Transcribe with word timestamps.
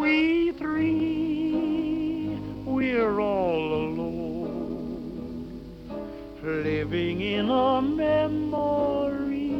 We 0.00 0.52
three, 0.52 2.38
we're 2.64 3.20
all 3.20 3.74
alone, 3.74 5.60
living 6.42 7.20
in 7.20 7.50
a 7.50 7.82
memory. 7.82 9.50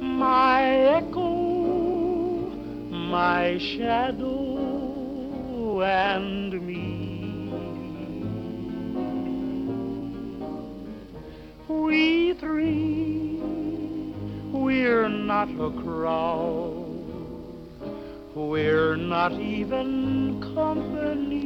My 0.00 0.62
echo, 0.96 1.28
my 2.88 3.58
shadow, 3.58 4.32
and 5.82 6.52
me. 6.66 7.50
We 11.68 12.32
three, 12.32 13.40
we're 14.50 15.10
not 15.10 15.50
a 15.50 15.70
crowd. 15.82 16.67
We're 18.38 18.94
not 18.94 19.32
even 19.32 20.40
company. 20.54 21.44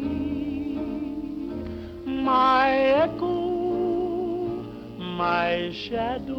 My 2.05 2.71
echo, 2.71 4.61
my 4.99 5.73
shadow, 5.73 6.37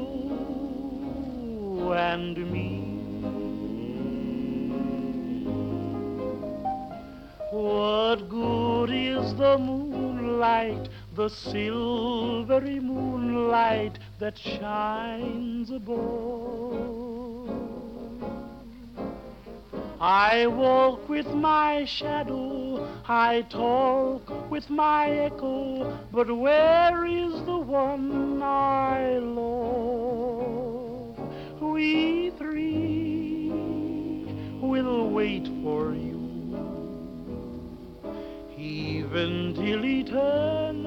and 1.93 2.37
me. 2.51 2.81
What 7.49 8.29
good 8.29 8.91
is 8.91 9.33
the 9.33 9.57
moonlight, 9.57 10.87
the 11.15 11.29
silvery 11.29 12.79
moonlight 12.79 13.97
that 14.19 14.37
shines 14.37 15.71
above? 15.71 16.72
I 20.05 20.47
walk 20.47 21.07
with 21.07 21.33
my 21.33 21.85
shadow, 21.85 22.85
I 23.07 23.43
talk 23.43 24.51
with 24.51 24.69
my 24.69 25.09
echo, 25.09 25.97
but 26.11 26.29
where 26.29 27.05
is 27.05 27.31
the 27.45 27.55
one 27.55 28.43
I 28.43 29.19
love? 29.19 31.17
We 31.61 32.31
three 32.31 33.49
will 34.61 35.09
wait 35.09 35.47
for 35.63 35.93
you, 35.93 36.19
even 38.57 39.53
till 39.55 39.85
eternity. 39.85 40.81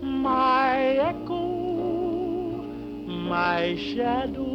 My 0.00 0.78
echo, 1.10 1.42
my 3.08 3.74
shadow 3.74 4.53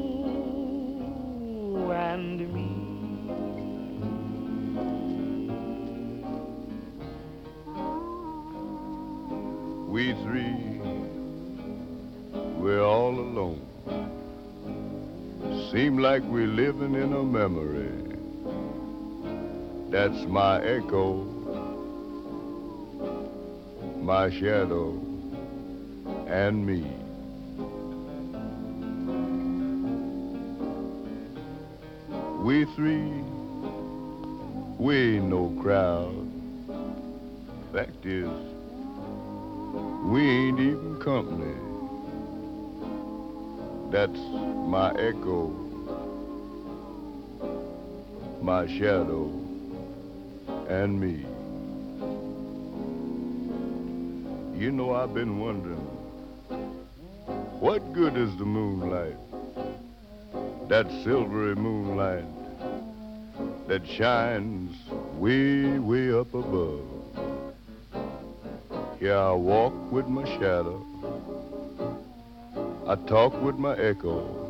Like 15.99 16.23
we're 16.23 16.47
living 16.47 16.95
in 16.95 17.11
a 17.11 17.21
memory. 17.21 17.91
That's 19.89 20.23
my 20.27 20.61
echo, 20.63 21.25
my 23.99 24.29
shadow, 24.29 24.97
and 26.25 26.65
me. 26.65 26.85
We 32.45 32.63
three, 32.75 33.11
we 34.77 35.17
ain't 35.17 35.25
no 35.25 35.53
crowd. 35.61 36.31
Fact 37.73 38.05
is, 38.05 38.29
we 40.05 40.21
ain't 40.21 40.61
even 40.61 40.97
company. 41.01 41.53
That's 43.91 44.19
my 44.65 44.91
echo, 44.93 45.68
my 48.41 48.67
shadow, 48.67 49.31
and 50.67 50.99
me. 50.99 51.25
You 54.59 54.71
know, 54.71 54.93
I've 54.93 55.13
been 55.13 55.39
wondering, 55.39 55.77
what 57.59 57.93
good 57.93 58.15
is 58.17 58.35
the 58.37 58.45
moonlight? 58.45 59.17
That 60.69 60.89
silvery 61.03 61.55
moonlight 61.55 62.25
that 63.67 63.85
shines 63.87 64.75
way, 65.15 65.77
way 65.77 66.11
up 66.11 66.33
above. 66.33 66.85
Here 68.99 69.15
I 69.15 69.31
walk 69.31 69.73
with 69.91 70.07
my 70.07 70.25
shadow. 70.25 70.85
I 72.87 72.95
talk 73.07 73.39
with 73.41 73.55
my 73.57 73.77
echo. 73.77 74.48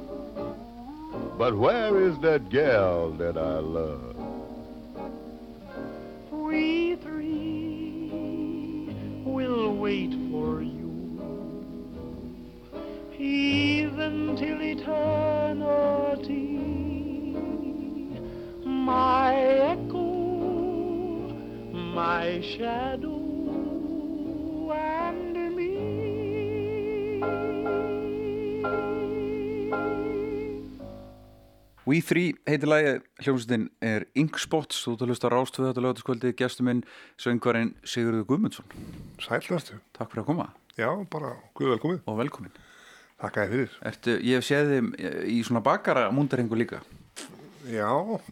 But 1.39 1.55
where 1.57 2.01
is 2.01 2.19
that 2.19 2.50
gal 2.50 3.11
that 3.11 3.38
I 3.38 3.59
love? 3.59 4.17
We 6.29 6.97
three 6.97 8.09
will 9.23 9.77
wait 9.77 10.11
for 10.29 10.61
you, 10.61 10.91
even 13.17 14.35
till 14.35 14.61
eternity. 14.61 14.97
My 18.66 19.33
echo, 19.33 20.03
my 21.71 22.41
shadow, 22.41 23.19
We 31.89 32.03
Three 32.05 32.35
heitir 32.45 32.69
lagi, 32.69 32.89
hljómsveitin 33.23 33.63
er 33.81 34.03
Inkspots, 34.19 34.83
þú 34.85 34.91
ert 34.94 35.01
að 35.01 35.09
hlusta 35.09 35.29
á 35.29 35.33
Rástvöðu 35.33 35.69
þetta 35.72 35.81
lögataskvöldi, 35.81 36.31
gestur 36.38 36.67
minn, 36.67 36.81
söngvarinn 37.17 37.72
Sigurður 37.81 38.27
Guðmundsson. 38.29 38.67
Sælverstu. 39.23 39.79
Takk 39.97 40.11
fyrir 40.11 40.22
að 40.22 40.27
koma 40.27 40.45
Já, 40.77 40.91
bara 41.09 41.31
guð 41.57 41.72
velkomið. 41.73 42.03
og 42.05 42.19
velkomin. 42.19 42.53
Þakka 43.23 43.41
þér 43.41 43.55
fyrir. 43.55 43.79
Ertu, 43.89 44.16
ég 44.22 44.38
hef 44.38 44.45
séð 44.45 44.69
þið 44.69 45.31
í 45.33 45.39
svona 45.47 45.63
bakara 45.66 46.03
múndarengu 46.13 46.59
líka. 46.61 46.83
Já, 47.66 47.89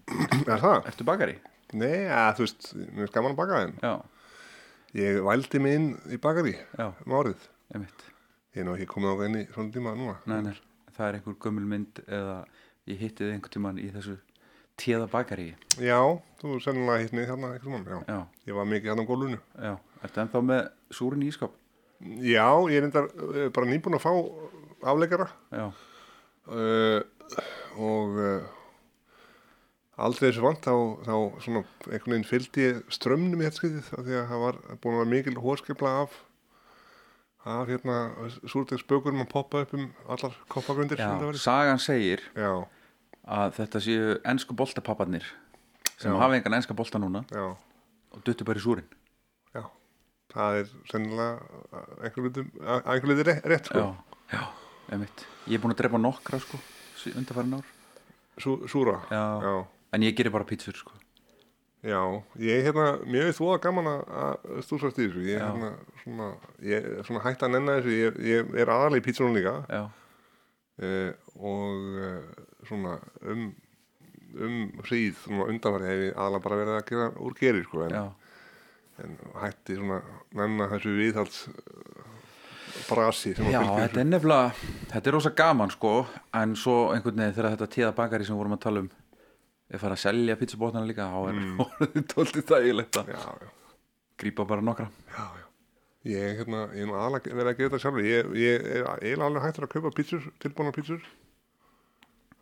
er 0.53 0.61
það? 0.61 0.77
Ertu 0.91 1.09
bakari? 1.09 1.39
Nei, 1.73 2.05
að, 2.13 2.29
þú 2.37 2.45
veist, 2.45 2.69
mér 2.93 3.07
er 3.07 3.15
gaman 3.17 3.33
að 3.33 3.41
baka 3.41 3.63
þeim. 3.63 3.75
Já, 3.81 3.95
Ég 5.01 5.17
vældi 5.25 5.59
mig 5.65 5.79
inn 5.79 5.89
í 6.13 6.21
bakari 6.21 6.53
já, 6.77 6.93
um 6.93 7.17
ég 7.17 7.81
mitt. 7.81 8.05
Ég 8.53 8.61
er 8.61 8.69
nú 8.69 8.77
ekki 8.77 8.91
komið 8.93 9.17
á 9.17 9.25
í 9.25 9.43
svona 9.49 9.73
tíma 9.73 9.97
núna. 9.97 10.15
Nei, 10.29 10.39
nei, 10.45 10.55
það 10.93 11.07
er 11.09 11.17
einhver 11.17 11.41
gömul 11.41 11.65
mynd 11.73 12.05
eða 12.05 12.37
ég 12.87 12.99
hitti 13.03 13.23
þið 13.25 13.33
einhvern 13.35 13.53
tíman 13.57 13.79
í 13.83 13.87
þessu 13.93 14.17
téða 14.77 15.07
bakari. 15.11 15.47
Já, 15.81 15.99
þú 16.41 16.57
sennilega 16.61 17.01
hitt 17.03 17.13
mig 17.17 17.27
þarna 17.29 17.53
eitthvað 17.55 17.73
mann, 17.73 17.87
já. 17.89 17.99
Já, 18.13 18.19
Ég 18.51 18.57
var 18.59 18.67
mikið 18.69 18.91
þarna 18.91 19.05
á 19.05 19.09
gólfinu. 19.09 19.39
já. 19.67 19.73
Ertu 20.05 20.21
ennþá 20.21 20.41
með 20.45 20.67
súrin 20.93 21.23
í 21.25 21.31
ískap? 21.31 21.55
Já, 22.21 22.45
ég 22.69 22.77
er 22.77 22.85
endar 22.85 23.07
uh, 23.09 23.47
bara 23.49 23.65
nýbúin 23.65 23.97
að 23.97 24.03
fá 24.03 24.11
afleikara 24.91 25.25
Já, 25.49 25.63
uh, 26.53 26.99
og 27.81 28.19
uh, 28.21 28.45
aldrei 29.97 30.27
þessu 30.29 30.43
vant 30.45 30.61
þá, 30.61 30.75
þá 31.07 31.15
svona 31.41 31.63
einhvern 31.89 32.13
veginn 32.13 32.29
fylgdi 32.29 32.67
strömmnum 32.93 33.41
í 33.41 33.47
hettskriðið 33.49 33.89
af 33.97 34.05
því 34.05 34.19
að 34.21 34.29
það 34.29 34.43
var 34.45 34.59
búin 34.83 34.93
að 34.93 35.01
vera 35.01 35.11
mikil 35.15 35.35
hóskipla 35.41 35.95
af 36.03 36.19
af 37.47 37.69
hérna 37.71 37.97
súrtegs 38.51 38.83
bökurum 38.85 39.23
að 39.23 39.29
poppa 39.31 39.61
upp 39.65 39.73
um 39.77 39.85
allar 40.11 40.33
koppagrundir 40.51 40.99
já. 41.01 41.09
Sagan 41.41 41.79
segir 41.81 42.21
já, 42.37 42.51
að 43.27 43.55
þetta 43.59 43.81
séu 43.83 44.17
ennsku 44.25 44.55
boltapapparnir 44.55 45.25
sem 45.97 46.11
Já. 46.13 46.17
hafa 46.21 46.35
engan 46.37 46.53
ennska 46.59 46.73
bolta 46.77 46.99
núna 47.01 47.23
já, 47.31 47.43
og 48.13 48.23
duttu 48.23 48.45
bara 48.47 48.59
í 48.59 48.63
súrin. 48.63 48.85
já 49.55 49.63
það 50.33 50.59
er 50.61 50.67
sennilega 50.91 51.39
einhver 52.03 53.09
litur 53.09 53.31
rétt, 53.43 53.65
sko. 53.71 53.79
Já, 53.79 54.43
já, 54.91 55.07
ég 55.47 55.55
er 55.55 55.61
búin 55.63 55.73
að 55.73 55.81
drepa 55.81 55.97
nokkra 55.99 56.39
sko, 56.39 56.59
undarfærin 57.15 57.57
ár. 57.57 57.65
Sú, 58.37 58.67
súra 58.69 58.99
Já. 59.09 59.41
já, 59.41 59.65
En 59.93 60.01
ég 60.03 60.13
gerir 60.15 60.29
bara 60.31 60.43
pítsur 60.45 60.75
sko. 60.75 60.91
Já, 61.83 62.01
ég 62.37 62.63
hérna, 62.65 62.99
mér 63.05 63.23
veist 63.29 63.39
voða 63.39 63.59
gaman 63.61 63.85
að- 63.85 64.07
að 64.09 64.61
stúsast 64.65 64.97
í 64.99 65.07
þessu, 65.07 65.21
ég, 65.25 65.39
Já. 65.39 65.47
hérna, 65.47 65.73
svona, 66.03 66.27
ég 66.61 66.83
er 66.99 67.03
svona 67.03 67.21
hægt 67.23 67.41
að 67.41 67.51
nenna 67.51 67.77
þessu, 67.79 67.93
ég, 67.95 68.17
ég 68.19 68.55
er 68.59 68.67
aðalega 68.67 69.01
í 69.01 69.05
pítsunum 69.05 69.33
líka 69.37 69.65
Já, 69.69 69.89
eh, 70.81 71.13
og 71.39 71.97
eh, 71.97 72.21
svona 72.67 72.97
um, 73.27 73.47
um 74.37 74.59
hríð, 74.85 75.17
svona 75.23 75.47
undanfæri 75.51 75.89
hef 75.89 76.03
ég 76.05 76.13
aðalega 76.17 76.45
bara 76.45 76.59
verið 76.61 76.77
að 76.77 76.85
gera 76.91 77.07
úr 77.23 77.37
geri, 77.39 77.63
sko, 77.65 77.87
en, 77.87 77.97
en 79.03 79.17
hætti 79.43 79.79
svona 79.79 80.01
nenna 80.37 80.69
þessu 80.73 80.93
viðhalds 80.99 81.41
brasi 82.87 83.33
sem 83.35 83.49
já, 83.49 83.61
þetta 83.63 84.01
er 84.03 84.07
nefnilega, 84.11 84.69
þetta 84.93 85.09
er 85.09 85.17
rosa 85.17 85.33
gaman 85.37 85.73
sko, 85.73 85.95
en 86.37 86.55
svo 86.59 86.77
einhvern 86.93 87.23
veginn 87.23 87.35
þegar 87.39 87.55
þetta 87.55 87.73
tíða 87.73 87.91
bakari 87.97 88.27
sem 88.27 88.37
vorum 88.37 88.55
að 88.57 88.63
tala 88.67 88.85
um 88.85 88.93
ef 89.67 89.81
fara 89.83 89.97
að 89.97 90.03
selja 90.05 90.37
pizzabótana 90.39 90.87
líka 90.87 91.09
þá 91.11 91.19
er 91.27 91.41
mm. 91.41 91.65
tóltið 92.13 92.47
þægilegt 92.53 93.01
að 93.01 93.11
grípa 94.17 94.45
bara 94.47 94.63
nokkra 94.63 94.87
já, 94.87 95.25
já. 95.41 95.47
Ég, 96.07 96.37
hérna, 96.39 96.67
ég 96.77 96.85
er 96.87 96.95
aðalega 96.95 97.35
verið 97.35 97.49
að 97.49 97.57
gera 97.57 97.69
þetta 97.71 97.79
sjálfur. 97.83 98.05
Ég, 98.07 98.27
ég 98.39 98.67
er 98.77 98.85
eiginlega 99.01 99.27
alveg 99.27 99.43
hættur 99.43 99.65
að 99.65 99.71
kaupa 99.73 99.89
pítsur, 99.97 100.27
tilbúna 100.39 100.71
pítsur. 100.75 101.01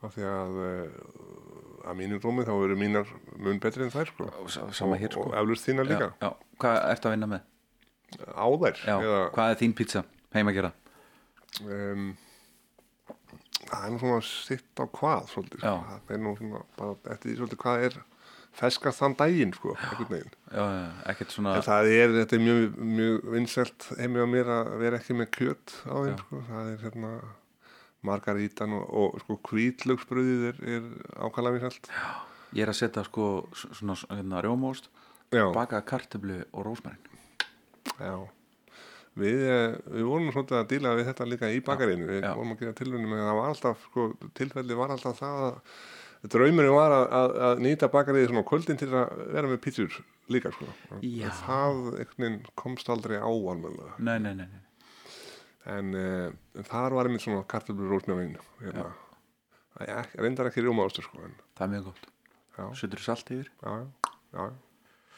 Af 0.06 0.16
því 0.16 0.26
að 0.30 0.60
uh, 0.66 1.90
að 1.90 2.00
mínum 2.00 2.22
dómi 2.24 2.46
þá 2.48 2.54
eru 2.66 2.78
mínar 2.80 3.10
mun 3.38 3.60
betri 3.62 3.86
en 3.86 3.94
þær, 3.94 4.10
sko. 4.14 4.30
Og 4.42 4.96
hér, 4.98 5.12
sko. 5.14 5.28
Og 5.30 5.36
eflust 5.42 5.68
þínar 5.68 5.90
líka. 5.90 6.08
já, 6.18 6.26
já. 6.26 6.32
Hvað 6.62 6.80
ertu 6.94 7.10
að 7.10 7.16
vinna 7.18 7.30
með? 7.36 7.44
Á 8.32 8.46
þær. 8.64 8.82
Já, 8.86 8.96
Eða, 8.96 9.22
hvað 9.36 9.52
er 9.54 9.60
þín 9.62 9.76
pizza 9.78 10.04
heima 10.36 10.52
að 10.54 10.58
gera? 10.62 10.72
um, 11.66 12.10
það 13.70 13.86
er 13.86 13.94
nú 13.94 14.00
svona 14.02 14.18
sitt 14.28 14.82
á 14.82 14.86
hvað, 14.86 15.30
svolítið. 15.32 15.62
Sko. 15.62 15.70
Já. 15.72 16.02
Það 16.10 16.18
er 16.18 16.22
nú 16.26 16.36
svona 16.40 16.62
bara 16.80 17.16
eftir 17.16 17.32
því 17.32 17.38
svolítið 17.40 17.62
hvað 17.64 17.86
er 17.90 17.98
feskast 18.56 19.02
þann 19.04 19.16
daginn, 19.20 19.54
sko. 19.56 19.74
Já, 19.76 20.20
já, 20.56 20.84
ekkert 21.12 21.34
svona 21.36 21.56
það 21.66 21.90
er, 21.92 22.14
þetta 22.22 22.38
er 22.38 22.44
mjög, 22.46 22.78
mjög 22.96 23.26
vinsælt 23.36 23.88
heimi 24.00 24.24
á 24.24 24.28
mér 24.32 24.52
að 24.58 24.70
vera 24.80 25.00
ekki 25.02 25.18
með 25.20 25.32
kjöt 25.36 25.74
á 25.86 25.96
þeim, 25.96 26.14
Já. 26.14 26.20
sko. 26.24 26.44
Það 26.50 26.70
er 26.72 26.78
hérna 26.86 27.12
margarítan 28.06 28.74
og, 28.78 28.86
og 29.02 29.20
sko 29.24 29.40
kvítlögsbröðið 29.50 30.46
er, 30.52 30.62
er 30.78 30.88
ákvæmlega 31.28 31.58
vinsælt. 31.60 31.90
Ég 32.56 32.64
er 32.64 32.72
að 32.72 32.80
setja 32.80 33.04
sko 33.08 33.26
s- 33.58 33.68
svona 33.82 33.98
hérna, 34.14 34.44
rjómóst 34.46 34.88
baka 35.56 35.82
kartöflu 35.82 36.44
og 36.54 36.66
rósmarinn 36.70 37.14
já. 38.00 38.16
Við, 39.16 39.42
eh, 39.48 39.76
við 39.96 40.04
vorum 40.10 40.32
svolítið 40.36 40.58
að 40.60 40.66
díla 40.74 40.92
við 41.00 41.06
þetta 41.08 41.26
líka 41.32 41.48
í 41.56 41.62
bakarinu. 41.64 42.08
Við 42.10 42.22
já. 42.26 42.34
vorum 42.36 42.52
að 42.52 42.60
gera 42.66 42.74
tilvunni 42.76 43.08
með 43.08 43.22
það 43.24 43.38
var 43.40 43.52
alltaf, 43.54 43.86
sko, 43.90 44.08
tilfelli 44.36 44.76
var 44.76 44.92
alltaf 44.92 45.20
það 45.22 45.44
að 45.46 46.30
draumurinn 46.36 46.74
var 46.76 46.92
að, 46.92 47.06
að, 47.20 47.36
að 47.48 47.62
nýta 47.64 47.90
bakarið 47.94 48.28
svona 48.32 48.44
kvöldin 48.50 48.80
til 48.82 48.90
að 48.92 49.24
vera 49.38 49.48
með 49.52 49.62
pítsur 49.64 49.98
líka, 50.34 50.52
sko. 50.52 50.68
Já. 51.00 51.30
Það 51.46 51.80
komst 52.60 52.90
aldrei 52.92 53.18
á 53.22 53.30
alveg. 53.30 53.80
Nei, 54.00 54.18
nei, 54.20 54.34
nei, 54.34 54.48
nei. 54.52 54.62
En 55.66 55.94
uh, 55.98 56.64
þar 56.68 56.94
var 56.98 57.08
einmitt 57.10 57.24
svona 57.26 57.44
kartöflur 57.50 57.90
rósmjávin 57.96 58.36
hérna. 58.62 58.92
Ekki- 59.82 60.22
reyndar 60.24 60.48
ekki 60.52 60.64
rjóma 60.64 60.86
ástur 60.88 61.04
sko 61.08 61.20
Það 61.58 61.66
er 61.66 61.72
mjög 61.74 61.88
gott. 61.90 62.06
Já, 62.56 62.66
Setur 62.80 63.02
salt 63.04 63.32
yfir? 63.36 63.50
Já, 63.64 63.74
já, 64.36 64.46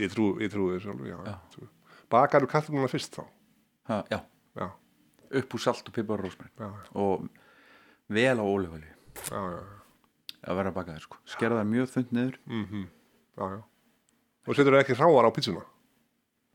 ég 0.01 0.13
trú, 0.13 0.29
trú 0.53 0.69
Já. 1.05 1.19
já. 1.27 1.67
bakaru 2.09 2.47
kartöfluna 2.49 2.88
fyrst 2.89 3.13
þá? 3.19 3.25
Ha, 3.91 4.03
Já, 4.11 4.19
já, 4.57 4.67
upp 5.41 5.53
úr 5.53 5.61
salt 5.61 5.88
og 5.88 5.94
pipar 5.94 6.17
og 6.19 6.25
rósmarinn 6.25 6.57
já, 6.57 6.71
og 6.95 7.27
vel 8.09 8.39
á 8.41 8.45
já, 9.29 9.41
að 10.47 10.55
vera 10.57 10.69
að 10.71 10.75
baka 10.79 10.95
þér 10.95 11.05
sko. 11.05 11.17
Skerða 11.27 11.61
það 11.61 11.71
mjög 11.75 11.89
þund 11.94 12.11
niður. 12.17 12.39
Mm 12.47 12.85
já, 13.38 13.45
já. 13.53 13.61
og 14.47 14.55
setur 14.55 14.73
þau 14.73 14.81
ekki 14.81 14.95
hráar 14.97 15.27
á 15.29 15.31
pítsuna 15.35 15.63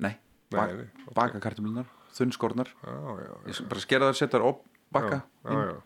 Nei, 0.02 0.16
Nei, 0.50 0.74
nei, 0.74 0.86
baka 1.14 1.38
kartöflunar 1.38 1.86
Þunn 2.12 2.34
skornar 2.36 2.68
já, 2.72 2.92
já, 2.92 3.12
já, 3.24 3.32
Ég 3.48 3.54
bara 3.70 3.80
skerða 3.86 4.10
þær, 4.12 4.18
setja 4.20 4.36
þær 4.38 4.46
op, 4.50 4.58
baka 4.92 5.18
já, 5.22 5.24
inn, 5.52 5.80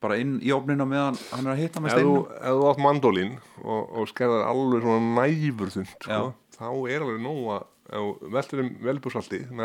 bara 0.00 0.14
inn 0.20 0.34
í 0.44 0.52
opnina 0.56 0.84
meðan 0.88 1.16
hann 1.32 1.46
er 1.48 1.52
að 1.54 1.62
hitta 1.64 1.82
með 1.84 1.90
steinum 1.96 2.20
ef 2.36 2.54
þú 2.60 2.64
átt 2.70 2.82
mandólín 2.84 3.32
og, 3.64 3.82
og 4.00 4.04
skerðar 4.12 4.42
alveg 4.50 4.80
svona 4.84 5.00
næfur 5.20 5.68
þund 5.76 5.90
sko, 5.96 6.20
þá 6.56 6.66
er 6.92 7.00
alveg 7.06 7.20
nóg 7.24 7.40
að 7.56 7.64
veltur 8.36 8.58
um 8.64 8.70
velbúrsalti 8.86 9.40
þá 9.50 9.62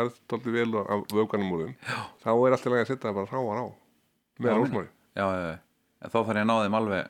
er 2.32 2.56
alltaf 2.56 2.74
að 2.74 2.88
setja 2.88 3.06
það 3.06 3.18
bara 3.20 3.30
hráar 3.30 3.58
á 3.62 3.66
með 4.40 4.88
já. 5.16 5.26
En 6.04 6.12
þá 6.12 6.18
þarf 6.18 6.34
ég 6.36 6.42
að 6.42 6.48
ná 6.50 6.56
þeim 6.60 6.76
alveg 6.76 7.06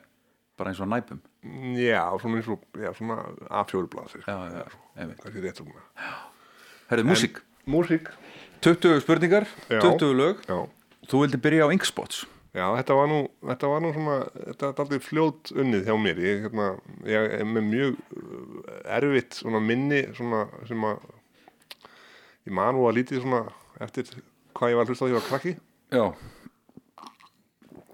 bara 0.57 0.71
eins 0.71 0.79
og 0.81 0.87
næpum. 0.89 1.19
Já, 1.77 2.03
svona 2.21 2.39
eins 2.39 2.47
og 2.49 2.63
já, 2.79 2.89
svona 2.97 3.17
A4 3.61 3.89
blaðsir 3.91 4.23
Já, 4.25 4.37
já, 4.47 4.63
já, 4.63 4.77
einmitt. 4.97 5.19
kannski 5.21 5.43
rétt 5.43 5.59
svona 5.61 5.83
Herðu, 6.87 7.03
músík. 7.11 7.35
Músík 7.67 8.05
20 8.65 9.01
spurningar, 9.03 9.45
Já. 9.69 9.79
20 9.83 10.13
lög. 10.17 10.41
Já, 10.47 10.57
Þú 11.07 11.21
vildi 11.23 11.39
byrja 11.39 11.67
á 11.67 11.73
Inkspots. 11.75 12.25
Já 12.57 12.65
þetta 12.73 12.95
var 12.97 13.09
nú 13.11 13.17
þetta 13.45 13.69
var 13.69 13.83
nú 13.83 13.91
svona, 13.93 14.15
þetta 14.47 14.69
er 14.71 14.79
aldrei 14.81 15.01
fljót 15.03 15.51
unnið 15.53 15.83
hjá 15.85 15.93
mér, 16.01 16.21
ég, 16.23 16.39
hérna, 16.47 16.69
ég 17.05 17.35
er 17.37 17.45
með 17.45 17.67
mjög 17.67 17.99
uh, 18.17 18.71
erfitt 18.97 19.37
svona 19.37 19.61
minni 19.61 19.99
svona 20.17 20.39
sem 20.65 20.87
að 20.87 21.03
ég 22.47 22.55
man 22.57 22.73
nú 22.73 22.87
að 22.89 22.97
lítið 22.97 23.21
svona 23.21 23.43
eftir 23.83 24.09
hvað 24.57 24.73
ég 24.73 24.79
var 24.79 24.87
að 24.87 24.89
hlusta 24.93 25.05
á 25.05 25.05
því 25.05 25.11
að 25.11 25.13
ég 25.13 25.19
var 25.19 25.27
krakki. 25.27 25.53
Já. 25.93 26.05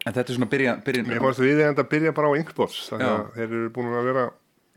En 0.03 0.15
þetta 0.15 0.25
er 0.29 0.37
svona 0.37 0.51
byrja, 0.51 0.77
byrja 0.83 1.03
Mér 1.07 1.21
fannst 1.23 1.43
við 1.43 1.61
enda 1.63 1.83
að 1.83 1.91
byrja 1.93 2.15
bara 2.15 2.31
á 2.31 2.37
Inkbots 2.39 2.79
þannig 2.91 3.11
að 3.11 3.27
þeir 3.37 3.45
eru 3.47 3.69
búin 3.75 3.91
að 3.91 4.07
vera 4.09 4.23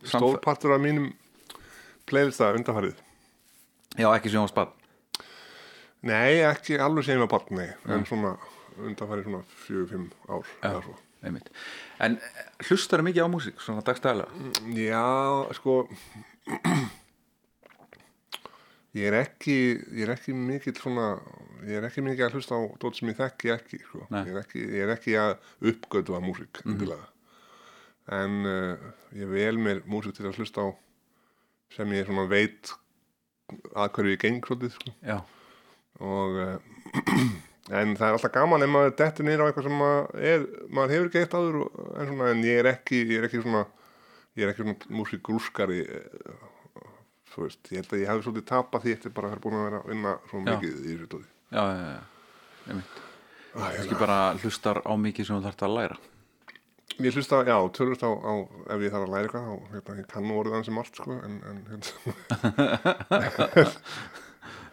stórpartur 0.07 0.75
af 0.77 0.83
mínum 0.83 1.09
playlista 2.07 2.53
undarfarið 2.55 2.99
Já, 3.97 4.11
ekki 4.13 4.31
sem 4.31 4.45
á 4.45 4.47
spad 4.51 4.76
Nei, 6.07 6.43
ekki 6.47 6.79
alveg 6.83 7.07
sem 7.09 7.23
var 7.23 7.31
barn, 7.33 7.59
nei 7.59 7.71
en 7.93 8.07
svona 8.09 8.37
undarfarið 8.77 9.29
svona 9.29 9.43
fjögur, 9.65 9.89
fimm 9.91 10.07
ár 10.29 10.53
eða 10.61 10.83
svo. 10.85 10.95
einmitt. 11.27 11.51
En 12.05 12.19
hlustar 12.69 13.03
mikið 13.07 13.27
á 13.27 13.29
músík, 13.33 13.59
svona 13.65 13.85
dagstæðlega 13.87 14.31
Já, 14.77 15.07
sko 15.57 15.81
ég 18.97 19.11
er 19.11 19.19
ekki 19.23 19.57
ég 19.97 20.07
er 20.07 20.15
ekki 20.15 20.37
mikill 20.37 20.77
svona 20.79 21.17
ég 21.67 21.81
er 21.81 21.89
ekki 21.89 22.05
mikið 22.05 22.29
að 22.29 22.39
hlusta 22.39 22.61
á 22.61 22.63
dót 22.81 22.99
sem 22.99 23.11
ég 23.11 23.19
þekki 23.19 23.53
ekki, 23.57 23.83
sko. 23.89 24.07
Ég, 24.13 24.33
er 24.33 24.41
ekki 24.45 24.63
ég 24.63 24.87
er 24.87 24.95
ekki 24.95 25.19
að 25.21 25.37
uppgötu 25.73 26.17
að 26.17 26.27
músík 26.29 26.65
mm 26.65 26.97
en 28.07 28.45
uh, 28.47 28.83
ég 29.19 29.27
vel 29.27 29.57
mér 29.59 29.81
músík 29.91 30.15
til 30.15 30.29
að 30.29 30.37
hlusta 30.39 30.63
á 30.63 30.69
sem 31.75 31.91
ég 31.97 32.07
svona 32.07 32.29
veit 32.31 32.71
að 33.75 33.91
hverju 33.97 34.13
ég 34.15 34.21
geng 34.23 34.47
svolítið, 34.47 34.77
sko. 34.77 34.93
Já, 35.03 35.17
og 36.01 36.41
uh, 36.43 36.57
en 37.81 37.95
það 37.99 38.09
er 38.09 38.17
alltaf 38.17 38.35
gaman 38.35 38.65
ef 38.67 38.73
maður 38.73 38.97
dettur 39.01 39.27
niður 39.27 39.45
á 39.45 39.47
eitthvað 39.49 39.69
sem 39.69 39.79
maður, 39.81 40.11
er, 40.33 40.45
maður 40.71 40.95
hefur 40.97 41.13
geitt 41.17 41.37
áður 41.37 41.57
en, 41.63 42.11
svona, 42.11 42.29
en 42.33 42.45
ég 42.47 42.61
er 42.63 42.71
ekki 42.75 43.01
ég 43.03 43.17
er 43.21 43.29
ekki 43.29 43.43
svona 43.43 43.65
ég 44.37 44.45
er 44.45 44.53
ekki 44.53 44.65
svona 44.65 44.99
músikrúskari 45.01 45.81
uh, 45.87 46.45
þú 47.33 47.47
veist, 47.47 47.63
ég 47.73 47.83
held 47.83 47.95
að 47.95 48.03
ég 48.03 48.13
hefði 48.13 48.27
svolítið 48.29 48.51
tapað 48.53 48.85
því 48.85 48.99
eftir 48.99 49.17
bara 49.17 49.31
að 49.31 49.37
vera 49.37 49.45
búin 49.47 49.59
að 49.59 49.67
vera 49.69 49.81
að 49.81 49.91
vinna 49.93 50.19
svo 50.31 50.43
mikið 50.45 50.77
í 50.77 50.91
þessu 50.91 51.09
tóði 51.15 51.27
já, 51.27 51.63
já, 51.63 51.89
já. 51.95 52.03
einmitt. 52.67 53.01
Æ, 53.57 53.65
Ekki 53.81 53.97
bara 53.97 54.19
hlustar 54.43 54.83
á 54.85 54.93
mikið 55.01 55.29
sem 55.29 55.39
þú 55.39 55.47
þarft 55.47 55.63
að 55.65 55.75
læra. 55.79 55.97
Ég 56.97 57.17
hlusta, 57.17 57.39
já, 57.45 57.57
tölvist 57.77 58.05
á, 58.05 58.11
á 58.13 58.35
ef 58.73 58.85
ég 58.85 58.93
þarf 58.93 59.07
að 59.07 59.13
læra 59.15 59.25
eitthvað, 59.27 59.47
þá 59.47 59.73
hérna, 59.73 59.97
ég 60.01 60.09
kann 60.13 60.29
nú 60.29 60.37
orðið 60.41 60.57
hans 60.57 60.69
sem 60.69 60.81
allt, 60.81 61.01
sko, 61.01 61.17
en, 61.17 61.39
en, 61.51 61.59
hérna, 61.73 63.65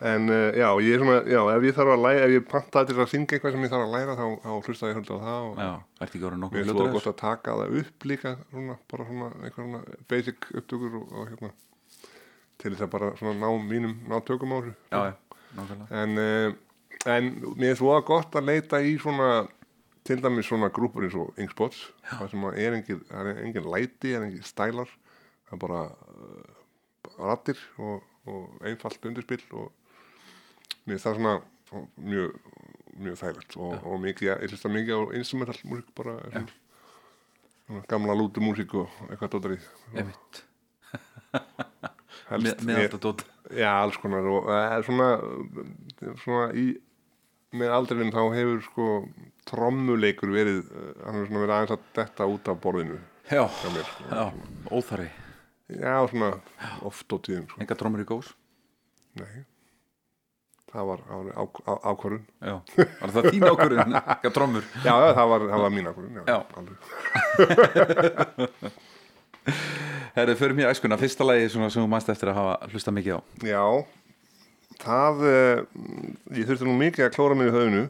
en 0.03 0.29
uh, 0.29 0.49
já, 0.57 0.67
ég 0.83 0.95
er 0.97 1.03
svona, 1.03 1.17
já, 1.31 1.39
ef 1.53 1.65
ég 1.67 1.75
þarf 1.77 1.93
að 1.93 2.01
læra, 2.03 2.23
ef 2.25 2.33
ég 2.33 2.47
pantaði 2.51 2.89
til 2.91 2.99
að 2.99 3.11
syngja 3.13 3.37
eitthvað 3.37 3.55
sem 3.55 3.65
ég 3.65 3.73
þarf 3.73 3.85
að 3.87 3.93
læra, 3.95 4.15
þá, 4.19 4.25
þá 4.43 4.67
hlusta 4.67 4.89
ég 4.91 4.99
hluta 4.99 5.15
á 5.15 5.23
það 5.23 5.47
og 5.47 5.61
Já, 5.63 5.69
ert 5.99 6.07
ekki 6.09 6.27
orðið 6.27 6.33
mér 6.33 6.43
nokkuð 6.43 6.67
fljótur 6.67 6.93
gott 6.97 7.09
að 7.11 7.17
taka 7.21 7.57
það 7.59 7.77
upp 7.81 8.07
líka, 8.11 8.33
svona, 8.51 8.77
bara 8.93 9.07
svona, 9.09 9.29
eitthvað 9.41 9.69
svona 9.69 9.83
basic 10.11 10.49
upptökur 10.59 10.99
og, 10.99 11.13
og 11.13 11.31
hérna, 11.31 11.51
til 12.63 12.73
þess 12.73 12.85
að 12.87 12.93
bara 12.97 13.11
svona 13.21 13.35
ná 13.39 13.65
mínum, 13.71 13.95
ná 14.11 14.17
tökum 14.27 14.55
á 14.55 14.57
þessu. 14.59 14.75
Já, 14.91 15.03
En, 15.93 16.17
uh, 16.17 16.53
en 17.05 17.27
mér 17.59 17.75
er 17.75 17.77
svo 17.77 17.93
gott 18.07 18.33
að 18.39 18.47
leita 18.49 18.79
í 18.81 18.95
svona 18.97 19.43
til 20.03 20.19
dæmis 20.23 20.49
svona 20.49 20.71
grúpur 20.73 21.05
eins 21.05 21.15
og 21.15 21.37
Ingspots 21.39 21.85
það 22.09 22.31
sem 22.31 22.47
er 22.49 22.75
engin, 22.77 23.03
er 23.13 23.29
engin 23.35 23.69
læti 23.71 24.11
er 24.15 24.25
engin 24.25 24.43
stælar 24.43 24.89
það 25.47 25.55
er 25.55 25.61
bara 25.61 25.83
uh, 25.93 26.57
rattir 27.19 27.59
og, 27.77 28.03
og 28.27 28.65
einfalt 28.67 29.05
undirspill 29.07 29.45
og 29.53 29.71
mér 30.85 30.97
er 30.97 31.03
það 31.03 31.17
svona 31.19 31.35
mjög, 32.13 32.35
mjög 33.03 33.19
þægilegt 33.21 33.57
og, 33.57 33.75
og 33.83 34.01
mikið, 34.03 34.29
ég 34.31 34.53
hlusta 34.53 34.71
mikið 34.73 34.93
á 34.93 35.01
instrumental 35.19 35.59
músík 35.69 35.91
bara 35.97 36.15
svona, 36.29 36.47
svona 37.67 37.85
gamla 37.93 38.17
lútu 38.19 38.43
músík 38.43 38.75
og 38.77 38.97
eitthvað 39.09 39.33
dóttar 39.37 39.55
í. 39.57 39.61
Helst 42.29 42.63
með, 42.65 42.79
alltaf 42.85 43.01
dót. 43.03 43.23
Já, 43.53 43.69
alls 43.83 43.97
konar 44.01 44.25
og 44.29 44.45
það 44.47 44.75
er 44.77 44.85
svona, 44.87 45.07
svona 46.23 46.45
í, 46.57 46.65
með 47.53 47.73
aldrinum 47.75 48.13
þá 48.15 48.21
hefur 48.37 48.61
sko 48.67 48.85
trommuleikur 49.49 50.31
verið, 50.33 50.61
eh, 50.71 50.93
hann 51.03 51.17
hefur 51.19 51.29
svona 51.31 51.43
verið 51.43 51.55
aðeins 51.57 51.75
að 51.75 51.83
detta 51.99 52.29
út 52.31 52.49
af 52.53 52.61
borðinu 52.63 52.99
Já, 53.31 53.43
mér. 53.71 53.87
Sko. 53.87 54.07
já, 54.11 54.23
óþarfi. 54.71 55.09
Já, 55.73 55.93
svona 56.11 56.29
oft 56.83 57.07
á 57.07 57.17
tíðum 57.23 57.45
sko. 57.49 57.61
Enga 57.63 57.77
trómur 57.79 58.03
í 58.03 58.07
gós? 58.07 58.33
Nei, 59.19 59.45
það 60.73 60.83
var 60.89 60.99
ákvörðun. 61.93 62.23
Var 62.41 63.11
það 63.13 63.23
þín 63.29 63.45
ákvörðun 63.47 63.93
Enga 64.15 64.31
trómur 64.33 64.63
Já, 64.81 64.93
já, 64.93 65.09
það 65.13 65.27
var, 65.33 65.41
það 65.51 65.59
var 65.63 65.71
mín 65.77 65.89
ákvörðun. 65.91 66.77
Herðu, 70.13 70.35
förum 70.39 70.61
ég 70.61 70.69
æskuna, 70.71 70.97
fyrsta 71.01 71.25
svona 71.51 71.69
sem 71.73 71.83
þú 71.83 71.89
mæst 71.91 72.09
eftir 72.13 72.31
að 72.31 72.37
hafa 72.39 72.71
hlusta 72.71 72.91
mikið 72.95 73.13
á. 73.17 73.19
Já, 73.43 73.65
það, 74.83 75.15
uh, 75.27 75.57
ég 76.37 76.47
þurfti 76.47 76.67
nú 76.67 76.75
mikið 76.79 77.07
að 77.07 77.15
klóra 77.17 77.37
mig 77.37 77.49
í 77.49 77.55
höfnu 77.55 77.83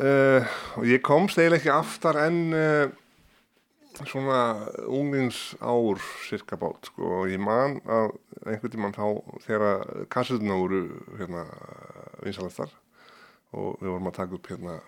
uh, 0.00 0.52
og 0.78 0.84
ég 0.90 1.02
komst 1.04 1.38
eiginlega 1.38 1.60
ekki 1.62 1.72
aftar 1.74 2.20
en 2.26 2.38
uh, 2.54 2.86
svona 4.02 4.38
unglingsár 4.86 6.00
cirka 6.26 6.56
bát 6.58 6.90
sko. 6.90 7.06
Og 7.20 7.30
ég 7.32 7.40
man 7.42 7.78
að 7.86 8.14
einhvern 8.44 8.72
tímann 8.72 8.96
þá 8.96 9.06
þegar 9.46 10.06
kassetuna 10.12 10.58
voru 10.58 10.82
hérna 11.18 11.44
vinsalastar 12.24 12.72
og 13.54 13.78
við 13.80 13.92
vorum 13.92 14.10
að 14.10 14.16
taka 14.18 14.38
upp 14.38 14.50
hérna 14.50 14.78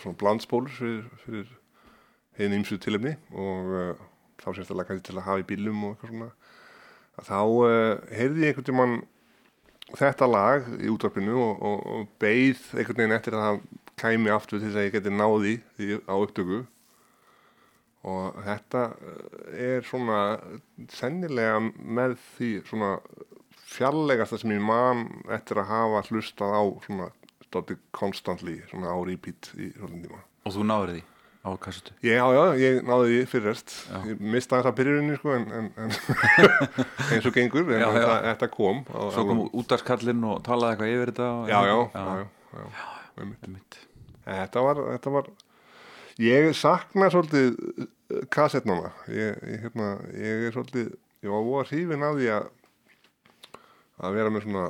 svona 0.00 0.18
blandspólur 0.20 0.72
fyrir, 0.72 1.08
fyrir 1.24 1.50
einu 2.38 2.60
ymsu 2.60 2.78
tilefni 2.80 3.16
og 3.32 3.72
uh, 3.72 4.06
þá 4.40 4.48
sérstaklega 4.52 4.90
kannski 4.90 5.08
til 5.10 5.18
að 5.18 5.26
hafa 5.28 5.42
í 5.42 5.48
bílum 5.50 5.84
og 5.84 5.94
eitthvað 5.94 6.12
svona 6.12 6.30
að 7.16 7.28
þá 7.30 7.40
uh, 7.42 8.16
heyrði 8.16 8.44
ég 8.44 8.52
einhvern 8.52 8.68
tímann 8.70 8.96
þetta 9.96 10.28
lag 10.28 10.70
í 10.80 10.90
útvarpinu 10.92 11.36
og, 11.38 11.60
og, 11.62 11.84
og 11.92 12.08
beið 12.22 12.62
einhvern 12.74 13.02
veginn 13.02 13.16
eftir 13.16 13.36
að 13.36 13.44
það 13.46 13.60
kæmi 13.96 14.32
aftur 14.32 14.60
til 14.60 14.68
þess 14.68 14.80
að 14.80 14.88
ég 14.88 14.96
geti 14.96 15.12
náði 15.14 15.54
á 16.08 16.14
upptöku 16.16 16.64
og 18.06 18.36
þetta 18.46 18.82
eh, 19.00 19.56
er 19.76 19.86
svona 19.86 20.20
sennilega 20.92 21.58
með 21.64 22.18
því 22.36 22.50
svona 22.68 22.92
fjarlægasta 23.66 24.38
sem 24.40 24.54
ég 24.54 24.62
man 24.62 25.06
eftir 25.32 25.60
að 25.62 25.70
hafa 25.72 26.04
hlustað 26.10 26.54
á 26.54 26.62
svona 26.86 27.10
stótti 27.46 27.76
konstantli 27.94 28.60
svona 28.70 28.94
á 28.94 28.98
repeat 29.06 29.52
í 29.56 29.72
svolítið 29.74 30.08
tíma. 30.08 30.22
Og 30.46 30.54
þú 30.54 30.66
náður 30.66 30.92
því 30.94 31.02
á 31.46 31.50
kassutu 31.62 31.94
Já, 32.02 32.24
já, 32.34 32.42
ég 32.58 32.80
náði 32.86 33.10
því 33.10 33.18
fyrirrest 33.30 33.74
ég 34.10 34.22
mista 34.34 34.58
þess 34.58 34.70
að 34.70 34.78
byrjuninni 34.80 35.18
sko 35.20 35.34
en, 35.36 35.44
en, 35.54 35.68
en 35.78 35.94
eins 37.14 37.28
og 37.28 37.34
gengur 37.36 37.68
en 37.70 37.78
Já, 37.78 37.86
já. 37.86 37.92
Þetta, 37.96 38.16
þetta 38.30 38.48
kom. 38.54 38.82
Svo 39.14 39.26
kom 39.28 39.42
útarskallinn 39.46 40.24
og 40.26 40.40
talaði 40.46 40.74
eitthvað 40.74 40.94
yfir 40.96 41.12
þetta 41.12 41.28
já, 41.50 41.58
já, 41.70 41.76
já, 41.94 42.04
já. 42.16 42.26
Þetta 44.26 44.62
var, 44.66 44.82
þetta 44.96 45.12
var 45.14 45.30
ég 46.22 46.52
sakna 46.56 47.10
svolítið 47.12 47.56
uh, 47.56 47.88
kassettnáma 48.32 48.92
ég, 49.12 49.36
ég, 49.42 49.64
hérna, 49.66 49.94
ég 50.14 50.48
er 50.48 50.56
svolítið 50.56 50.92
ég 51.24 51.32
var 51.32 51.46
voða 51.46 51.68
hrifin 51.70 52.06
af 52.06 52.18
því 52.18 52.30
að 52.36 52.50
að 53.96 54.18
vera 54.18 54.32
með 54.32 54.44
svona 54.44 54.66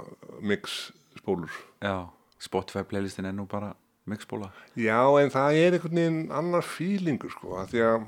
mix 0.46 0.76
spólur 1.18 1.56
Já, 1.82 2.06
Spotify 2.42 2.84
playlistin 2.86 3.26
er 3.28 3.34
nú 3.34 3.46
bara 3.50 3.72
mixbóla 4.06 4.52
Já, 4.78 5.02
en 5.20 5.32
það 5.34 5.58
er 5.60 5.76
einhvern 5.76 6.00
veginn 6.00 6.20
annar 6.34 6.66
fílingur 6.66 7.32
sko, 7.34 7.56
af 7.60 7.72
því 7.72 7.82
að 7.86 8.06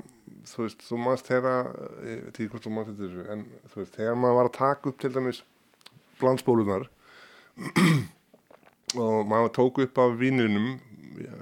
þú 0.49 0.65
veist, 0.65 0.85
þú 0.87 1.01
mást 1.03 1.31
veit 1.31 1.49
ekki 2.29 2.47
hvort 2.53 2.65
þú 2.65 2.75
mást 2.75 2.93
þetta 2.93 3.33
en 3.35 3.43
þú 3.71 3.81
veist, 3.81 3.97
þegar 3.97 4.21
maður 4.21 4.39
var 4.39 4.49
að 4.49 4.57
taka 4.59 4.91
upp 4.91 5.01
til 5.01 5.11
dæmis 5.15 5.43
blandspólunar 6.21 6.87
og 9.03 9.27
maður 9.29 9.53
tók 9.59 9.83
upp 9.83 10.01
af 10.05 10.15
víninum 10.19 10.77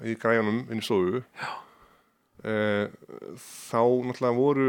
í 0.08 0.18
græjanum 0.18 0.63
inn 0.72 0.82
í 0.82 0.86
stofu 0.86 1.22
e, 1.22 1.51
þá 2.44 3.82
náttúrulega 4.06 4.38
voru 4.38 4.67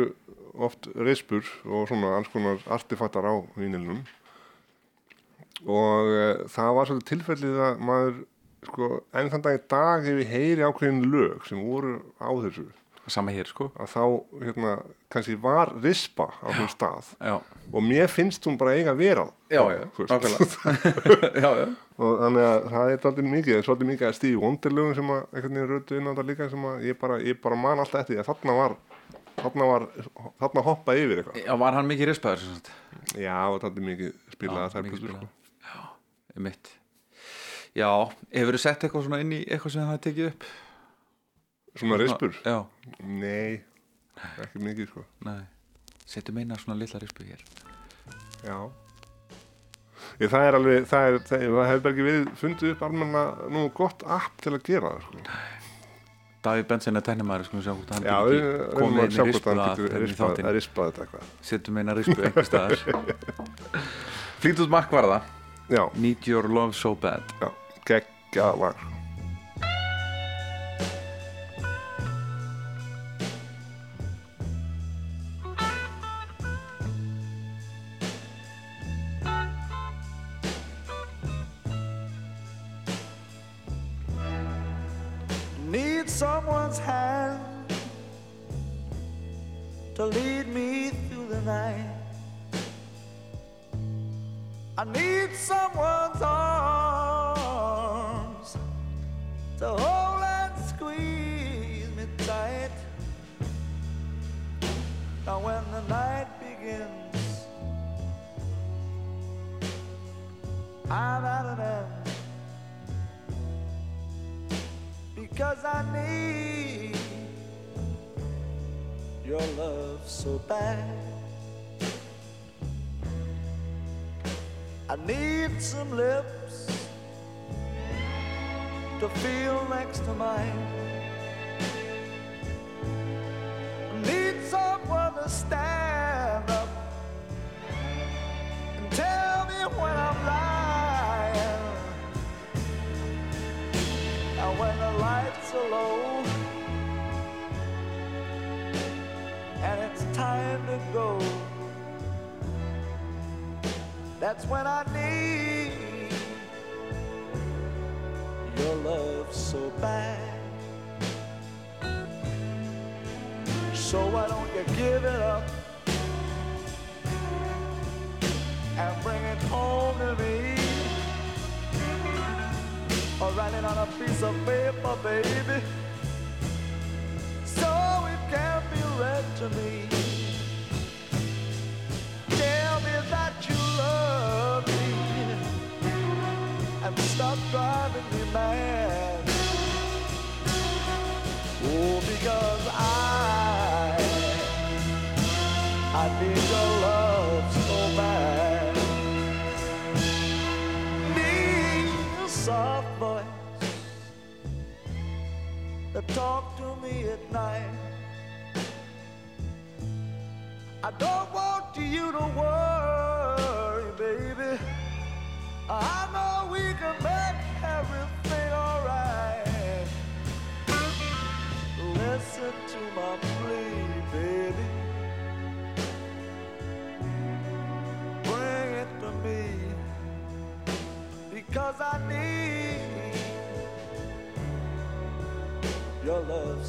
oft 0.58 0.88
reispur 0.96 1.44
og 1.66 1.88
svona 1.90 2.16
alls 2.16 2.30
konar 2.32 2.62
artifattar 2.74 3.28
á 3.28 3.34
víninum 3.58 4.00
og 5.66 6.10
e, 6.14 6.26
það 6.50 6.74
var 6.76 6.88
svolítið 6.88 7.10
tilfellið 7.12 7.60
að 7.66 7.80
maður 7.88 8.18
sko, 8.68 8.90
enn 9.12 9.30
þann 9.32 9.44
dag 9.44 9.58
í 9.58 9.62
dag 9.74 10.06
hefur 10.06 10.32
heyri 10.32 10.66
ákveðin 10.66 11.08
lög 11.12 11.46
sem 11.48 11.62
voru 11.66 11.98
á 12.22 12.30
þessu 12.44 12.68
Sama 13.12 13.32
hér 13.34 13.48
sko. 13.48 13.70
Að 13.80 13.90
þá 13.94 14.02
hérna, 14.44 14.72
kannski 15.12 15.36
var 15.40 15.72
rispa 15.82 16.26
á 16.44 16.48
hún 16.52 16.68
stað. 16.72 17.12
Já, 17.20 17.36
og 17.72 17.84
mér 17.84 18.10
finnst 18.12 18.44
hún 18.48 18.58
bara 18.60 18.74
eiga 18.76 18.92
að 18.94 19.00
vera 19.02 19.26
já, 19.50 19.62
já, 19.72 19.82
Já, 21.42 21.48
já. 21.62 21.66
Og 21.98 22.20
þannig 22.22 22.44
að 22.46 22.68
það 22.72 22.92
er 22.92 23.00
svolítið 23.02 23.30
mikið 23.32 23.52
það 23.54 23.60
er 23.60 23.66
svolítið 23.68 23.90
mikið 23.92 24.08
að 24.08 24.16
stíði 24.18 24.42
vondirlögum 24.44 24.94
sem 24.98 25.12
að 25.14 25.22
einhvern 25.32 25.56
veginn 25.58 25.72
rötu 25.72 25.98
inn 25.98 26.06
á 26.06 26.10
þetta 26.12 26.26
líka 26.30 26.50
sem 26.52 26.68
að 26.70 26.86
ég 26.88 27.00
bara, 27.00 27.18
ég 27.24 27.40
bara 27.42 27.58
man 27.58 27.82
alltaf 27.82 28.04
eftir 28.04 28.16
því 28.18 28.22
að 28.22 28.30
þarna 28.32 28.58
var 28.58 28.76
þarna 29.38 29.68
var, 29.70 29.86
þarna 30.42 30.64
hoppaði 30.66 31.04
yfir 31.06 31.22
eitthvað. 31.22 31.40
Já, 31.46 31.52
var 31.62 31.76
hann 31.78 31.90
mikið 31.90 32.10
rispaður 32.12 32.44
sem 32.44 32.56
sagt? 32.58 32.70
Já, 33.14 33.38
þetta 33.54 33.72
er 33.74 33.88
mikið 33.88 34.14
spilað 34.34 34.60
Já, 34.60 34.64
að 34.66 34.74
þær 34.76 34.86
mikið 34.88 35.02
spilað. 35.02 35.26
sko. 35.26 35.34
Einmitt. 36.38 36.72
Já, 37.78 37.90
hefur 38.34 38.56
þú 38.56 38.62
sett 38.62 38.86
eitthvað 38.86 39.06
svona 39.06 39.20
inn 39.22 39.34
í 39.36 39.42
eitthvað 39.46 39.74
sem 39.74 39.86
það 39.90 40.00
tekið 40.08 40.30
upp? 40.32 40.48
Svona 41.78 41.98
rispur, 42.00 42.36
Já, 42.44 42.58
nei 43.00 43.64
ekki 44.42 44.62
mikið 44.62 44.90
sko. 44.90 45.04
Nei. 45.26 45.40
Settum 46.08 46.40
eina 46.40 46.58
svona 46.58 46.78
litla 46.80 47.00
rispu 47.02 47.26
hér. 47.28 47.42
Já. 48.46 48.56
Ég, 50.18 50.30
það 50.30 50.46
er 50.46 50.56
alveg, 50.56 50.88
það, 50.88 51.06
er, 51.06 51.20
það, 51.28 51.44
það 51.54 51.70
hefur 51.72 51.90
ekki 51.92 52.06
verið 52.06 52.28
fundið 52.40 52.74
upp 52.74 52.82
almenna 52.88 53.22
nú 53.54 53.64
gott 53.76 54.04
app 54.08 54.42
til 54.42 54.54
að 54.56 54.66
gera 54.66 54.92
það 54.94 55.06
sko. 55.06 55.38
Davíð 56.48 56.68
Bensin 56.70 56.96
er 56.96 57.04
tennimæður, 57.04 57.48
skulum 57.48 57.64
sjá 57.66 57.72
hvort 57.74 57.90
hann 57.92 58.04
getur 58.06 58.28
við 58.30 58.76
komið 58.78 59.00
að 59.02 59.08
inn 59.08 59.16
í 59.18 59.26
rispu 59.32 59.50
hann 59.50 59.62
að 59.64 59.72
getur 59.72 59.96
þetta 60.20 60.52
er 60.52 60.60
eitthvað. 60.60 61.32
Settum 61.50 61.80
eina 61.82 61.96
rispu 61.98 62.18
einhver 62.22 62.46
staðar. 62.46 62.84
Flýtut 64.42 64.70
mark 64.70 64.94
var 64.94 65.10
það 65.10 65.34
Já, 65.68 65.82
Need 66.00 66.30
your 66.30 66.48
love 66.48 66.78
so 66.78 66.94
bad. 66.96 67.26
Já, 67.42 67.50
geggja 67.90 68.54
lag 68.56 68.97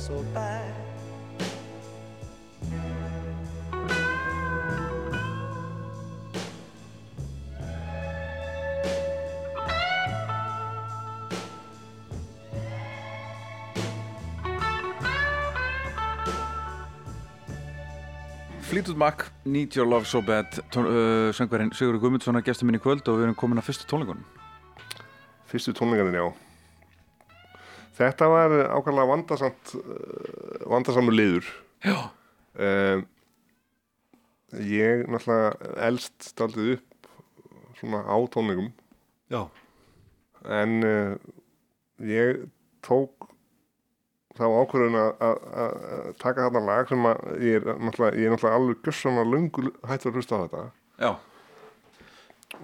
so 0.10 0.24
bad. 0.34 0.74
Fleetwood 18.62 18.98
Mac, 18.98 19.32
Need 19.46 19.76
Your 19.76 19.88
Love 19.88 20.06
So 20.06 20.22
Bad 20.22 20.46
tón, 20.70 20.86
uh, 20.86 21.32
söngvarinn 21.34 21.72
Sigurður 21.74 22.04
Guðmundsson 22.04 22.38
að 22.38 22.52
gestur 22.52 22.70
minn 22.70 22.78
í 22.78 22.82
kvöld 22.84 23.08
og 23.10 23.18
við 23.18 23.26
erum 23.26 23.38
komin 23.38 23.58
að 23.58 23.66
fyrstu 23.66 23.90
tónleikunum 23.90 24.22
Fyrstu 25.50 25.74
tónleikarnir, 25.74 26.22
já. 26.22 26.49
Þetta 28.00 28.28
var 28.32 28.54
ákvæmlega 28.78 29.10
vandasamt, 29.12 29.74
uh, 29.76 30.64
vandasamur 30.72 31.16
liður. 31.16 31.50
Já, 31.86 31.98
Um, 32.60 33.04
ég 34.60 35.06
náttúrulega 35.08 35.76
elst 35.86 36.26
staldið 36.34 36.72
upp 36.74 37.10
svona 37.80 38.02
á 38.04 38.18
tónleikum. 38.34 38.72
Já, 39.32 39.46
en 40.50 40.74
uh, 40.84 41.14
ég 42.04 42.42
tók 42.84 43.30
þá 44.36 44.44
ákvörðun 44.50 44.98
að- 44.98 46.12
taka 46.20 46.50
þarna 46.50 46.64
lag 46.68 46.90
sem 46.92 47.06
að 47.06 47.24
ég 47.46 47.62
er 47.62 47.80
náttúrulega, 47.80 48.18
ég 48.18 48.26
er 48.28 48.34
náttúrulega 48.36 48.60
alveg 48.60 48.84
gjössan 48.90 49.22
að 49.22 49.32
löngu 49.38 49.66
hættur 49.88 50.12
að 50.12 50.20
hlusta 50.20 50.36
á 50.36 50.44
þetta. 50.44 50.66
Já, 51.00 51.12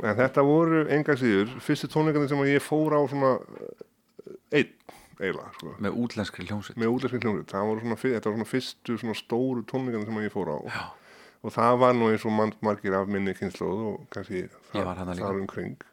en 0.01 0.18
þetta 0.20 0.44
voru 0.50 0.84
enga 0.92 1.15
síður 1.22 1.56
fyrstu 1.63 1.88
tónleikarnir 1.94 2.34
sem 2.34 2.44
ég 2.50 2.65
fór 2.65 2.98
á 2.98 3.00
svona 3.08 3.36
uh, 3.38 3.86
einn 4.51 4.74
eiginlega 5.19 5.51
sko. 5.55 5.74
með 5.86 5.98
útlenskri 6.03 6.45
hljómsveit. 6.50 6.77
Með 6.81 6.91
útlenskri 6.93 7.22
hljómsveit, 7.24 7.50
það 7.51 7.69
var 7.69 7.81
svona, 7.84 7.98
þetta 8.03 8.29
var 8.29 8.38
svona 8.38 8.50
fyrstu 8.50 8.98
svona 9.01 9.17
stóru 9.19 9.63
tónlingarna 9.69 10.10
sem 10.10 10.22
ég 10.25 10.34
fór 10.34 10.51
á. 10.51 10.57
Já. 10.75 10.86
og 11.45 11.53
það 11.53 11.79
var 11.84 11.93
nú 11.93 12.10
eins 12.10 12.25
og 12.25 12.34
mann 12.34 12.53
margir 12.65 12.95
af 12.98 13.10
minni 13.12 13.36
kynnslóð 13.38 13.81
og 13.91 14.05
kannski 14.13 14.48
þar 14.74 15.41
umkring, 15.41 15.84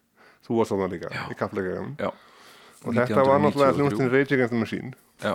þú 0.47 0.59
varst 0.59 0.73
þarna 0.73 0.91
líka 0.95 1.11
Já. 1.13 1.25
í 1.29 1.37
kappleikaðan 1.37 1.91
og 2.03 2.97
þetta 2.97 3.25
var 3.29 3.43
náttúrulega 3.43 3.77
hljómsveitin 3.77 4.13
Rage 4.15 4.39
Against 4.39 4.55
the 4.55 4.61
Machine. 4.63 4.95
Já. 5.21 5.35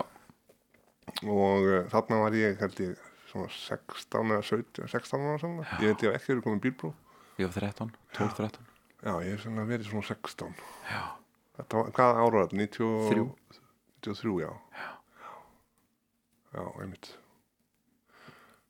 og 1.23 1.67
uh, 1.67 1.83
þarna 1.93 2.23
var 2.23 2.39
ég 2.39 2.57
held 2.63 2.81
ég 2.81 3.05
svona 3.29 3.51
16 3.53 4.33
eða 4.33 4.47
17 4.49 4.89
16 4.95 5.27
ára 5.27 5.37
saman, 5.43 5.69
ég 5.83 5.93
veit 5.93 6.03
ég 6.07 6.11
var 6.11 6.17
ekki 6.17 6.33
verið 6.33 6.43
komið 6.47 6.65
bílbróð 6.65 6.97
ég 7.37 7.51
var 7.51 7.69
13, 7.69 7.93
12-13 8.17 8.73
Já, 9.05 9.13
ég 9.21 9.37
hef 9.37 9.45
verið 9.69 9.91
svona 9.91 10.07
16 10.09 10.57
Já. 10.89 11.03
Þetta, 11.57 11.83
hvað 11.93 12.19
ára 12.21 12.33
var 12.33 12.47
þetta? 12.47 12.59
93? 12.59 13.25
1963, 14.07 14.41
já. 14.41 14.51
Já, 14.77 16.59
já 16.59 16.63
einmitt. 16.81 17.11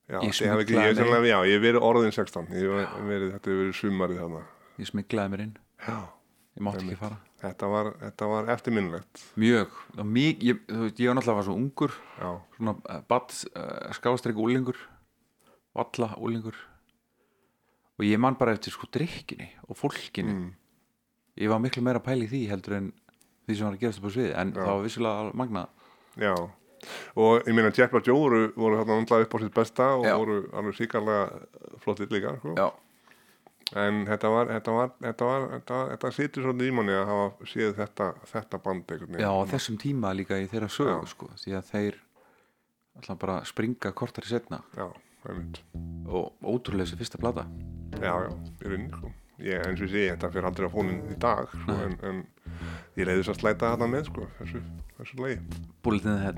Já, 0.08 0.22
ég 0.24 1.56
hef 1.58 1.64
verið 1.64 1.82
orðin 1.84 2.14
16, 2.16 2.54
ég 2.56 2.70
verið, 3.08 3.34
þetta 3.36 3.50
hefur 3.50 3.64
verið 3.64 3.74
sumarið 3.82 4.22
þarna. 4.24 4.44
Ég 4.78 4.90
smiklaði 4.92 5.34
mér 5.34 5.44
inn, 5.44 5.58
já, 5.84 5.98
ég 6.56 6.64
mátti 6.64 6.84
einmitt. 6.84 6.94
ekki 6.94 7.02
fara. 7.02 7.20
Þetta 7.38 7.70
var, 7.70 7.90
þetta 8.02 8.30
var 8.32 8.48
eftirminnlegt. 8.56 9.26
Mjög, 9.38 9.76
mjög 10.00 10.48
ég, 10.48 10.64
þú 10.70 10.80
veit, 10.86 11.02
ég 11.04 11.12
var 11.12 11.20
náttúrulega 11.20 11.46
svo 11.50 11.58
ungur, 11.60 11.98
já. 12.18 12.32
svona 12.56 12.74
eh, 12.88 13.04
bats, 13.12 13.44
uh, 13.52 13.68
eh, 13.68 13.92
skástrík 14.00 14.40
úlingur, 14.42 14.80
valla 15.78 16.16
úlingur 16.18 16.58
og 17.98 18.06
ég 18.06 18.22
man 18.22 18.38
bara 18.38 18.54
eftir 18.54 18.74
sko 18.74 18.88
drikkinni 18.94 19.50
og 19.68 19.78
fólkinni. 19.78 20.34
Mm. 20.34 20.50
Ég 21.38 21.50
var 21.50 21.62
miklu 21.62 21.84
meira 21.86 22.02
pæli 22.02 22.28
í 22.28 22.32
því 22.32 22.42
heldur 22.52 22.78
en 22.78 22.92
því 23.48 23.58
sem 23.58 23.68
var 23.68 23.76
að 23.78 23.84
gerast 23.86 24.02
upp 24.02 24.10
á 24.10 24.12
sviði 24.16 24.34
En 24.36 24.54
Já. 24.54 24.60
það 24.62 24.74
var 24.74 24.86
vissulega 24.88 25.22
alveg 25.24 25.40
magnað 25.42 25.70
já 26.18 26.34
og 27.18 27.48
ég 27.50 27.56
meina 27.58 27.72
Jeff 27.74 27.96
og 27.98 28.06
Joe 28.06 28.20
voru, 28.22 28.42
voru 28.56 28.78
þarna 28.80 28.98
undlað 29.02 29.24
upp 29.26 29.34
á 29.34 29.38
sitt 29.42 29.56
besta 29.56 29.88
og 29.98 30.06
Já. 30.06 30.14
voru 30.22 30.36
alveg 30.54 30.76
síkarlega 30.78 31.24
flottir 31.84 32.12
líka 32.14 32.36
sko. 32.38 32.54
En 33.76 34.06
þetta 34.08 34.30
var 34.32 34.52
þetta 34.54 34.76
var, 34.78 34.92
þetta 35.02 35.26
var, 35.28 35.48
þetta 35.58 35.80
þetta 35.92 36.12
situr 36.16 36.46
svolítið 36.46 36.70
í 36.70 36.76
manni 36.78 36.94
að 36.96 37.10
hafa 37.10 37.48
séð 37.52 37.74
þetta, 37.82 38.06
þetta 38.32 38.60
band 38.64 38.94
einhvern 38.94 39.10
veginn. 39.18 39.26
Já, 39.26 39.32
á 39.34 39.42
þessum 39.52 39.80
tíma 39.82 40.14
líka 40.16 40.38
í 40.40 40.48
þeirra 40.48 40.70
sögu 40.72 41.10
sko, 41.12 41.28
því 41.42 41.58
að 41.58 41.72
þeir 41.74 41.98
alltaf 42.98 43.20
bara 43.22 43.38
springa 43.46 43.92
kortari 43.98 44.30
setna 44.30 44.62
já, 44.78 44.88
einmitt 45.28 45.60
og 46.08 46.34
ótrúlega 46.42 46.88
þessi 46.88 47.02
fyrsta 47.02 47.20
plata 47.22 47.44
já, 47.98 48.14
já, 48.14 48.32
ég 48.62 48.72
raunin 48.72 48.94
sko. 48.94 49.12
Ég, 49.40 49.62
eins 49.66 49.82
og 49.82 49.88
ég 49.88 49.94
segi, 49.94 50.10
þetta 50.14 50.32
fyrir 50.34 50.50
aldrei 50.50 50.68
á 50.70 50.72
fónin 50.74 51.02
í 51.12 51.18
dag 51.22 51.46
Nei. 51.68 51.78
en, 51.84 51.94
en 52.10 52.18
ég 52.98 53.04
leiði 53.06 53.22
þess 53.22 53.34
að 53.36 53.42
slæta 53.42 53.74
þetta 53.76 53.88
með 53.94 54.04
sko, 54.12 54.22
þessu, 54.40 54.60
þessu 54.98 55.16
lagi. 55.24 55.38
Bullet 55.86 56.04
in 56.06 56.12
the 56.14 56.22
Head 56.26 56.38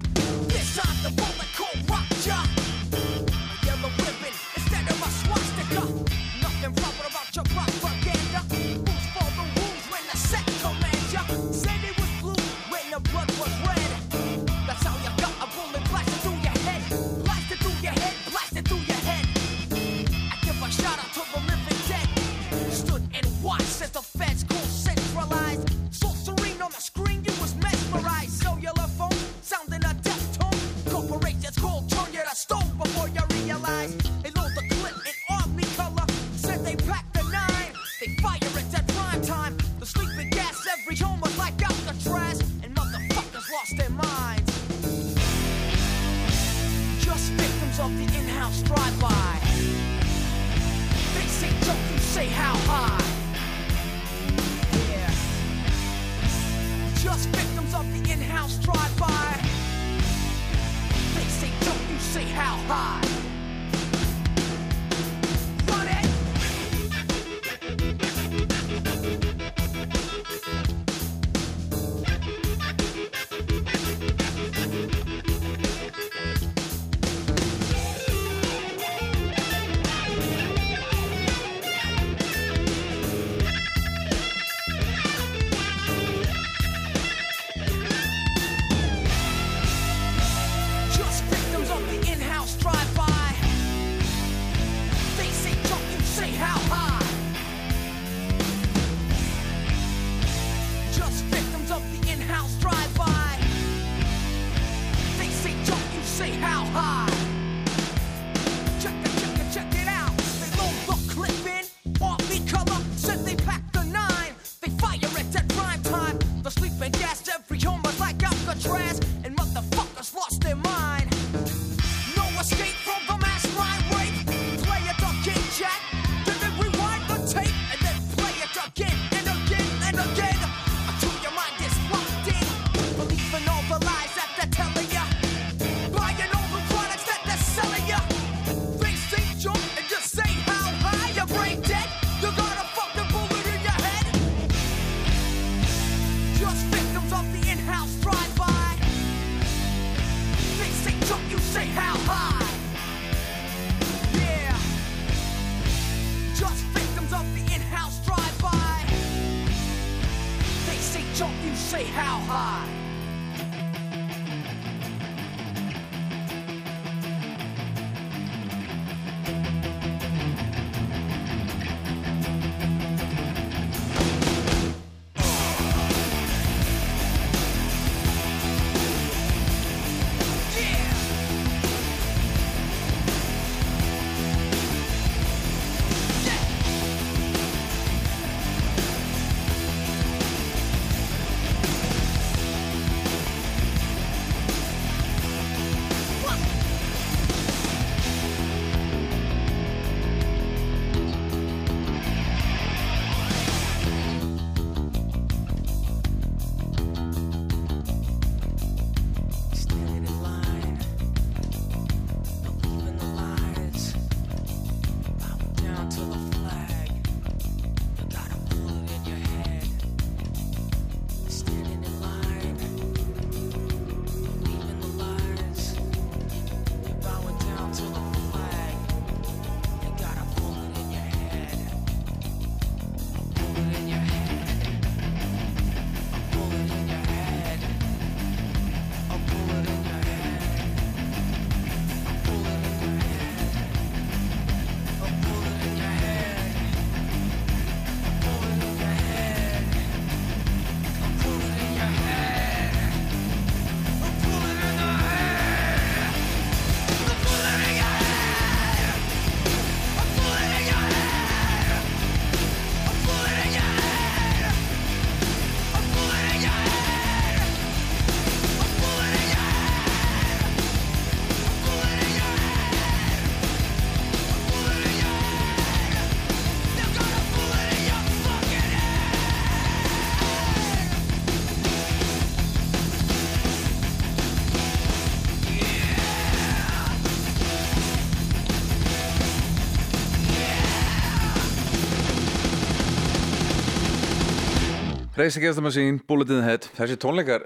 Reisa 295.20 295.42
Gestamasín, 295.42 296.00
Bullet 296.08 296.30
in 296.30 296.38
the 296.40 296.44
Head. 296.48 296.66
Þessi 296.78 296.96
tónleikar, 296.96 297.42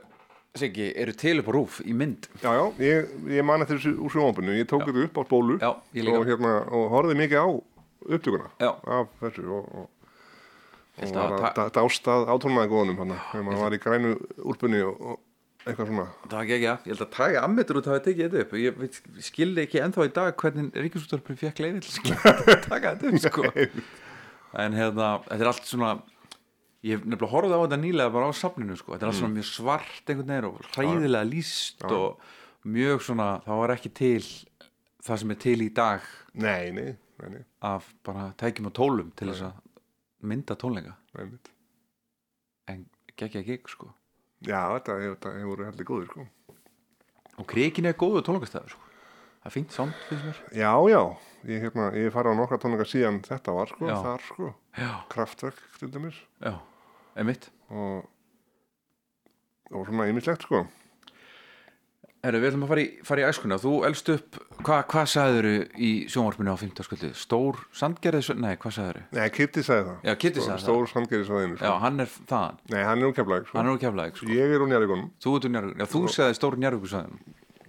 Siggi, 0.54 0.92
eru 0.94 1.14
til 1.18 1.40
upp 1.42 1.48
á 1.50 1.54
rúf 1.56 1.80
í 1.82 1.96
mynd. 1.98 2.28
Já, 2.44 2.52
já, 2.54 2.66
ég, 2.86 3.08
ég 3.34 3.46
man 3.50 3.66
eftir 3.66 3.80
þessu 3.80 3.94
úr 3.98 4.14
sjónvampinu, 4.14 4.54
ég 4.60 4.68
tók 4.70 4.84
þetta 4.86 5.06
upp 5.08 5.18
á 5.18 5.22
spólu 5.26 5.56
Já, 5.58 5.72
og, 5.72 6.28
hérna, 6.28 6.52
og 6.70 6.84
horfði 6.94 7.16
mikið 7.18 7.42
á 7.42 7.48
upptökuna 8.14 8.52
Já. 8.62 8.70
af 9.00 9.10
þessu 9.24 9.48
og, 9.48 9.74
og, 9.74 9.90
og 9.90 11.02
Held 11.02 11.18
var 11.18 11.36
að 11.40 11.64
að 11.64 11.74
dástað 11.80 12.30
átónmaði 12.36 12.72
góðunum 12.76 13.02
hann 13.02 13.16
þegar 13.32 13.48
maður 13.50 13.64
var 13.64 13.80
í 13.80 13.82
grænu 13.88 14.14
úlpunni 14.54 14.86
og, 14.86 15.02
og 15.02 15.66
eitthvað 15.66 15.90
svona. 15.96 16.08
Það 16.28 16.38
var 16.38 16.46
ekki 16.46 16.58
ekki, 16.60 16.70
ég 16.70 16.94
held 16.94 17.06
að 17.08 17.12
taka 17.18 17.44
ammetur 17.50 17.82
út 17.82 17.90
að 17.90 17.96
hafa 17.96 18.08
tekið 18.12 18.24
þetta 18.28 18.46
upp. 18.46 18.58
Ég 18.62 18.80
veit, 18.84 19.04
skildi 19.32 19.66
ekki 19.66 19.82
ennþá 19.88 20.06
í 20.12 20.16
dag 20.22 20.38
hvernig 20.46 20.82
Ríkisúttarpur 20.86 21.42
fekk 21.42 21.66
leiði 21.66 21.86
til 21.90 22.14
að 22.14 22.56
taka 22.70 22.94
þetta 22.94 23.10
upp 23.10 23.24
sko. 23.26 23.54
En 24.62 24.76
hérna, 24.78 25.16
þetta 25.26 25.42
er 25.42 25.50
allt 25.50 25.66
svona 25.66 25.96
Ég 26.84 26.98
hef 26.98 27.06
nefnilega 27.08 27.32
horfði 27.32 27.56
á 27.56 27.64
þetta 27.64 27.80
nýlega 27.80 28.12
bara 28.12 28.28
á 28.28 28.34
safninu 28.36 28.76
sko. 28.76 28.92
Þetta 28.94 29.06
er 29.06 29.12
allt 29.12 29.20
svona 29.22 29.36
mjög 29.38 29.48
svart 29.48 30.12
einhvern 30.12 30.34
veginn 30.34 30.48
og 30.50 30.66
hræðilega 30.76 31.30
líst 31.30 31.86
og 31.88 32.26
mjög 32.68 33.06
svona, 33.08 33.28
það 33.46 33.62
var 33.62 33.74
ekki 33.78 33.92
til 33.96 34.26
það 35.04 35.22
sem 35.24 35.32
er 35.36 35.40
til 35.46 35.58
í 35.64 35.70
dag. 35.80 36.10
Nei, 36.34 36.72
nei, 36.76 36.90
nei, 37.22 37.30
nei, 37.38 37.44
af 37.64 37.88
bara 38.04 38.30
tækjum 38.40 38.68
og 38.68 38.76
tólum 38.76 39.12
til 39.16 39.30
þess 39.32 39.46
að 39.48 39.60
mynda 40.28 40.58
tónleika. 40.60 40.96
En 42.68 42.86
geggja 43.20 43.44
gig 43.48 43.68
sko. 43.72 43.92
Já, 44.44 44.60
þetta, 44.76 44.98
hefur 45.00 45.54
verið 45.56 45.70
heldur 45.72 45.88
góður 45.88 46.10
sko. 46.12 46.26
og 47.40 47.48
krikin 47.50 47.88
er 47.90 47.96
góðu 47.98 48.22
tónleikastæður 48.28 48.76
sko. 48.76 48.90
það 49.44 49.48
er 49.50 49.54
fínt 49.56 49.72
sound 49.74 49.96
finnst 50.10 50.26
mér. 50.28 50.42
Já, 50.60 50.74
já, 50.92 51.00
ég, 51.48 51.64
hérna, 51.64 51.88
ég 51.98 52.12
farið 52.14 52.36
á 52.36 52.40
nokkra 52.40 52.60
tónleika 52.62 52.86
síðan 52.88 53.22
þetta 53.26 53.56
var 53.56 53.72
sko, 53.72 53.88
Já. 53.88 53.96
þar 54.04 54.28
sko. 54.28 54.52
Já, 54.78 54.92
kraftverk 55.10 55.64
til 55.80 55.90
dæmis. 55.96 56.20
Já, 56.44 56.54
einmitt 57.18 57.50
og, 57.74 58.06
og 59.74 59.86
svona 59.90 60.08
ýmislegt 60.12 60.46
sko 60.48 60.64
Herru, 62.24 62.40
við 62.40 62.54
ætlum 62.54 62.62
að 62.64 62.70
fara 62.72 62.82
í, 62.86 62.86
fara 63.04 63.20
í 63.20 63.24
æskuna 63.28 63.56
þú 63.60 63.72
elst 63.84 64.10
upp, 64.14 64.38
hva, 64.64 64.78
hvað 64.88 65.10
sagður 65.12 65.48
í 65.76 65.90
sjónvarpinu 66.08 66.54
á 66.56 66.58
15. 66.62 66.86
skvöldi 66.88 67.10
stór 67.20 67.58
sandgerðis, 67.76 68.30
nei, 68.40 68.54
hvað 68.64 68.76
sagður 68.78 69.00
Nei, 69.18 69.26
Kitty 69.36 69.64
sagði 69.68 69.90
það 69.90 70.08
Já, 70.08 70.14
Kitty 70.22 70.40
sagði 70.40 70.54
það. 70.54 70.62
Stór 70.64 70.88
sandgerði 70.94 71.28
svæðinu 71.28 71.58
já, 71.58 71.66
sko. 71.66 71.74
hann 71.84 72.00
er 72.06 72.14
þaðan, 72.32 72.62
Nei, 72.72 72.80
hann 72.88 73.04
er 73.04 73.10
úr 73.10 73.18
keflæk 73.18 73.50
sko. 73.50 73.58
hann 73.60 73.68
er 73.68 73.76
úr 73.76 73.82
keflaðið 73.84 74.22
sko. 74.22 74.30
Ég 74.38 74.56
er 74.56 74.64
úr 74.64 74.72
njárvíkunum, 74.72 75.10
þú, 75.20 75.34
ert 75.36 75.50
úr 75.50 75.54
Njarðvík- 75.58 75.84
já, 75.84 75.90
þú 75.98 76.04
sagði 76.16 76.38
stór 76.40 76.58
njárvíkusæðin 76.64 77.20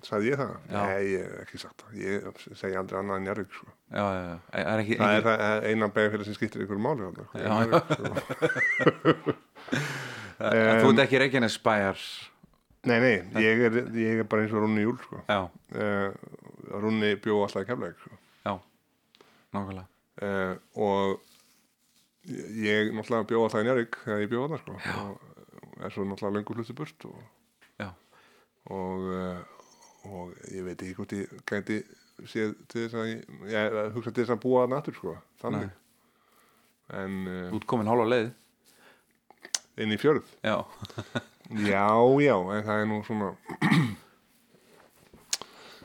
sagði 0.06 0.30
ég 0.32 0.38
það? 0.40 0.52
Já. 0.70 0.80
Nei, 0.80 1.04
ég 1.12 1.24
hef 1.24 1.40
ekki 1.44 1.60
sagt 1.62 1.78
það 1.84 1.90
Ég 2.02 2.18
segi 2.60 2.76
aldrei 2.80 2.98
annað 3.00 3.16
en 3.20 3.24
njárvík 3.28 3.56
sko. 3.56 3.66
það 3.94 4.12
ekki, 4.82 4.98
Það 5.00 5.10
er 5.14 5.16
ekki 5.16 5.24
það 5.28 5.44
er 5.48 5.66
eina 5.70 5.88
begafélag 5.96 6.28
sem 6.28 6.36
skiptir 6.38 6.64
ykkur 6.66 6.80
máli 6.84 7.02
sko. 7.14 7.24
en 10.44 10.80
þú 10.82 10.88
ert 10.92 11.02
ekki 11.06 11.20
Reykjanes 11.22 11.58
bæjar 11.64 11.98
Nei, 12.84 12.98
nei, 13.00 13.14
ég 13.40 13.62
er, 13.64 13.76
ég 13.96 14.18
er 14.20 14.26
bara 14.28 14.44
eins 14.44 14.52
og 14.52 14.60
Rúni 14.60 14.82
Júl 14.84 14.98
sko. 15.00 15.20
uh, 15.32 16.10
Rúni 16.82 17.14
bjó 17.22 17.38
alltaf 17.44 17.64
í 17.64 17.68
keflæk 17.68 17.96
sko. 18.02 18.18
já, 18.44 18.54
nákvæmlega 19.56 19.86
uh, 20.20 20.54
og 20.76 21.22
ég 22.60 22.92
náttúrulega 22.92 23.28
bjó 23.30 23.44
alltaf 23.46 23.62
í 23.62 23.68
Njárvík 23.68 23.98
þegar 24.04 24.24
ég 24.24 24.32
bjó 24.34 24.44
þarna 24.44 24.60
sko. 24.60 24.72
og 25.00 25.80
er 25.80 25.94
svo 25.96 26.04
náttúrulega 26.08 26.36
löngu 26.36 26.58
hluti 26.58 26.76
burt 26.76 27.08
og, 27.08 27.16
og, 28.68 29.08
uh, 29.08 29.40
og 30.04 30.32
ég 30.52 30.64
veit 30.66 30.80
ekki 30.84 30.94
hvort 30.98 31.12
ég 31.16 31.34
gæti 31.48 31.78
séð 32.30 32.54
til 32.70 32.84
þess 32.84 32.96
að 33.00 33.06
ég, 33.10 33.76
hugsa 33.96 34.12
til 34.14 34.22
þess 34.24 34.34
að 34.36 34.42
búa 34.44 34.62
þarna 34.64 34.78
aftur 34.82 34.96
sko, 34.98 35.14
þannig. 35.42 35.70
En 36.94 37.20
uh, 37.26 37.54
ert 37.56 37.66
komin 37.70 37.88
hálfa 37.90 38.06
leið. 38.12 38.28
Inn 39.82 39.94
í 39.94 39.98
fjörð. 39.98 40.26
Já, 40.44 40.56
já, 41.72 41.86
já, 42.22 42.34
en 42.54 42.66
það 42.68 42.82
er 42.82 42.90
nú 42.90 43.00
svona 43.06 43.30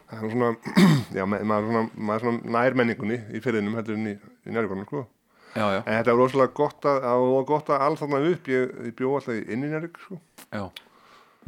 það 0.09 0.17
er 0.17 0.25
nú 0.25 0.31
svona 0.33 0.49
já, 1.17 1.23
ma- 1.29 1.39
maður 1.45 1.69
er 1.69 1.71
svona, 1.73 2.19
svona 2.23 2.53
nær 2.57 2.77
menningunni 2.77 3.17
í 3.35 3.41
fyrðinum 3.43 3.77
heldur 3.79 3.97
en 3.97 4.11
í, 4.11 4.15
í 4.45 4.53
njárvíkonum 4.53 4.87
sko. 4.89 5.05
Já, 5.55 5.65
já, 5.73 5.79
En 5.81 5.95
þetta 5.97 6.13
var 6.13 6.19
rosalega 6.21 6.53
gott 6.59 6.85
að, 6.85 7.07
gott 7.49 7.71
að 7.73 7.85
alls 7.87 8.01
þarna 8.03 8.19
upp, 8.29 8.49
ég, 8.53 8.73
ég 8.85 8.95
bjó 8.99 9.15
alltaf 9.17 9.33
í 9.39 9.47
inninjarík, 9.55 9.97
sko, 10.05 10.19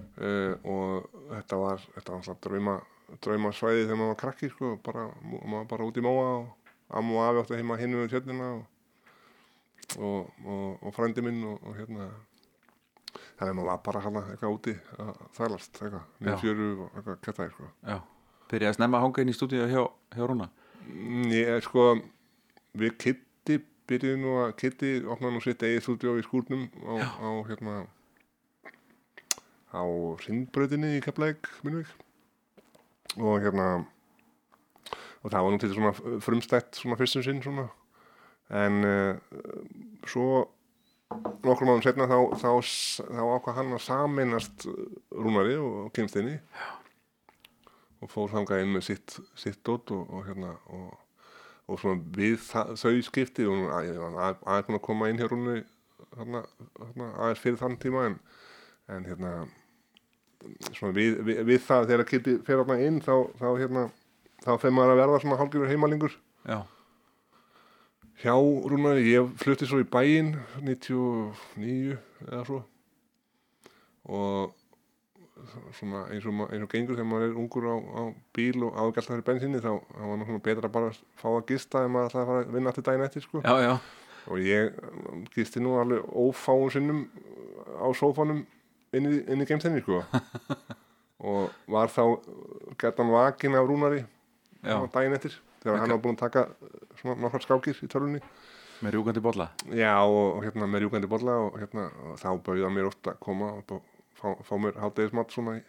uh, 0.01 0.53
og 0.67 1.09
þetta 1.31 1.59
var, 1.61 1.85
þetta 1.95 2.13
var 2.13 2.19
alltaf 2.21 2.41
drauma, 2.45 2.75
drauma 3.23 3.51
svæði 3.55 3.85
þegar 3.85 3.99
maður 4.01 4.11
var 4.13 4.19
krakki, 4.23 4.49
sko, 4.53 4.73
bara, 4.85 5.05
maður 5.23 5.55
var 5.57 5.69
bara 5.75 5.87
út 5.89 5.99
í 6.01 6.05
móa 6.05 6.27
og 6.39 6.97
amma 6.99 7.17
og 7.17 7.23
afi 7.29 7.43
átti 7.43 7.59
heima 7.61 7.77
hinn 7.79 7.97
við 7.99 8.09
tjörnina 8.15 8.49
og, 8.57 8.63
og, 9.97 10.31
og, 10.45 10.65
og 10.87 10.95
frændi 10.95 11.23
minn 11.25 11.43
og, 11.47 11.59
og 11.67 11.77
hérna, 11.79 12.09
þannig 13.39 13.51
að 13.51 13.57
maður 13.59 13.69
var 13.71 13.83
bara 13.89 14.05
hana 14.07 14.25
eitthvað 14.31 14.55
úti 14.57 14.73
að 14.97 15.13
þælast, 15.37 15.77
eitthvað, 15.81 16.01
Já. 16.01 16.25
niður 16.27 16.41
fjöru 16.45 16.71
og 16.71 16.89
eitthvað 16.97 17.21
kættaði, 17.27 17.53
sko. 17.57 17.71
já 17.87 17.99
byrjaði 18.51 18.67
að 18.73 18.75
snemma 18.81 18.97
að 18.99 19.03
hanga 19.05 19.23
inn 19.23 19.31
í 19.31 19.35
stúdíu 19.37 19.67
hjá, 19.71 19.83
hjá 20.17 20.25
Rúna 20.27 20.49
Mm, 20.91 21.27
Ég, 21.29 21.59
sko, 21.61 21.83
við 22.73 22.95
Kitty 22.99 23.59
byrjuðum 23.87 24.23
nú 24.25 24.31
að 24.41 24.53
Kitty 24.57 24.89
opnaði 25.05 25.35
nú 25.35 25.41
sitt 25.45 25.61
eigið 25.63 25.83
stúdíó 25.85 26.15
í 26.17 26.23
skúrnum 26.25 26.63
á, 26.89 26.93
á 27.21 27.29
hérna 27.47 27.75
á 29.71 29.84
ringbröðinni 30.27 30.97
í 30.97 31.03
Keflæk 31.03 31.49
minnvík 31.65 31.91
og 33.19 33.41
hérna 33.43 33.67
og 35.21 35.29
það 35.29 35.45
var 35.45 35.60
til 35.62 35.73
svona 35.75 36.19
frumstætt 36.23 36.79
svona 36.79 36.97
fyrstum 36.97 37.23
sinn 37.25 37.43
svona. 37.43 37.67
En 38.51 38.84
uh, 38.84 39.15
svo 40.10 40.47
nokkur 41.45 41.67
márum 41.67 41.84
setna 41.84 42.07
þá, 42.10 42.17
þá, 42.39 42.49
þá 43.12 43.21
ákvað 43.36 43.57
hann 43.60 43.75
að 43.75 43.84
saminast 43.86 44.67
Rúnari 45.12 45.57
og 45.60 45.91
Kynsteini 45.95 46.38
og 48.01 48.10
fór 48.10 48.31
þangað 48.31 48.63
inn 48.63 48.75
með 48.75 48.88
sitt, 48.88 49.17
sitt 49.38 49.62
dót 49.67 49.91
og, 49.93 50.07
og 50.10 50.25
hérna 50.27 50.55
og, 50.73 50.93
og 51.67 51.81
svona 51.81 52.01
við 52.15 52.39
það, 52.47 52.73
þau 52.81 53.03
skipti 53.07 53.47
og 53.49 53.67
aðeins 53.75 54.71
að 54.71 54.84
koma 54.88 55.12
inn 55.12 55.21
hér 55.21 55.36
hérna, 55.36 56.43
aðeins 56.88 57.43
fyrir 57.43 57.60
þann 57.62 57.77
tíma 57.81 58.07
en, 58.10 58.17
en 58.91 59.10
hérna 59.10 59.36
við, 60.41 61.17
við, 61.25 61.41
við 61.47 61.63
það 61.67 61.89
þegar 61.91 62.08
Kitty 62.10 62.38
fer 62.45 62.62
hérna 62.62 62.77
inn 62.86 63.01
þá, 63.04 63.15
þá 63.39 63.47
hérna 63.60 63.88
þá 64.41 64.54
fer 64.62 64.73
maður 64.75 64.95
að 64.95 65.01
verða 65.04 65.19
svona 65.23 65.39
hálfgjörur 65.41 65.71
heimalingur. 65.71 66.15
Já, 66.49 66.62
hjá 68.21 68.34
Rúnari, 68.38 69.06
ég 69.10 69.30
flutti 69.41 69.67
svo 69.69 69.82
í 69.82 69.88
bæinn 69.88 70.36
99 70.62 71.97
eða 72.27 72.41
svo. 72.47 72.63
Og 74.12 74.58
svona 75.77 76.04
eins 76.13 76.25
og, 76.30 76.43
eins 76.51 76.65
og 76.65 76.69
gengur 76.69 76.97
þegar 76.97 77.10
maður 77.10 77.27
er 77.27 77.39
ungur 77.41 77.65
á, 77.65 77.75
á 77.82 78.01
bíl 78.36 78.65
og 78.67 78.77
ágælt 78.77 79.08
að 79.08 79.10
fyrir 79.15 79.25
bensinni 79.25 79.62
þá, 79.63 79.71
var 79.97 80.25
svona 80.25 80.43
betra 80.45 80.69
að 80.69 80.75
bara 80.75 80.91
fá 81.17 81.27
að 81.32 81.47
gista 81.49 81.82
ef 81.86 81.93
maður 81.93 82.12
ætlaði 82.12 82.23
að 82.23 82.32
fara 82.32 82.43
að 82.43 82.56
vinna 82.56 82.73
aftur 82.73 82.86
daginn 82.88 83.06
eftir 83.08 83.25
sko. 83.25 83.41
já, 83.41 83.54
já, 83.65 83.73
og 84.27 84.43
ég 84.45 84.77
gisti 85.34 85.63
nú 85.63 85.77
alveg 85.82 86.13
ófáum 86.13 86.69
sinnum 86.73 87.01
á 87.82 87.88
sófanum 87.97 88.43
inn 88.97 89.10
í, 89.10 89.17
í 89.21 89.47
geimstenni 89.47 89.84
sko. 89.84 90.01
og 91.32 91.54
var 91.71 91.91
þá 91.93 92.04
getan 92.82 93.12
vakin 93.13 93.58
af 93.60 93.67
Rúnari 93.69 94.04
daginn 94.62 95.17
eftir 95.17 95.36
þegar 95.62 95.84
hann 95.84 95.93
var 95.93 96.01
búin 96.01 96.17
að 96.17 96.23
taka 96.25 96.45
svona 96.99 97.19
nokkar 97.21 97.45
skákir 97.45 97.82
í 97.86 97.89
tölunni 97.91 98.21
með 98.82 98.95
rjúkandi 98.95 99.21
bolla? 99.21 99.51
Já, 99.69 99.93
og, 100.01 100.38
og 100.38 100.45
hérna 100.45 100.69
með 100.69 100.86
rjúkandi 100.86 101.10
bolla 101.10 101.36
og 101.43 101.60
hérna, 101.62 101.89
og 102.06 102.17
þá 102.21 102.30
bauða 102.47 102.71
mér 102.73 102.89
ofta 102.89 103.13
að 103.13 103.19
koma 103.21 103.51
og 103.60 103.75
fá, 104.17 104.32
fá 104.47 104.56
mér 104.58 104.80
hátegismat 104.82 105.36
svona 105.36 105.60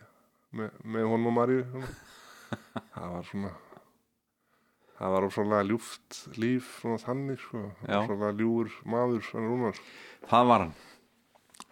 með, 0.56 0.72
með 0.84 1.10
honum 1.12 1.42
og 1.42 1.52
svona. 1.52 1.92
það 2.94 3.12
var 3.16 3.28
svona 3.28 3.52
það 5.02 5.14
var 5.16 5.26
ósvonlega 5.26 5.68
ljúft 5.68 6.18
líf 6.38 6.72
svona 6.80 7.02
þannig, 7.02 7.40
sko. 7.42 7.62
Ósvonlega 7.88 8.32
ljúur 8.38 8.72
maður 8.86 9.24
svona 9.26 9.50
rúnar. 9.50 9.80
Það 10.30 10.50
var 10.52 10.64
hann, 10.64 10.74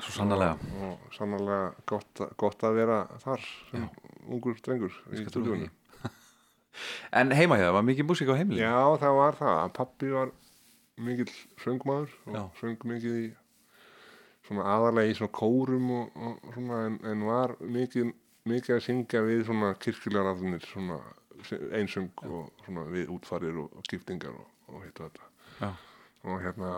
svo 0.05 0.15
sannlega 0.17 0.55
og 0.87 1.13
sannlega 1.17 1.73
gott, 1.91 2.11
að- 2.25 2.33
gott 2.41 2.65
að 2.69 2.75
vera 2.81 2.99
þar 3.25 3.45
sem 3.71 3.85
ungur 4.29 4.57
drengur 4.65 4.95
í 5.13 5.25
stúdíunum. 5.27 5.71
en 7.21 7.33
heima 7.37 7.59
hjá 7.59 7.67
það 7.69 7.77
var 7.79 7.87
mikið 7.89 8.09
músík 8.11 8.31
á 8.33 8.39
heimili 8.41 8.63
Já, 8.63 8.77
það 9.03 9.17
var 9.21 9.39
það. 9.41 9.61
Pappi 9.77 10.11
var 10.15 10.33
mikill 11.01 11.31
söngmaður 11.65 12.13
og 12.27 12.35
Já. 12.37 12.43
söng 12.61 12.83
mikið 12.85 13.21
í 13.25 13.29
svona 14.49 14.67
aðalega 14.75 15.13
í 15.13 15.17
svona 15.19 15.33
kórum 15.37 15.91
og, 15.97 16.17
og 16.17 16.53
svona 16.57 16.81
en, 16.89 16.99
en 17.13 17.25
var 17.29 17.55
mikið, 17.61 18.11
mikið 18.51 18.77
að 18.77 18.85
syngja 18.87 19.23
við 19.29 19.45
svona 19.49 19.73
kirkjulegarafnir 19.81 20.65
svona 20.69 20.99
einsöng 21.79 22.11
og 22.29 22.51
svona 22.67 22.85
við 22.93 23.09
útfarir 23.15 23.57
og, 23.63 23.71
og 23.79 23.87
skiptingar 23.89 24.35
og, 24.37 24.49
og 24.69 24.83
hitt 24.85 25.01
og 25.01 25.09
þetta. 25.09 25.31
Já. 25.61 25.71
Og 26.29 26.43
hérna 26.45 26.73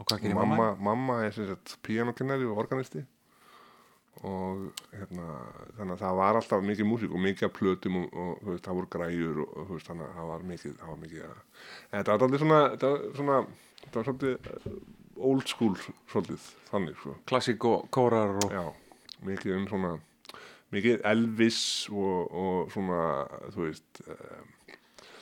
og 0.00 0.06
hvað 0.08 0.22
gerir 0.24 0.38
mamma? 0.38 0.56
mamma, 0.56 0.90
mamma 0.90 1.22
er 1.26 1.34
sem 1.36 1.48
sagt 1.50 1.76
píanokennari 1.86 2.48
og 2.48 2.60
organisti 2.64 3.04
og 4.26 4.66
hérna 4.92 5.26
þannig 5.78 5.94
að 5.94 6.02
það 6.02 6.16
var 6.18 6.38
alltaf 6.40 6.64
mikið 6.66 6.88
músík 6.88 7.12
og 7.14 7.22
mikið 7.24 7.46
að 7.46 7.54
plötum 7.56 7.98
og, 8.02 8.16
og 8.20 8.48
veist, 8.50 8.64
það 8.66 8.78
voru 8.80 8.90
græjur 8.92 9.42
og, 9.46 9.60
veist, 9.70 9.88
þannig 9.88 10.06
að 10.06 10.16
það 10.18 10.30
var 10.30 10.46
mikið, 10.50 10.74
það 10.80 10.92
var 10.92 11.00
mikið 11.04 11.22
að, 11.26 11.42
þetta 11.94 12.12
var 12.12 12.24
alveg 12.26 12.42
svona 12.42 12.60
þetta 12.74 12.90
var 12.90 13.06
svona, 13.20 13.38
þetta 13.84 14.00
var 14.00 14.08
svolítið 14.08 14.50
eh, 14.50 14.78
old 15.30 15.48
school 15.48 15.78
svolítið, 16.10 16.46
þannig 16.68 17.00
sko. 17.00 17.16
klassík 17.32 17.66
og 17.70 17.88
kórar 17.94 18.36
og 18.42 18.54
Já, 18.56 18.64
mikið 19.30 19.56
um 19.56 19.68
svona 19.70 19.94
mikið 20.74 21.06
Elvis 21.10 21.62
og, 21.92 22.36
og 22.42 22.74
svona, 22.74 23.00
þú 23.54 23.64
veist 23.66 24.02
um, 24.04 24.52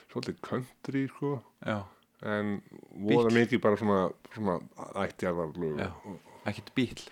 svolítið 0.09 0.43
country 0.49 1.07
sko 1.13 1.37
já, 1.63 1.79
en 2.27 2.57
voða 2.99 3.31
mikið 3.35 3.61
bara 3.63 3.79
svona, 3.79 3.99
svona 4.35 4.59
ættjarðarlög 5.05 5.79
Já. 5.79 5.91
og, 6.11 6.19
ekkert 6.51 6.73
bíl 6.75 7.05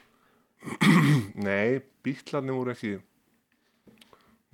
Nei, 1.46 1.78
bílarnir 2.02 2.56
voru 2.56 2.72
ekki 2.74 2.96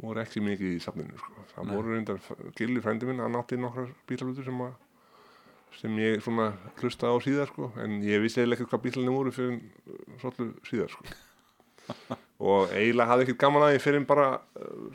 voru 0.03 0.23
ekki 0.23 0.43
mikið 0.45 0.77
í 0.77 0.81
safninu 0.83 1.17
sko. 1.17 1.45
það 1.55 1.69
Nei. 1.69 1.75
voru 1.77 1.95
reyndar 1.95 2.23
Gilli 2.59 2.83
frændi 2.85 3.09
minn, 3.09 3.23
hann 3.23 3.39
átti 3.39 3.59
nokkrar 3.61 3.93
bílalutur 4.09 4.49
sem 4.49 4.65
að 4.67 4.73
sem 5.79 5.95
ég 6.03 6.21
svona 6.21 6.51
hlusta 6.83 7.09
á 7.09 7.17
síðar 7.25 7.49
sko, 7.49 7.71
en 7.81 8.03
ég 8.05 8.21
vissi 8.21 8.43
eiginlega 8.43 8.61
ekki 8.61 8.75
hvað 8.75 8.83
bílarnir 8.87 9.17
voru 9.17 9.33
fyrir 9.33 9.61
svolítið 10.21 10.51
síðar 10.69 10.93
sko. 10.93 11.07
og 12.53 12.75
eiginlega 12.77 13.09
hafði 13.09 13.25
ekkert 13.27 13.41
gaman 13.47 13.65
að 13.71 13.77
ég 13.79 13.85
fyrir 13.87 14.05
bara 14.09 14.27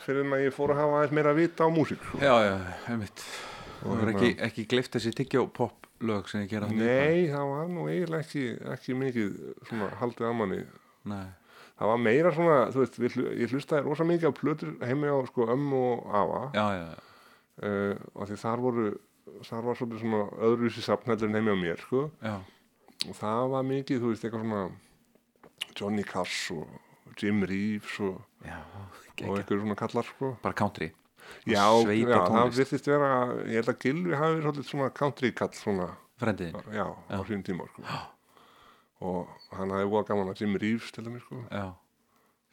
fyrir 0.06 0.22
en 0.28 0.38
að 0.38 0.46
ég 0.46 0.54
fór 0.56 0.76
að 0.76 0.84
hafa 0.84 1.00
aðeins 1.00 1.16
meira 1.18 1.34
að 1.34 1.42
vita 1.42 1.66
á 1.66 1.70
músík 1.74 2.04
sko. 2.04 2.22
já, 2.22 2.36
já, 2.46 2.56
einmitt 2.92 3.26
og 3.84 3.98
er 3.98 4.06
hérna- 4.06 4.14
ekki, 4.14 4.32
ekki 4.48 4.66
gleift 4.72 4.96
þessi 4.96 5.14
tyggjó 5.18 5.48
pop 5.54 5.88
lög 6.02 6.30
sem 6.30 6.44
ég 6.46 6.52
gera 6.52 6.70
Nei, 6.70 7.28
það 7.32 7.50
var 7.52 7.68
nú 7.74 7.88
eiginlega 7.90 8.24
ekki, 8.26 8.46
ekki 8.74 8.96
mikið 8.98 9.36
svona 9.70 9.90
haldið 10.02 10.30
að 10.30 10.38
manni. 10.38 10.62
Nei. 11.08 11.28
það 11.78 11.92
var 11.92 12.00
meira 12.02 12.32
svona, 12.34 12.58
þú 12.74 12.82
veist, 12.84 12.98
við, 13.00 13.18
ég 13.38 13.54
hlustaði 13.54 13.86
rosa 13.86 14.04
mikið 14.04 14.30
á 14.30 14.40
plötur 14.40 14.72
heimi 14.82 15.12
á 15.14 15.18
sko 15.30 15.48
ömmu 15.54 15.82
og 15.92 16.16
afa. 16.22 16.42
Já, 16.58 16.66
já, 16.74 16.88
uh, 17.62 17.96
og 18.16 18.28
því 18.30 18.40
þar 18.44 18.64
voru 18.66 18.88
þar 19.46 19.64
var 19.68 19.78
svolítið 19.78 20.02
svona 20.02 20.22
öðruvísi 20.48 21.26
en 21.28 21.38
heimi 21.38 21.54
á 21.54 21.58
mér 21.58 21.82
sko. 21.86 22.10
Já, 22.22 22.36
og 23.08 23.16
það 23.22 23.50
var 23.54 23.64
mikið, 23.64 24.02
þú 24.02 24.14
veist, 24.14 24.26
eitthvað 24.26 24.46
svona 24.46 24.72
Johnny 25.78 26.04
Cash 26.04 26.52
og 26.54 26.68
Jim 27.18 27.44
Reeves 27.44 28.00
og, 28.00 28.22
já 28.46 28.58
og 29.26 29.38
eitthvað 29.38 29.62
svona 29.62 29.78
kallar 29.78 30.06
sko. 30.06 30.36
Bara 30.42 30.54
country 30.58 30.92
já, 31.48 31.64
já 31.64 32.20
það 32.28 32.52
virðist 32.58 32.90
vera 32.92 33.10
ég 33.48 33.58
held 33.60 33.72
að 33.74 33.82
Gilvi 33.86 34.20
hafi 34.22 34.40
verið 34.44 34.70
svona 34.70 34.92
country 35.00 35.32
kall 35.36 35.52
svona, 35.58 35.90
frendiðin, 36.22 36.70
já, 36.76 36.86
á 36.88 37.20
sín 37.28 37.44
tíma 37.48 37.68
sko. 37.72 37.84
Og 39.08 39.28
hann 39.54 39.76
hafi 39.76 39.90
voða 39.92 40.08
gaman 40.10 40.32
að 40.34 40.42
Jim 40.42 40.56
Reeves 40.58 40.90
til 40.92 41.04
þeim 41.06 41.20
sko. 41.22 41.44
Já. 41.54 41.68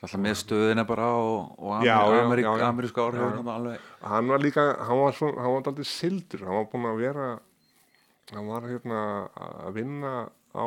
Alltaf 0.05 0.21
með 0.21 0.35
stöðina 0.37 0.83
bara 0.85 1.07
og, 1.17 1.55
og 1.57 1.85
Já, 1.87 1.95
amerík, 2.05 2.45
já, 2.45 2.59
já. 2.61 2.67
þarna 3.33 3.55
alveg. 3.55 3.85
Hann 4.05 4.29
var 4.29 4.43
líka, 4.43 4.65
hann 4.85 5.01
var 5.01 5.17
svona, 5.17 5.41
hann 5.41 5.55
var 5.55 5.71
aldrei 5.71 5.87
sildur, 5.89 6.43
hann 6.45 6.59
var 6.59 6.67
búinn 6.69 6.91
að 6.91 7.01
vera 7.01 7.29
hann 8.33 8.49
var 8.49 8.67
hérna 8.69 9.01
að 9.37 9.75
vinna 9.77 10.13
á 10.57 10.67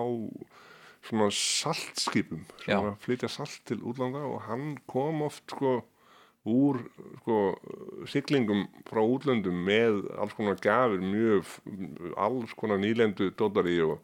svona 1.08 1.30
saltskipum 1.34 2.44
var 2.68 2.92
að 2.92 3.00
flytja 3.06 3.30
salt 3.32 3.62
til 3.66 3.80
útlanda 3.82 4.22
og 4.28 4.42
hann 4.50 4.76
kom 4.90 5.24
oft 5.26 5.46
sko 5.56 5.80
úr 6.48 6.82
sko 7.22 7.40
siglingum 8.10 8.66
frá 8.90 9.02
útlöndum 9.04 9.58
með 9.68 10.04
alls 10.18 10.36
konar 10.38 10.60
gafir 10.64 11.04
mjög 11.04 11.56
alls 12.18 12.54
konar 12.60 12.82
nýlendu 12.82 13.32
dótari 13.38 13.80
og, 13.86 13.98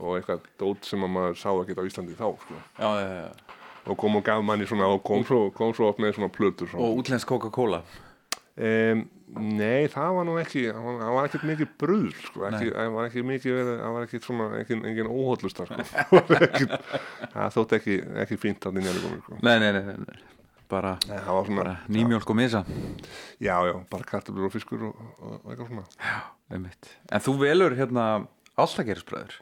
og 0.00 0.16
eitthvað 0.18 0.48
dót 0.60 0.88
sem 0.88 1.04
að 1.06 1.14
maður 1.18 1.38
sá 1.42 1.50
ekkert 1.52 1.82
á 1.82 1.88
Íslandi 1.88 2.18
þá 2.18 2.26
sko 2.42 2.58
já, 2.58 2.88
já, 2.88 3.12
já. 3.20 3.60
og 3.86 4.00
kom 4.00 4.18
og 4.18 4.26
gaf 4.26 4.42
manni 4.44 4.66
svona 4.68 4.90
og 4.90 5.04
kom 5.06 5.24
svo, 5.26 5.46
kom 5.54 5.76
svo 5.76 5.92
oft 5.92 6.02
með 6.02 6.18
svona 6.18 6.32
plötur 6.32 6.72
svona. 6.72 6.82
og 6.84 7.02
útlensk 7.02 7.30
Coca-Cola 7.30 7.84
Um, 8.56 9.02
nei, 9.36 9.84
það 9.92 10.14
var 10.16 10.24
nú 10.24 10.34
ekki 10.40 10.62
hann 10.72 11.00
var 11.12 11.26
ekkert 11.26 11.42
mikið 11.44 11.72
bruð 11.76 12.14
sko, 12.24 12.46
hann 12.48 12.94
var 12.94 13.10
ekki 13.10 13.24
mikið 13.26 13.58
hann 13.82 13.92
var 13.92 14.06
ekkert 14.06 14.24
svona 14.24 14.46
engin, 14.62 14.80
engin 14.88 15.10
óhóllustar 15.12 15.68
sko. 15.68 16.22
Það 17.34 17.50
þótt 17.58 17.74
ekki, 17.76 17.98
ekki 18.22 18.38
fínt 18.40 18.64
að 18.64 18.78
nýja 18.78 18.94
sko. 18.96 19.36
nei, 19.44 19.58
nei, 19.60 19.68
nei, 19.76 19.98
nei. 20.06 20.16
Bara, 20.70 20.94
Nei, 21.08 21.18
svona, 21.24 21.56
bara 21.60 21.74
nýmjólk 21.92 22.30
og 22.32 22.36
misa. 22.38 22.64
Já, 23.42 23.56
já, 23.68 23.74
bara 23.90 24.06
kartöflur 24.08 24.48
og 24.48 24.54
fiskur 24.54 24.86
og, 24.90 25.02
og, 25.18 25.34
og 25.44 25.50
eitthvað 25.52 25.68
svona. 25.72 25.84
Einmitt. 26.52 26.90
en 27.10 27.22
þú 27.24 27.32
velur 27.40 27.74
hérna 27.74 28.02
alltakerisbræður 28.56 29.40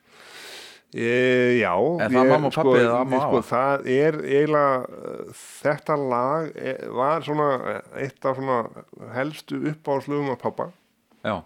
e, 0.94 1.08
Já 1.60 1.74
Er 1.74 2.08
það 2.14 2.30
mamma 2.30 2.48
og 2.48 2.54
pabbi 2.56 2.78
eða 2.80 3.00
amma 3.02 3.18
og 3.18 3.24
sko? 3.26 3.42
Það 3.50 3.88
er 3.92 4.16
eiginlega 4.24 5.34
þetta 5.42 5.96
lag 6.00 6.48
e, 6.56 6.74
var 6.96 7.26
svona 7.26 7.48
eitt 8.00 8.24
af 8.30 8.38
svona 8.40 8.58
helstu 9.16 9.60
uppáðslugum 9.72 10.32
af 10.32 10.40
pappa 10.44 10.70
já, 11.24 11.36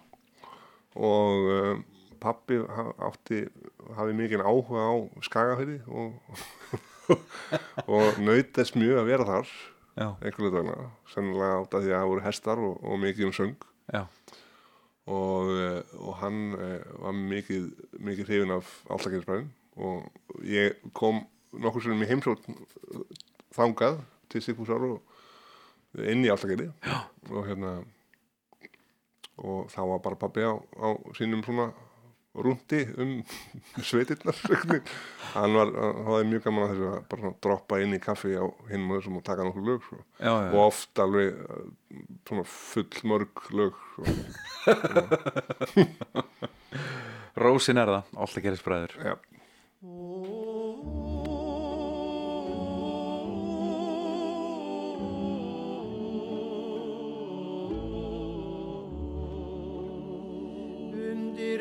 og 0.99 1.51
um, 1.55 1.83
pappi 2.23 2.59
ha- 2.77 2.95
átti 3.11 3.45
hafi 3.99 4.15
mikið 4.19 4.43
áhuga 4.47 4.87
á 4.91 4.95
skagafyrði 5.27 5.81
og, 5.87 6.39
og 7.95 8.21
naut 8.23 8.53
þess 8.57 8.77
mjög 8.77 9.01
að 9.03 9.11
vera 9.11 9.29
þar 9.29 9.53
já, 9.99 10.09
einhverju 10.09 10.53
dagna, 10.55 10.77
sennilega 11.13 11.61
átt 11.63 11.77
að 11.79 11.87
því 11.87 11.93
að 11.93 12.01
það 12.03 12.11
voru 12.13 12.27
hestar 12.27 12.63
og, 12.69 12.77
og 12.85 13.01
mikið 13.05 13.29
um 13.29 13.35
söng. 13.39 13.55
Og, 15.09 15.51
eh, 15.57 15.95
og 16.05 16.19
hann 16.21 16.41
eh, 16.61 16.89
var 17.01 17.17
mikið, 17.17 17.69
mikið 18.11 18.29
hrifin 18.29 18.57
af 18.59 18.73
alltakinsbræðin 18.93 19.49
og 19.79 20.43
ég 20.45 20.81
kom 20.93 21.23
nokkur 21.57 21.87
sem 21.87 22.03
í 22.03 22.09
heimsótt 22.11 22.45
þangað 23.57 24.03
til 24.29 24.43
Sigfúsar 24.45 24.85
og 24.85 26.03
inn 26.05 26.27
í 26.27 26.33
alltakinni 26.33 26.69
og 27.31 27.47
hérna 27.49 27.79
og 29.39 29.71
þá 29.73 29.81
var 29.93 30.03
bara 30.05 30.19
pabbi 30.19 30.45
á, 30.45 30.55
á 30.59 30.89
sínum 31.17 31.45
svona 31.47 31.71
rúndi 32.47 32.81
um 32.99 33.11
sveitirnar 33.91 34.37
hann 35.35 35.53
var, 35.59 35.69
hann 35.73 36.05
hafði 36.09 36.29
mjög 36.33 36.43
gaman 36.47 36.67
að 36.67 36.71
þessu 36.73 36.87
að 36.91 36.99
bara 37.11 37.23
svona 37.25 37.41
droppa 37.47 37.75
inn 37.85 37.97
í 37.97 38.03
kaffi 38.03 38.33
á 38.39 38.45
hinn 38.71 38.89
og 38.89 38.95
þessum 38.99 39.19
og 39.21 39.27
taka 39.27 39.47
nokkuð 39.49 39.65
lög 39.73 39.81
sko. 39.89 39.99
já, 40.19 40.33
já. 40.33 40.51
og 40.53 40.61
oft 40.67 40.95
alveg 41.05 41.29
uh, 41.45 41.49
svona 42.29 42.45
full 42.55 42.95
mörg 43.13 43.35
lög 43.59 43.75
sko. 43.89 44.03
Rósin 47.39 47.79
er 47.79 47.89
það, 47.93 48.05
alltakerisbræður 48.25 48.93
Já. 48.99 49.15
Undir 61.09 61.61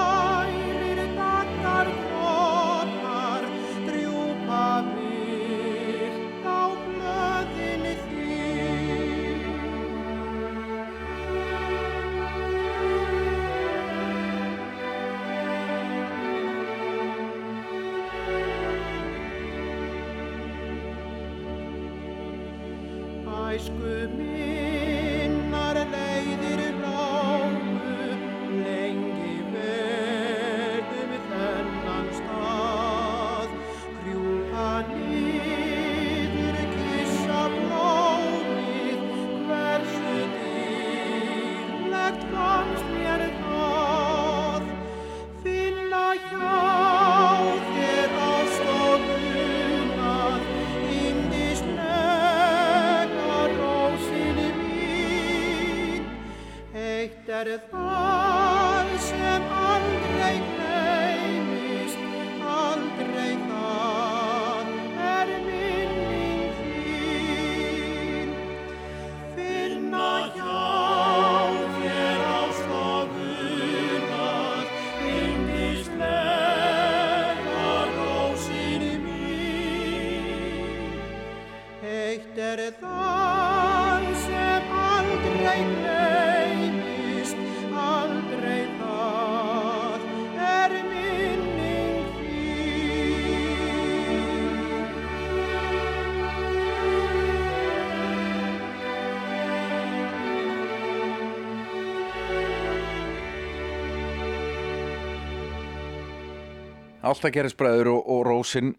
Alltaf 107.11 107.31
gerist 107.35 107.57
bræður 107.59 107.89
og, 107.91 108.01
og 108.13 108.21
Rósin 108.29 108.71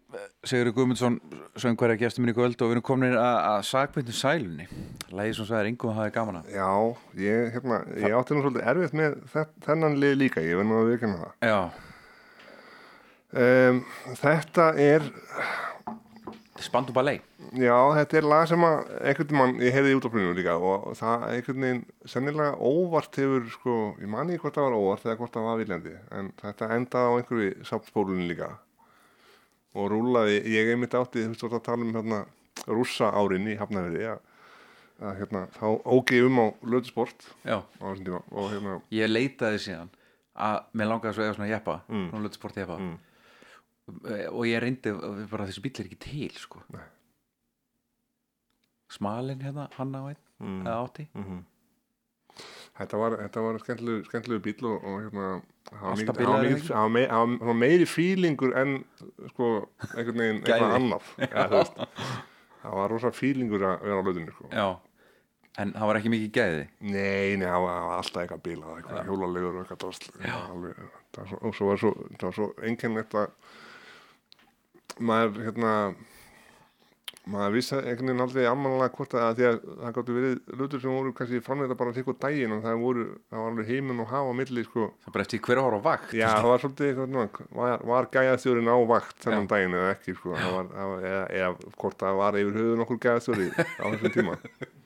Sigurður 0.47 0.73
Guðmundsson 0.79 1.17
söngverja 1.61 1.99
gestur 2.01 2.23
minn 2.23 2.33
í 2.33 2.35
kvöld 2.37 2.55
og 2.63 2.69
við 2.71 2.75
erum 2.77 2.85
komin 2.87 3.13
að, 3.13 3.37
að 3.51 3.65
sakbyndu 3.69 4.15
sælunni. 4.17 4.65
Lægi 5.13 5.35
sem 5.37 5.47
sagði 5.51 5.71
engum 5.73 5.91
að 5.93 5.99
hafa 6.01 6.13
gaman 6.15 6.39
að 6.41 6.51
Já, 6.55 6.69
ég, 7.21 7.49
hérna, 7.53 7.79
ég 8.01 8.15
átti 8.17 8.35
nú 8.37 8.43
svolítið 8.45 8.69
erfitt 8.73 8.95
með 8.97 9.17
þe- 9.35 9.47
þennan 9.67 9.99
lið 10.01 10.15
líka, 10.23 10.43
ég 10.43 10.57
verð 10.59 10.71
nú 10.71 10.79
að 10.81 10.91
viðkynna 10.93 11.19
það. 11.23 11.33
Já, 11.53 11.59
Um, 13.33 13.79
þetta 14.19 14.65
er, 14.77 15.05
Spandu 16.63 16.93
Ballet 16.95 17.21
já, 17.59 17.75
þetta 17.97 18.17
er 18.19 18.27
lag 18.31 18.47
sem 18.49 18.63
að 18.67 18.91
einhvern 19.09 19.37
mann, 19.39 19.55
ég 19.61 19.73
heyrði 19.75 19.93
í 19.93 19.97
útaflunum 19.99 20.35
líka 20.37 20.55
og 20.57 20.91
það 20.99 21.25
einhvern 21.29 21.65
veginn 21.65 21.81
sennilega 22.09 22.57
óvart 22.57 23.19
hefur, 23.21 23.47
sko, 23.53 23.75
ég 24.01 24.11
mani 24.13 24.35
ekki 24.37 24.45
hvort 24.47 24.57
það 24.59 24.67
var 24.69 24.77
óvart 24.79 25.05
eða 25.07 25.17
hvort 25.21 25.33
það 25.37 25.47
var 25.49 25.61
viljandi, 25.63 25.95
en 26.19 26.31
þetta 26.41 26.69
endaði 26.77 27.09
á 27.09 27.17
einhverju 27.19 27.67
sáttspólunni 27.71 28.27
líka 28.31 28.51
og 29.73 29.89
rúlaði, 29.93 30.37
ég 30.53 30.73
einmitt 30.73 30.93
átti, 30.97 31.23
þú 31.25 31.33
veist, 31.33 31.47
að 31.49 31.65
tala 31.65 31.87
um 31.87 31.95
hérna 31.97 32.21
rússa 32.69 33.09
árin 33.17 33.47
í 33.49 33.55
Hafnafjörði, 33.57 34.03
að, 34.13 34.19
að 35.03 35.17
hérna, 35.23 35.45
þá 35.57 35.65
ógi 35.97 36.19
ég 36.19 36.27
um 36.29 36.39
á 36.39 36.47
löðsport 36.75 37.25
Já, 37.43 37.57
á 37.81 37.85
og 37.89 38.51
hérna, 38.53 38.77
ég 38.93 39.09
leitaði 39.09 39.63
síðan 39.65 39.89
að 40.33 40.59
mér 40.73 40.89
langaði 40.89 41.15
svo 41.17 41.25
eiga 41.25 41.33
svona 41.37 41.49
jeppa 41.51 41.79
Mm. 41.89 42.05
svona 42.11 42.23
lötsport 42.27 42.55
jeppa 42.57 42.77
Mm. 42.77 42.93
Eh, 43.83 44.27
og 44.31 44.45
ég 44.47 44.61
reyndi 44.63 44.93
bara 45.27 45.47
þessi 45.49 45.63
bíl 45.63 45.79
er 45.81 45.87
ekki 45.89 45.97
til 46.05 46.35
sko 46.39 46.61
Nei. 46.71 46.85
Smalinn 48.93 49.41
hérna, 49.43 49.65
hann 49.75 49.91
á 49.91 50.01
einn 50.07 50.21
mm. 50.39 50.61
eða 50.63 50.77
átti 50.85 51.07
Mhm. 51.13 51.41
Þetta 52.73 52.97
var, 52.97 53.13
var 53.21 53.59
skemmtilegu, 53.61 54.39
bíl 54.41 54.65
og, 54.65 54.85
og 54.87 55.01
hérna 55.03 55.25
það 55.69 57.43
var 57.43 57.57
meiri 57.59 57.85
fílingur 57.85 58.55
en 58.57 58.79
sko 59.29 59.49
einhvern 59.91 60.23
veginn 60.23 60.39
eitthvað 60.41 61.11
ja, 61.27 61.43
veist. 61.51 61.77
það 62.63 62.79
var 62.79 62.89
rosa 62.95 63.11
fílingur 63.13 63.67
að 63.67 63.83
vera 63.83 63.99
á 64.01 64.05
löðinu 64.07 64.33
sko. 64.33 64.49
Já, 64.49 64.67
en 65.61 65.75
það 65.75 65.91
var 65.91 65.99
ekki 65.99 66.13
mikið 66.15 66.31
gæði 66.39 66.63
nei, 66.79 67.35
nei, 67.37 67.45
það 67.45 67.67
var, 67.67 67.91
alltaf 67.99 68.23
eitthvað 68.23 68.43
bíla 68.47 68.77
eitthvað 68.79 69.11
hjólalegur 69.11 69.59
og 69.59 69.61
eitthvað 69.67 71.29
svo, 71.29 71.37
og 71.43 71.53
svo 71.59 71.69
var 71.69 71.83
svo, 71.83 71.93
það 72.15 72.27
var 72.29 72.37
svo 72.39 72.49
einkennlegt 72.63 73.19
að 73.21 73.29
maður 74.99 75.45
hérna 75.47 75.75
maður 77.29 77.53
vissi 77.55 77.75
einhvern 77.77 78.09
veginn 78.09 78.23
aldrei 78.25 78.45
ammanlega 78.49 78.91
hvort 78.97 79.13
að 79.15 79.37
því 79.37 79.45
að 79.47 79.57
það 79.63 79.93
gáttu 79.95 80.15
verið 80.17 80.33
hlutur 80.57 80.81
sem 80.83 80.91
voru 80.97 81.13
kannski 81.15 81.39
framleita 81.45 81.77
bara 81.79 81.93
til 81.95 82.03
ykkur 82.03 82.17
daginn 82.19 82.55
og 82.57 82.65
það 82.65 82.81
voru, 82.81 83.05
það 83.31 83.39
var 83.39 83.53
alveg 83.53 83.71
heiminn 83.71 84.03
og 84.03 84.11
hafa 84.11 84.33
milli 84.39 84.65
sko, 84.67 84.89
Það 85.05 85.15
bara 85.15 85.25
eftir 85.27 85.43
hver 85.47 85.61
ára 85.63 85.79
á 85.79 85.81
vakt 85.87 86.13
já 86.19 86.27
það 86.33 86.49
var 86.49 86.63
svolítið 86.65 86.89
eitthvað, 86.89 87.09
svona, 87.13 87.47
var, 87.61 87.87
var 87.93 88.09
gæðastjórin 88.17 88.71
á 88.75 88.77
vakt 88.91 89.17
þennan 89.23 89.47
Já. 89.47 89.51
daginn 89.55 89.79
eða 89.79 89.95
ekki 89.95 90.17
sko, 90.19 90.35
var, 90.35 90.71
eða, 90.99 91.25
eða 91.39 91.73
hvort 91.79 91.99
það 92.03 92.19
var 92.19 92.39
yfir 92.43 92.59
höfðu 92.59 92.79
nokkur 92.83 93.03
gæðastjóri 93.07 93.49
á 93.55 93.85
þessum 93.87 94.15
tíma 94.19 94.39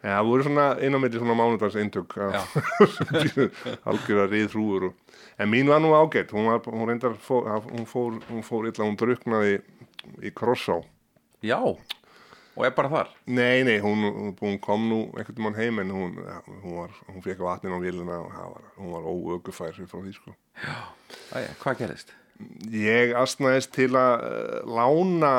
Já, 0.00 0.14
það 0.16 0.28
voru 0.30 0.44
svona 0.46 0.66
inn 0.80 0.96
á 0.96 0.98
milli 1.02 1.20
svona 1.20 1.36
mánudags 1.36 1.76
eintök 1.76 2.14
algjör 3.84 4.20
að 4.24 4.30
rið 4.32 4.54
hrúur 4.54 4.86
og, 4.88 5.16
en 5.36 5.50
mín 5.52 5.68
var 5.68 5.82
nú 5.84 5.90
ágætt 5.92 6.32
hún, 6.32 6.48
var, 6.48 6.62
hún 6.64 6.88
reyndar 6.88 7.18
fór, 7.20 7.50
hún 7.68 7.84
fór, 7.88 8.16
hún 8.30 8.46
fór 8.46 8.70
illa, 8.70 8.86
hún 8.86 8.96
druknaði 8.96 9.58
í 10.24 10.32
Krossá. 10.32 10.78
Já, 11.44 11.60
og 11.60 12.64
er 12.64 12.72
bara 12.76 12.92
þar? 12.92 13.12
Nei, 13.28 13.60
nei, 13.68 13.76
hún, 13.84 14.32
hún 14.40 14.56
kom 14.64 14.88
nú 14.88 15.02
einhvern 15.12 15.44
mann 15.44 15.60
heim 15.60 15.82
en 15.84 15.92
hún, 15.92 16.16
var, 16.64 16.96
hún 17.10 17.24
fekk 17.24 17.44
vatnin 17.44 17.76
á 17.76 17.80
vélina 17.84 18.22
og 18.24 18.32
var, 18.32 18.66
hún 18.80 18.96
var 18.96 19.12
óögufær 19.12 19.76
frá 19.84 20.00
því 20.00 20.16
sko. 20.16 20.34
Æja, 21.36 21.52
Hvað 21.60 21.84
gerist? 21.84 22.16
Ég 22.72 23.12
astnaðist 23.20 23.74
til 23.76 23.92
að 24.00 24.24
uh, 24.24 24.76
lána 24.80 25.34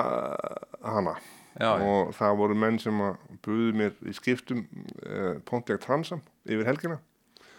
hana 0.85 1.17
Já, 1.59 1.71
og 1.75 2.13
það 2.15 2.37
voru 2.39 2.55
menn 2.55 2.79
sem 2.79 2.99
buðu 3.43 3.71
mér 3.75 3.95
í 4.07 4.13
skiptum 4.15 4.63
uh, 5.03 5.39
Pontiac 5.47 5.81
Transam 5.83 6.21
yfir 6.47 6.69
helgina. 6.69 6.99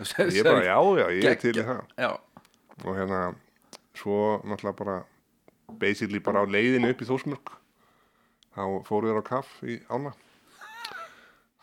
Ég 0.01 0.43
bara, 0.47 0.62
já, 0.64 0.76
já, 0.99 1.07
ég 1.12 1.26
er 1.28 1.40
til 1.43 1.53
í 1.53 1.64
það. 1.66 1.82
Já, 2.01 2.11
og 2.82 2.97
hérna 2.97 3.20
svo 3.99 4.40
náttúrulega 4.49 4.78
bara 4.78 4.97
basically 5.78 6.20
bara 6.24 6.43
á 6.43 6.47
leiðinu 6.49 6.90
upp 6.93 7.05
í 7.05 7.09
Þósmörk 7.09 7.53
þá 8.57 8.62
fóru 8.88 9.11
þér 9.11 9.20
á 9.20 9.24
kaff 9.28 9.61
í 9.64 9.78
ána 9.93 10.12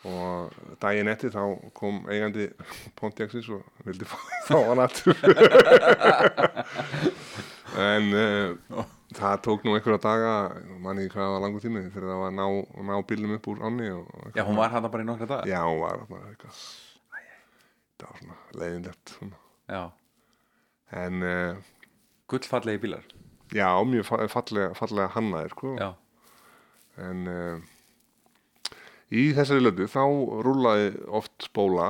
og 0.08 0.54
daginn 0.80 1.10
eftir 1.12 1.34
þá 1.34 1.42
kom 1.76 2.00
eigandi 2.08 2.48
Pontiacsins 2.96 3.50
og 3.52 3.66
vildi 3.84 4.06
fá, 4.08 4.56
hann 4.56 4.80
aftur. 4.86 5.16
En 7.80 8.08
uh, 8.12 8.80
það 9.16 9.40
tók 9.46 9.64
nú 9.66 9.74
einhverja 9.74 10.00
daga 10.04 10.34
manni 10.84 11.08
hvað 11.10 11.32
var 11.34 11.42
langur 11.44 11.62
tími 11.64 11.82
fyrir 11.90 12.06
það 12.12 12.20
var 12.22 12.30
að 12.30 12.36
ná, 12.38 12.46
ná 12.90 13.00
bílnum 13.08 13.34
upp 13.36 13.48
úr 13.50 13.64
og 13.66 13.80
já, 14.36 14.44
hún 14.46 14.56
var 14.60 14.70
hann 14.70 14.86
bara 14.90 15.02
í 15.02 15.08
nokkra 15.08 15.26
dag 15.32 15.48
já, 15.50 15.58
hún 15.66 15.80
var 15.82 15.98
þarna 16.04 16.20
eitthvað. 16.30 16.60
Það 18.00 18.06
var 18.12 18.20
svona 18.20 18.36
leiðinlegt 18.62 19.10
svona. 19.16 19.40
Já, 19.68 19.82
en 21.02 21.22
uh, 21.22 21.58
gullfallegi 22.32 22.80
bílar. 22.86 23.02
já, 23.52 23.68
mjög 23.84 24.06
fa- 24.08 24.28
fallega, 24.30 24.70
fallega 24.78 25.10
hannaðir 25.16 25.52
sko. 25.56 25.74
Já, 25.76 25.90
en 27.10 27.26
uh, 27.28 27.60
í 29.10 29.26
þessari 29.36 29.64
lötu 29.66 29.88
þá 29.90 30.04
rúlaði 30.46 30.92
oft 31.18 31.44
spóla 31.50 31.88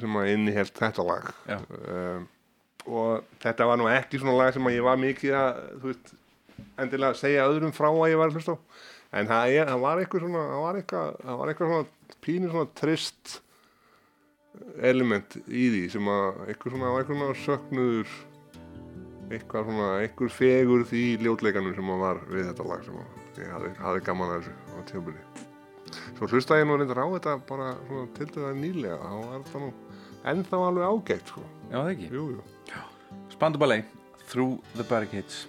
sem 0.00 0.16
að 0.22 0.32
innihelt 0.36 0.78
þetta 0.78 1.04
lag. 1.06 1.28
Uh, 1.50 2.22
og 2.88 3.26
þetta 3.42 3.66
var 3.68 3.76
nú 3.82 3.90
ekki 3.92 4.18
svona 4.22 4.38
lag 4.38 4.54
sem 4.56 4.64
að 4.70 4.78
ég 4.78 4.86
var 4.86 4.96
mikið 5.02 5.34
að 5.36 5.58
þú 5.82 5.90
veist, 5.92 6.12
endilega 6.80 7.18
segja 7.18 7.46
öðrum 7.50 7.74
frá 7.76 7.88
að 7.90 8.10
ég 8.12 8.20
var 8.20 8.30
að 8.30 8.38
hlusta 8.38 8.56
á. 8.56 8.58
En 9.10 9.26
það, 9.30 9.52
er, 9.56 9.68
það 9.70 9.84
var 9.84 10.00
eitthvað 10.00 10.24
svona 10.24 10.42
það 10.46 10.64
var 10.64 10.80
eitthvað, 10.80 11.14
það 11.26 11.38
var 11.40 11.52
eitthvað 11.52 11.72
svona 11.72 12.18
pínu 12.26 12.50
svona 12.50 12.72
trist 12.80 13.36
element 14.90 15.38
í 15.46 15.64
því 15.74 15.84
sem 15.94 16.10
að 16.10 16.42
eitthvað 16.46 16.74
svona, 16.74 16.86
það 16.86 16.94
var 16.94 17.04
eitthvað 17.04 17.20
svona 17.20 17.40
söknuður 17.44 18.16
eitthvað 19.30 19.68
svona, 19.68 19.90
eitthvað 20.04 20.32
fegurð 20.34 20.94
í 20.98 21.04
ljótleikanum 21.22 21.76
sem 21.76 21.92
að 21.94 22.02
var 22.04 22.24
við 22.30 22.48
þetta 22.50 22.66
lag 22.70 22.82
sem 22.86 22.98
að 23.02 23.40
ég 23.40 23.52
hafði, 23.54 23.70
hafði 23.78 24.02
gaman 24.08 24.34
að 24.34 24.40
þessu 24.40 24.56
á 24.74 24.78
tjómbili 24.90 25.46
svo 26.18 26.28
hlusta 26.30 26.58
ég 26.58 26.66
nú 26.68 26.78
reyndar 26.78 27.02
á 27.02 27.06
þetta 27.14 27.36
bara 27.48 27.70
svona 27.86 28.10
til 28.16 28.26
þetta 28.26 28.52
nýlega 28.58 28.98
þá 29.00 29.14
var 29.14 29.46
þetta 29.46 29.62
nú 29.62 29.70
ennþá 30.30 30.60
alveg 30.66 30.84
ágætt 30.84 31.32
sko. 31.32 31.46
Já 31.70 31.78
það 31.78 31.92
ekki? 31.94 32.10
Jú, 32.12 32.26
jú. 32.36 32.82
Spandu 33.32 33.62
Ballet, 33.62 33.96
Through 34.28 34.60
the 34.76 34.84
Barricades 34.84 35.46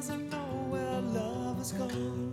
doesn't 0.00 0.30
know 0.30 0.66
where 0.70 1.00
love 1.12 1.58
has 1.58 1.72
gone. 1.72 2.32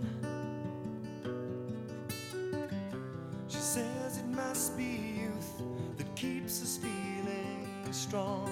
She 3.46 3.58
says 3.58 4.16
it 4.16 4.26
must 4.28 4.74
be 4.74 5.20
youth 5.20 5.62
that 5.98 6.16
keeps 6.16 6.62
us 6.62 6.78
feeling 6.78 7.68
strong. 7.90 8.50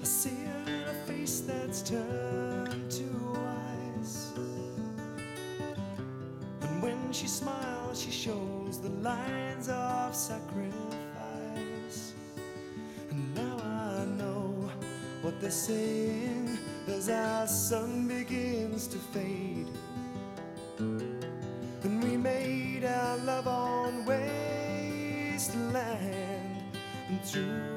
I 0.00 0.04
see 0.04 0.30
it 0.30 0.68
in 0.70 0.88
a 0.88 0.94
face 1.06 1.42
that's 1.42 1.82
turned 1.82 2.90
to 2.90 3.38
ice. 3.96 4.32
And 6.62 6.82
when 6.82 7.12
she 7.12 7.28
smiles, 7.28 8.02
she 8.02 8.10
shows 8.10 8.80
the 8.80 8.90
lines 9.08 9.68
of 9.68 10.16
sacrifice. 10.16 10.74
And 13.08 13.34
now 13.36 13.56
I 13.62 14.04
know 14.18 14.68
what 15.22 15.40
they're 15.40 15.52
saying 15.52 16.58
as 16.88 17.08
our 17.08 17.46
sun 17.46 18.08
begins 18.08 18.86
to 18.88 18.98
fade. 18.98 19.68
And 20.78 22.02
we 22.02 22.16
made 22.16 22.84
our 22.84 23.16
love 23.18 23.46
on 23.46 24.04
wasteland 24.04 25.52
and 27.08 27.22
through 27.24 27.71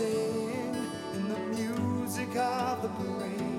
what 0.00 0.12
they're 0.12 0.32
saying 0.32 0.76
in 1.14 1.28
the 1.28 1.38
music 1.62 2.36
of 2.36 2.82
the 2.82 2.88
parade. 2.88 3.49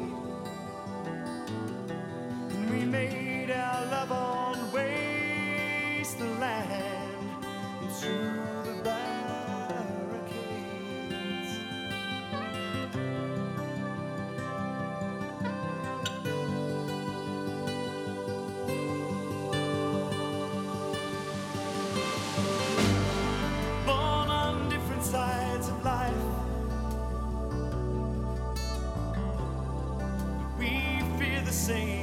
singing. 31.71 32.00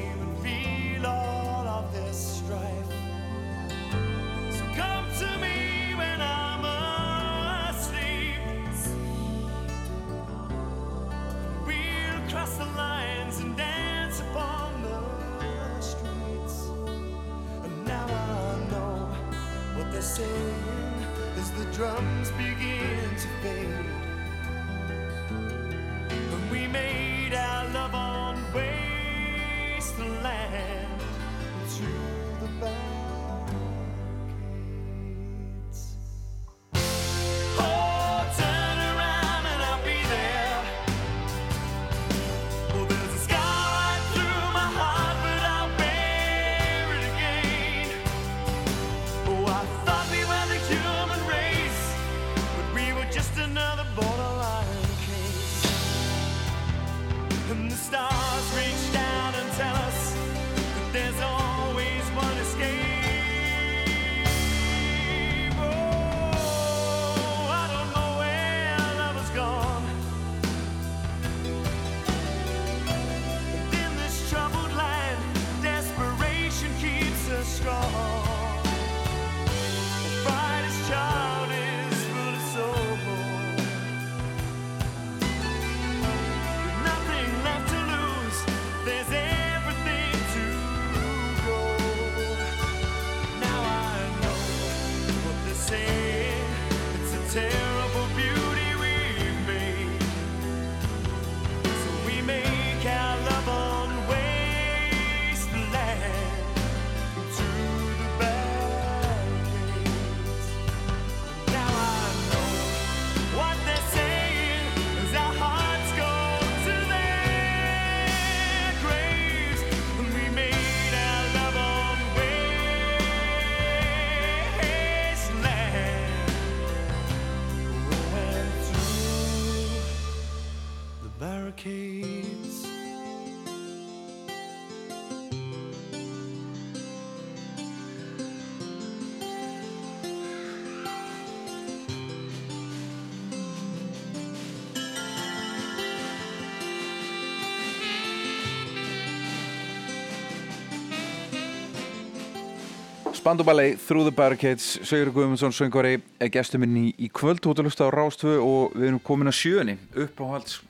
Spanduballei, 153.28 153.76
Through 153.76 154.04
the 154.04 154.16
Barricades 154.16 154.78
Sigur 154.88 155.10
Guðmundsson, 155.12 155.52
söngvari, 155.52 155.98
er 156.16 156.30
gestur 156.32 156.62
minn 156.62 156.76
í, 156.80 156.84
í 156.96 157.10
kvöld. 157.12 157.44
Lusta 157.60 157.84
á 157.84 157.92
Rástvö 157.92 158.38
og 158.40 158.72
við 158.72 158.86
erum 158.88 159.00
komin 159.04 159.28
að 159.28 159.34
sjöunni 159.36 159.74
Uppáhalds 159.92 160.62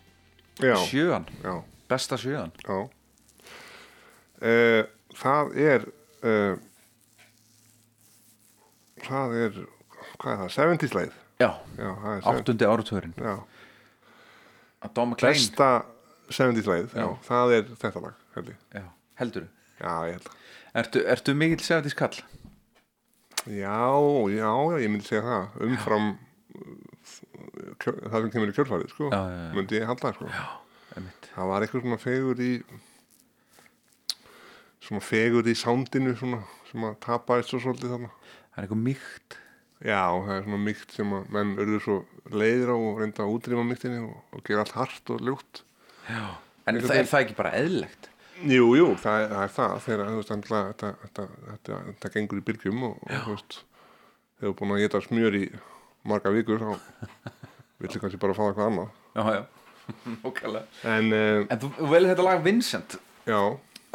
Já, 0.59 0.75
sjöan, 0.89 1.29
já, 1.45 1.53
besta 1.87 2.19
sjöan. 2.19 2.51
Já. 2.67 2.81
Uh, 4.43 4.81
það 5.21 5.55
er 5.69 5.87
uh, 6.27 6.57
það 9.07 9.37
er 9.45 9.61
hvað 10.19 10.33
er 10.33 10.43
það, 10.43 10.51
70 10.57 10.93
sleið 10.97 11.15
Já, 11.39 11.53
já, 11.79 11.93
það 11.93 12.11
er 12.17 12.27
70 12.27 12.33
áttundi 12.33 12.71
áratörin 12.73 13.15
já, 13.23 13.37
Að 14.83 14.97
Doma 14.99 15.21
Klein 15.23 15.39
besta 15.39 15.71
70 16.27 16.67
sleið, 16.67 16.91
já. 16.99 17.07
Það 17.31 17.55
er 17.61 17.71
þetta 17.85 18.05
lag 18.09 18.27
held 18.35 18.51
ég, 18.51 18.61
Já, 18.75 18.85
heldur 19.23 19.47
já, 19.79 19.95
ég 20.11 20.19
held 20.19 20.27
að 20.27 20.37
Ertu, 20.79 21.01
ertu 21.09 21.33
mikill 21.35 21.63
segðis 21.65 21.97
kall? 21.97 22.19
Já, 23.49 23.81
já, 24.35 24.51
ég 24.83 24.91
myndi 24.93 25.07
segja 25.09 25.25
það. 25.25 25.59
Umfram 25.69 26.09
kjör, 27.81 27.99
það 28.11 28.21
sem 28.21 28.31
kemur 28.35 28.53
í 28.53 28.57
kjörfærið 28.57 28.93
sko, 28.93 29.11
myndi 29.57 29.79
ég 29.79 29.89
halda 29.89 30.13
sko. 30.17 30.29
Það 31.33 31.51
var 31.53 31.65
eitthvað 31.65 31.85
svona 31.85 32.01
fegur 32.03 32.43
í 32.43 32.53
svona 34.89 35.03
fegur 35.05 35.49
í 35.49 35.55
sándinu 35.59 36.15
svona, 36.19 36.41
sem 36.71 36.87
að 36.89 36.97
tapaðist 37.05 37.53
svo 37.53 37.61
svolítið 37.63 37.95
þarna. 37.95 38.11
Það 38.49 38.59
er 38.59 38.67
eitthvað 38.67 38.85
mýkt 38.89 39.39
já, 39.85 40.03
það 40.11 40.35
er 40.35 40.45
svona 40.47 40.61
mýkt 40.65 40.95
sem 40.97 41.15
að 41.15 41.33
menn 41.37 41.55
örður 41.63 41.83
svo 41.85 41.97
leiðir 42.35 42.73
á 42.75 42.77
og 42.77 43.01
reynda 43.03 43.25
að 43.25 43.35
útrýma 43.37 43.65
mýktinni 43.69 44.01
og, 44.03 44.15
og 44.35 44.45
gera 44.49 44.65
allt 44.65 44.77
hart 44.77 45.13
og 45.15 45.25
ljótt. 45.29 45.63
Já. 46.09 46.23
En 46.69 46.81
það, 46.83 46.95
er 46.99 47.09
það 47.09 47.25
ekki 47.25 47.37
bara 47.39 47.53
eðlilegt? 47.57 48.09
Jú, 48.47 48.67
jú, 48.79 48.87
það 49.03 49.25
er 49.25 49.31
það, 49.33 49.43
er 49.43 49.53
það 49.57 49.79
þegar 49.87 50.11
þú 50.13 50.19
veist, 50.21 50.33
andla, 50.35 50.61
þetta, 50.79 52.11
gengur 52.15 52.39
í 52.39 52.45
byrgjum 52.47 52.85
og, 52.87 52.99
og 53.03 53.25
þú 53.25 53.35
veist 53.35 53.57
þegar 53.59 54.45
þú 54.45 54.51
er 54.53 54.59
búin 54.61 54.75
að 54.77 54.83
geta 54.85 55.01
smjör 55.09 55.39
í 55.39 55.45
marga 56.09 56.33
vikur 56.37 56.63
þá 56.63 56.69
viltu 57.83 58.03
kannski 58.03 58.21
bara 58.23 58.37
fá 58.39 58.45
eitthvað 58.47 58.71
annað. 58.71 58.93
Já, 59.19 59.23
já, 59.35 59.43
okkarlega 60.29 60.95
en 60.95 61.11
uh, 61.17 61.47
En 61.49 61.63
þú 61.65 61.73
þú 61.81 61.91
velið 61.95 62.13
þetta 62.15 62.29
lag 62.29 62.45
Vincent. 62.47 62.99
Já, 63.29 63.41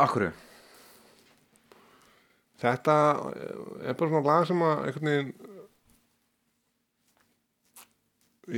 Akkur 0.04 0.28
þetta 2.64 2.94
eh, 3.36 3.90
er 3.92 3.98
bara 4.00 4.10
svona 4.12 4.24
lag 4.28 4.46
sem 4.48 4.62
að 4.64 4.84
einhvern 4.88 5.10
veginn 5.10 5.34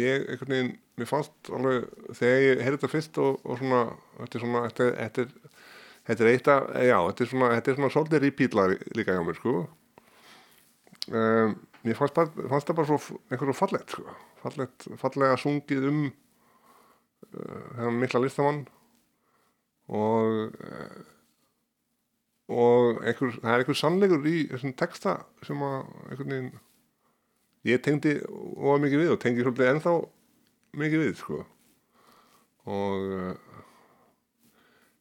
ég 0.02 0.28
einhvern 0.30 0.54
veginn 0.54 0.74
mér 0.96 1.10
fannst 1.10 1.50
alveg 1.54 1.88
þegar 2.18 2.44
ég 2.46 2.62
heyrði 2.64 2.78
þetta 2.78 2.92
fyrst 2.94 3.20
og, 3.22 3.40
og 3.44 3.60
svona 3.60 3.82
þetta 4.22 4.38
er 4.40 4.46
svona 4.46 4.62
þetta, 4.70 4.88
er- 5.26 5.54
þetta, 6.08 6.20
er, 6.20 6.30
eitt 6.32 6.52
að 6.52 6.68
já, 6.86 6.98
þetta 7.08 7.26
er 7.26 7.32
svona, 7.32 7.50
þetta 7.56 7.72
er 7.72 7.80
svona 7.80 7.94
svolítið 7.96 8.24
repeat 8.26 8.58
lag 8.58 8.76
líka 8.98 9.16
hjá 9.16 9.24
mér 9.26 9.40
sko. 9.40 9.56
Um, 11.06 11.58
mér 11.86 12.00
fannst, 12.00 12.16
bara, 12.18 12.48
fannst 12.54 12.70
það 12.70 12.80
bara 12.80 12.90
svo 12.92 13.18
einhverju 13.30 13.58
fallegt 13.58 13.98
sko. 13.98 14.16
Fallegt, 14.46 14.88
fallega 15.02 15.42
sungið 15.42 15.90
um 15.90 16.06
uh, 16.06 17.68
þennan 17.76 18.00
mikla 18.04 18.22
listamann 18.24 18.64
og 19.86 20.56
uh, 20.56 21.04
og 22.46 23.02
einhver, 23.02 23.34
það 23.42 23.52
er 23.52 23.64
einhver 23.64 23.78
sannleikur 23.80 24.28
í 24.30 24.36
þessum 24.52 24.76
texta 24.78 25.16
sem 25.46 25.62
að 25.66 25.78
einhvern 26.12 26.34
veginn 26.34 26.52
ég 27.66 27.82
tengdi 27.82 28.20
of 28.30 28.78
mikið 28.84 29.02
við 29.02 29.14
og 29.16 29.22
tengi 29.24 29.42
svolítið 29.42 29.72
ennþá 29.72 29.94
mikið 30.78 31.02
við 31.02 31.16
sko. 31.18 31.40
Og 32.70 33.08
uh, 33.16 33.55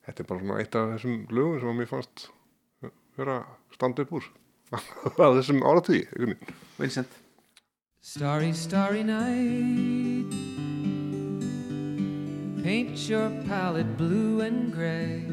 þetta 0.06 0.22
er 0.22 0.30
bara 0.30 0.44
svona 0.44 0.60
eitt 0.62 0.78
af 0.78 0.94
þessum 0.94 1.18
lögum 1.32 1.60
sem 1.60 1.72
að 1.72 1.78
mér 1.80 1.92
fannst 1.92 2.28
vera 3.18 3.42
að 3.42 3.76
standa 3.78 4.06
upp 4.06 4.16
úr 4.20 4.30
á 5.24 5.28
þessum 5.38 5.62
áratví 5.64 6.04
einhvern 6.06 6.34
veginn 6.34 6.58
Vincent 6.78 7.20
Starry, 8.06 8.52
starry 8.52 9.02
night. 9.02 10.30
Paint 12.62 13.08
your 13.08 13.30
palette 13.48 13.96
blue 13.96 14.42
and 14.42 14.70
gray. 14.70 15.24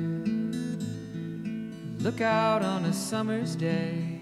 Look 2.01 2.22
out 2.22 2.63
on 2.63 2.86
a 2.86 2.93
summer's 2.93 3.57
day 3.57 4.22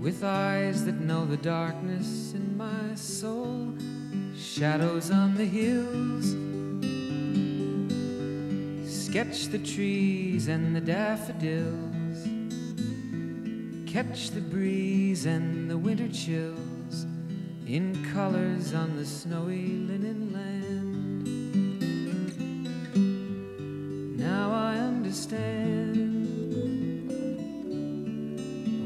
with 0.00 0.22
eyes 0.22 0.84
that 0.84 1.00
know 1.00 1.24
the 1.24 1.38
darkness 1.38 2.34
in 2.34 2.56
my 2.56 2.94
soul. 2.94 3.74
Shadows 4.36 5.10
on 5.10 5.34
the 5.34 5.44
hills. 5.44 6.49
Sketch 9.10 9.48
the 9.48 9.58
trees 9.58 10.46
and 10.46 10.76
the 10.76 10.80
daffodils. 10.80 12.28
Catch 13.84 14.30
the 14.30 14.40
breeze 14.40 15.26
and 15.26 15.68
the 15.68 15.76
winter 15.76 16.06
chills 16.06 17.06
in 17.66 18.08
colors 18.14 18.72
on 18.72 18.96
the 18.96 19.04
snowy 19.04 19.66
linen 19.66 20.32
land. 20.32 21.26
Now 24.16 24.52
I 24.52 24.76
understand 24.76 25.50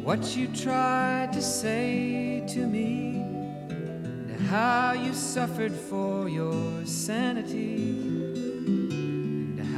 what 0.02 0.34
you 0.34 0.48
tried 0.48 1.34
to 1.34 1.42
say 1.42 2.42
to 2.48 2.66
me, 2.66 3.20
and 3.68 4.40
how 4.48 4.94
you 4.94 5.12
suffered 5.12 5.74
for 5.74 6.30
your 6.30 6.86
sanity, 6.86 8.13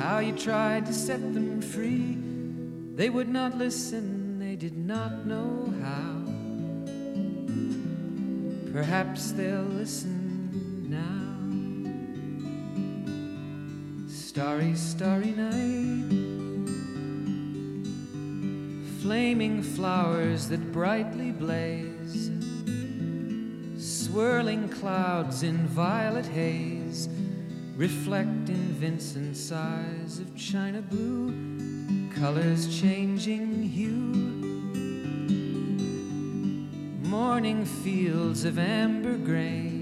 how 0.07 0.21
you 0.21 0.33
tried 0.33 0.87
to 0.87 0.95
set 0.95 1.21
them 1.35 1.61
free. 1.61 2.17
They 2.95 3.11
would 3.11 3.29
not 3.29 3.59
listen, 3.59 4.39
they 4.39 4.55
did 4.55 4.77
not 4.79 5.27
know 5.27 5.75
how. 5.83 6.23
Perhaps 8.73 9.33
they'll 9.33 9.63
listen 9.63 10.87
now. 10.89 11.35
Starry, 14.09 14.77
starry 14.77 15.33
night. 15.33 16.07
Flaming 19.03 19.61
flowers 19.61 20.47
that 20.51 20.71
brightly 20.71 21.33
blaze. 21.33 22.31
Swirling 23.77 24.69
clouds 24.69 25.43
in 25.43 25.67
violet 25.67 26.27
haze. 26.27 26.76
Reflect 27.77 28.49
in 28.49 28.73
Vincent's 28.81 29.53
eyes 29.53 30.19
of 30.19 30.35
china 30.35 30.81
blue. 30.81 32.11
Colors 32.15 32.81
changing 32.81 33.63
hue 33.63 34.37
morning 37.07 37.65
fields 37.65 38.45
of 38.45 38.59
amber 38.59 39.17
grain, 39.17 39.79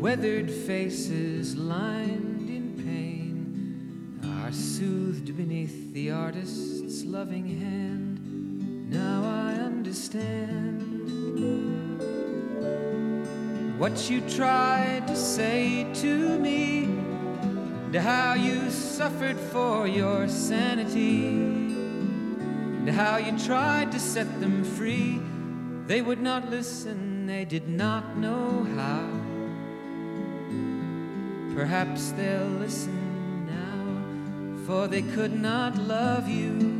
weathered 0.00 0.50
faces 0.50 1.56
lined 1.56 2.48
in 2.48 2.72
pain 2.84 4.20
are 4.42 4.52
soothed 4.52 5.36
beneath 5.36 5.92
the 5.92 6.10
artist's 6.10 7.04
loving 7.04 7.46
hand. 7.60 8.90
Now 8.90 9.24
I 9.24 9.54
understand 9.54 10.86
what 13.78 14.08
you 14.10 14.20
tried 14.22 15.06
to 15.06 15.16
say 15.16 15.86
to 15.94 16.38
me, 16.38 16.84
and 16.84 17.94
how 17.94 18.34
you 18.34 18.70
suffered 18.70 19.38
for 19.38 19.86
your 19.86 20.28
sanity 20.28 21.28
and 22.86 22.94
how 22.94 23.16
you 23.16 23.36
tried 23.38 23.90
to 23.90 23.98
set 23.98 24.40
them 24.40 24.62
free. 24.62 25.20
They 25.88 26.02
would 26.02 26.20
not 26.20 26.48
listen, 26.50 27.26
they 27.26 27.44
did 27.44 27.68
not 27.68 28.16
know 28.16 28.64
how. 28.76 29.08
Perhaps 31.56 32.12
they'll 32.12 32.58
listen 32.60 33.46
now, 33.46 34.66
for 34.66 34.86
they 34.86 35.02
could 35.02 35.32
not 35.32 35.76
love 35.76 36.28
you. 36.28 36.74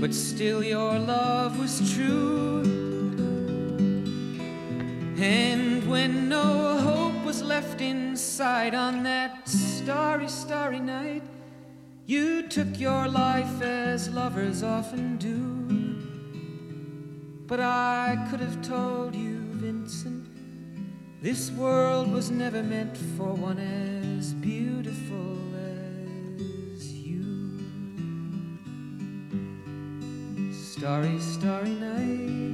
But 0.00 0.14
still, 0.14 0.62
your 0.62 0.96
love 0.98 1.58
was 1.58 1.94
true. 1.94 2.93
And 5.24 5.88
when 5.88 6.28
no 6.28 6.76
hope 6.76 7.24
was 7.24 7.40
left 7.42 7.80
inside 7.80 8.74
on 8.74 9.02
that 9.04 9.48
starry, 9.48 10.28
starry 10.28 10.80
night, 10.80 11.22
you 12.04 12.42
took 12.42 12.78
your 12.78 13.08
life 13.08 13.62
as 13.62 14.10
lovers 14.10 14.62
often 14.62 15.16
do. 15.16 15.38
But 17.46 17.60
I 17.60 18.26
could 18.28 18.40
have 18.40 18.60
told 18.60 19.14
you, 19.14 19.38
Vincent, 19.52 20.26
this 21.22 21.50
world 21.52 22.12
was 22.12 22.30
never 22.30 22.62
meant 22.62 22.94
for 23.16 23.32
one 23.32 23.58
as 23.58 24.34
beautiful 24.34 25.38
as 26.76 26.92
you. 26.92 27.62
Starry, 30.52 31.18
starry 31.18 31.70
night. 31.70 32.53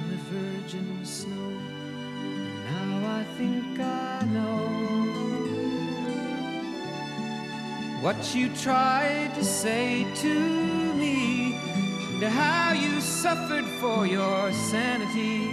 virgin 0.31 1.05
snow. 1.05 1.51
Now 2.71 3.19
I 3.19 3.23
think 3.37 3.79
I 3.79 4.23
know 4.35 4.61
what 8.01 8.33
you 8.33 8.49
tried 8.55 9.35
to 9.35 9.43
say 9.43 10.07
to 10.15 10.35
me, 10.95 11.55
and 12.15 12.23
how 12.23 12.71
you 12.71 13.01
suffered 13.01 13.65
for 13.81 14.07
your 14.07 14.53
sanity, 14.53 15.43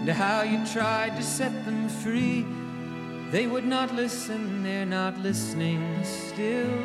and 0.00 0.08
how 0.10 0.42
you 0.42 0.64
tried 0.66 1.16
to 1.16 1.22
set 1.22 1.64
them 1.64 1.88
free. 1.88 2.44
They 3.30 3.46
would 3.46 3.64
not 3.64 3.94
listen, 3.94 4.62
they're 4.62 4.86
not 4.86 5.18
listening 5.18 5.82
still. 6.04 6.78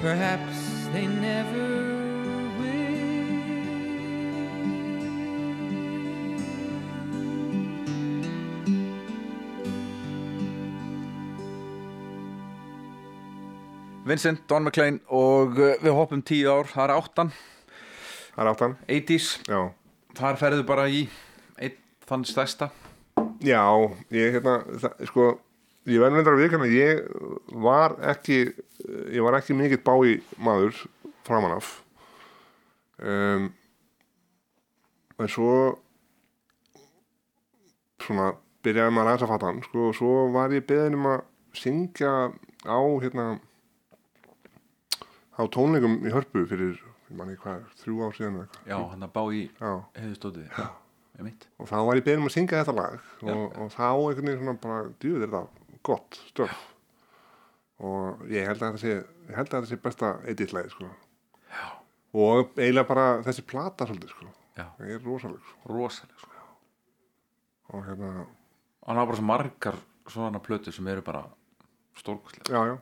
Perhaps 0.00 0.56
they 0.92 1.06
never 1.06 1.87
Vincent, 14.08 14.44
Don 14.48 14.64
McLean 14.64 15.00
og 15.12 15.58
uh, 15.58 15.74
við 15.82 15.96
hoppum 15.96 16.22
tíu 16.24 16.48
ár, 16.48 16.68
það 16.70 16.84
er 16.86 16.94
áttan. 16.94 17.32
Það 18.34 18.44
er 18.44 18.50
áttan. 18.52 18.76
80s, 18.88 19.26
Já, 19.48 19.60
þar 20.18 20.38
ferðu 20.40 20.64
bara 20.68 20.86
í 20.88 21.02
einn 21.60 21.76
þann 22.08 22.24
stærsta. 22.28 22.70
Já 23.44 23.62
ég 24.14 24.38
hérna 24.38 24.60
það, 24.80 25.04
sko, 25.10 25.26
ég 25.86 26.00
verður 26.02 26.20
reyndar 26.20 26.36
að 26.36 26.42
viðkvæmna 26.44 26.70
ég 26.72 27.02
var 27.66 27.98
ekki 28.14 28.38
ég 29.12 29.22
var 29.26 29.36
ekki 29.38 29.56
mikill 29.58 29.82
bái 29.84 30.18
maður 30.40 30.80
framan 31.26 31.58
af. 31.58 31.74
Um, 32.98 33.50
en 35.18 35.30
svo 35.30 35.52
svona 38.02 38.32
byrjaði 38.64 38.94
maður 38.94 39.12
aðeins 39.12 39.26
að 39.26 39.32
fatta 39.34 39.50
hann 39.50 39.60
sko, 39.66 39.90
og 39.90 39.98
svo 39.98 40.14
var 40.34 40.54
ég 40.54 40.66
beðin 40.66 40.98
um 40.98 41.10
að 41.12 41.26
syngja 41.58 42.14
á 42.66 42.78
hérna 43.02 43.26
á 45.38 45.42
tónleikum 45.54 45.96
í 46.02 46.12
hörpu 46.12 46.44
fyrir, 46.50 46.76
ég 47.08 47.16
manni 47.16 47.38
hvað, 47.38 47.64
þrjú 47.82 48.02
ár 48.04 48.16
síðan 48.16 48.38
eða 48.40 48.46
eitthvað. 48.48 48.68
Já, 48.72 48.78
hann 48.92 49.06
að 49.06 49.14
bá 49.14 49.22
í 49.30 49.42
Já, 49.48 49.72
heiðustóti 49.98 50.46
einmitt. 51.18 51.46
Og 51.58 51.68
þá 51.70 51.76
var 51.86 51.98
ég 51.98 52.06
beðin 52.06 52.22
um 52.22 52.28
að 52.28 52.34
syngja 52.34 52.62
þetta 52.62 52.74
lag 52.76 52.98
og, 53.26 53.44
og 53.58 53.70
þá 53.74 53.86
einhvern 53.88 54.28
veginn 54.28 54.42
svona 54.42 54.58
bara 54.62 54.80
djúður 55.02 55.24
þetta 55.24 55.78
gott 55.88 56.18
stöf? 56.28 56.58
Og 57.88 58.26
ég 58.32 58.48
held 58.48 58.62
að 58.62 58.66
þetta 58.66 58.82
sé 58.82 58.92
ég 58.94 59.36
held 59.36 59.52
að 59.52 59.54
þetta 59.56 59.70
sé 59.70 59.80
besta 59.82 60.12
editlæði 60.30 60.72
sko. 60.74 60.90
og 62.18 62.54
eiginlega 62.56 62.88
bara 62.88 63.06
þessi 63.26 63.44
plata 63.46 63.86
svolítið 63.88 64.14
sko. 64.14 64.30
Já. 64.58 64.66
ég 64.82 64.94
er 64.96 65.04
rosaleg 65.04 65.42
sko. 65.50 65.72
rosalega 65.74 66.22
sko. 66.22 66.46
og 67.74 67.84
hérna, 67.86 68.12
og 68.82 68.88
hann 68.88 69.02
hafa 69.02 69.10
bara 69.10 69.20
svo 69.20 69.28
margar 69.28 69.82
svona 70.08 70.40
plötur 70.42 70.74
sem 70.74 70.86
eru 70.88 71.04
bara 71.04 71.26
stórkostlega 71.98 72.54
já 72.54 72.72
já. 72.72 72.78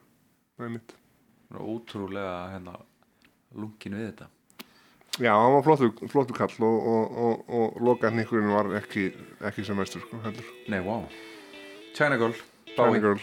Það 0.56 0.66
er 0.66 0.76
mitt 0.76 0.94
ótrúlega 1.54 2.50
hérna 2.54 2.78
lungin 3.56 3.98
við 3.98 4.10
þetta. 4.10 4.30
Já, 5.16 5.32
hann 5.32 5.54
var 5.54 5.62
flottu, 5.64 6.08
flottu 6.12 6.34
kall 6.36 6.52
og, 6.66 6.88
og, 6.92 7.14
og, 7.16 7.54
og 7.56 7.78
lokaðninkurinn 7.88 8.52
var 8.52 8.68
ekki, 8.82 9.08
ekki 9.48 9.64
sem 9.64 9.78
mestur 9.80 10.04
sko, 10.04 10.20
nei, 10.68 10.82
wow 10.84 11.06
China 11.96 12.20
Girl, 12.20 12.36
Bowie 12.76 13.00
Girl 13.00 13.22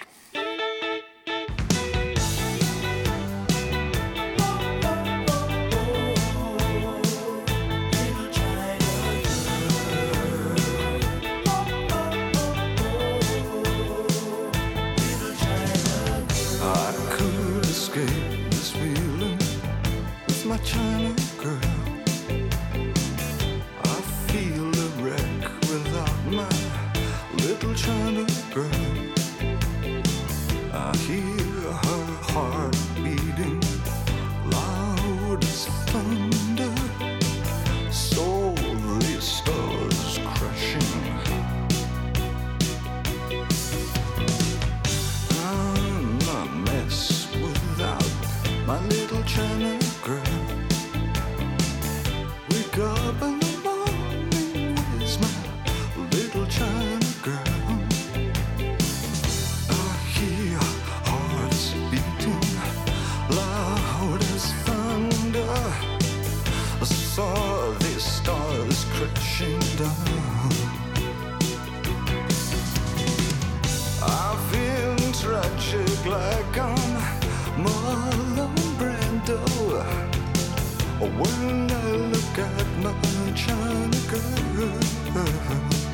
When 81.15 81.69
I 81.71 81.91
look 82.11 82.39
at 82.39 82.67
my 82.81 83.31
China 83.35 83.99
girl 84.09 85.92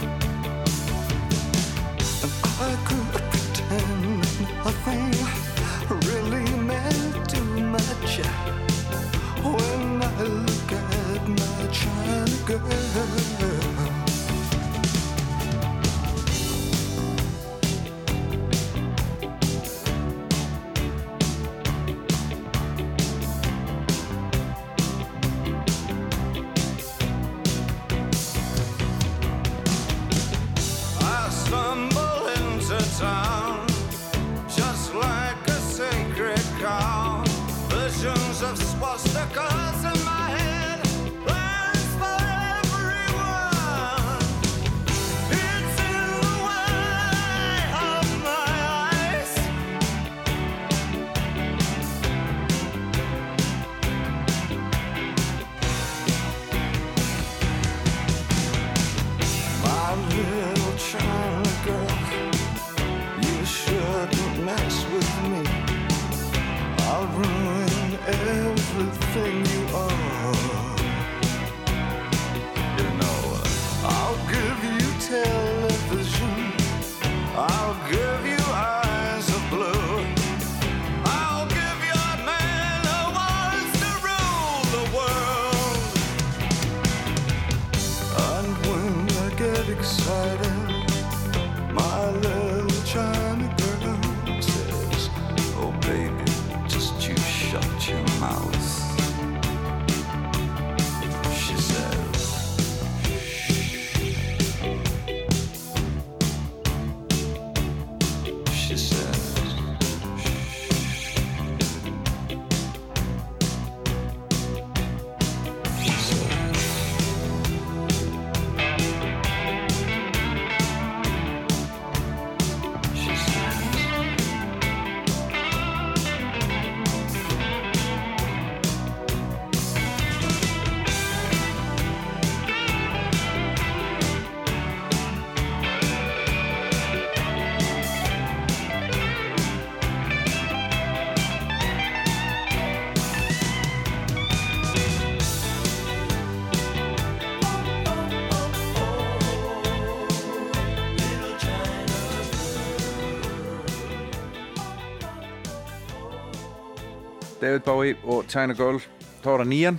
David 157.59 157.65
Bowie 157.65 157.95
og 158.07 158.27
China 158.31 158.53
Girl 158.55 158.77
þá 159.19 159.25
var 159.33 159.41
það 159.41 159.49
nýjan, 159.51 159.77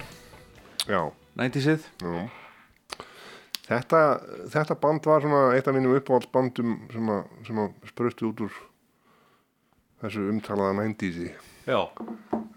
já. 0.85 1.01
90-sið 1.41 1.85
Já. 2.03 2.25
Þetta, 3.71 4.01
þetta 4.53 4.77
band 4.83 5.07
var 5.09 5.25
eitt 5.55 5.69
af 5.71 5.77
mínum 5.77 5.95
uppáhaldsbandum 5.97 6.75
sem 6.93 7.09
að, 7.15 7.23
sem 7.47 7.61
að 7.63 7.89
spröstu 7.89 8.29
út 8.29 8.43
úr 8.45 8.59
þessu 10.03 10.27
umtalaða 10.29 10.75
90-si. 10.83 11.31
já, 11.71 11.81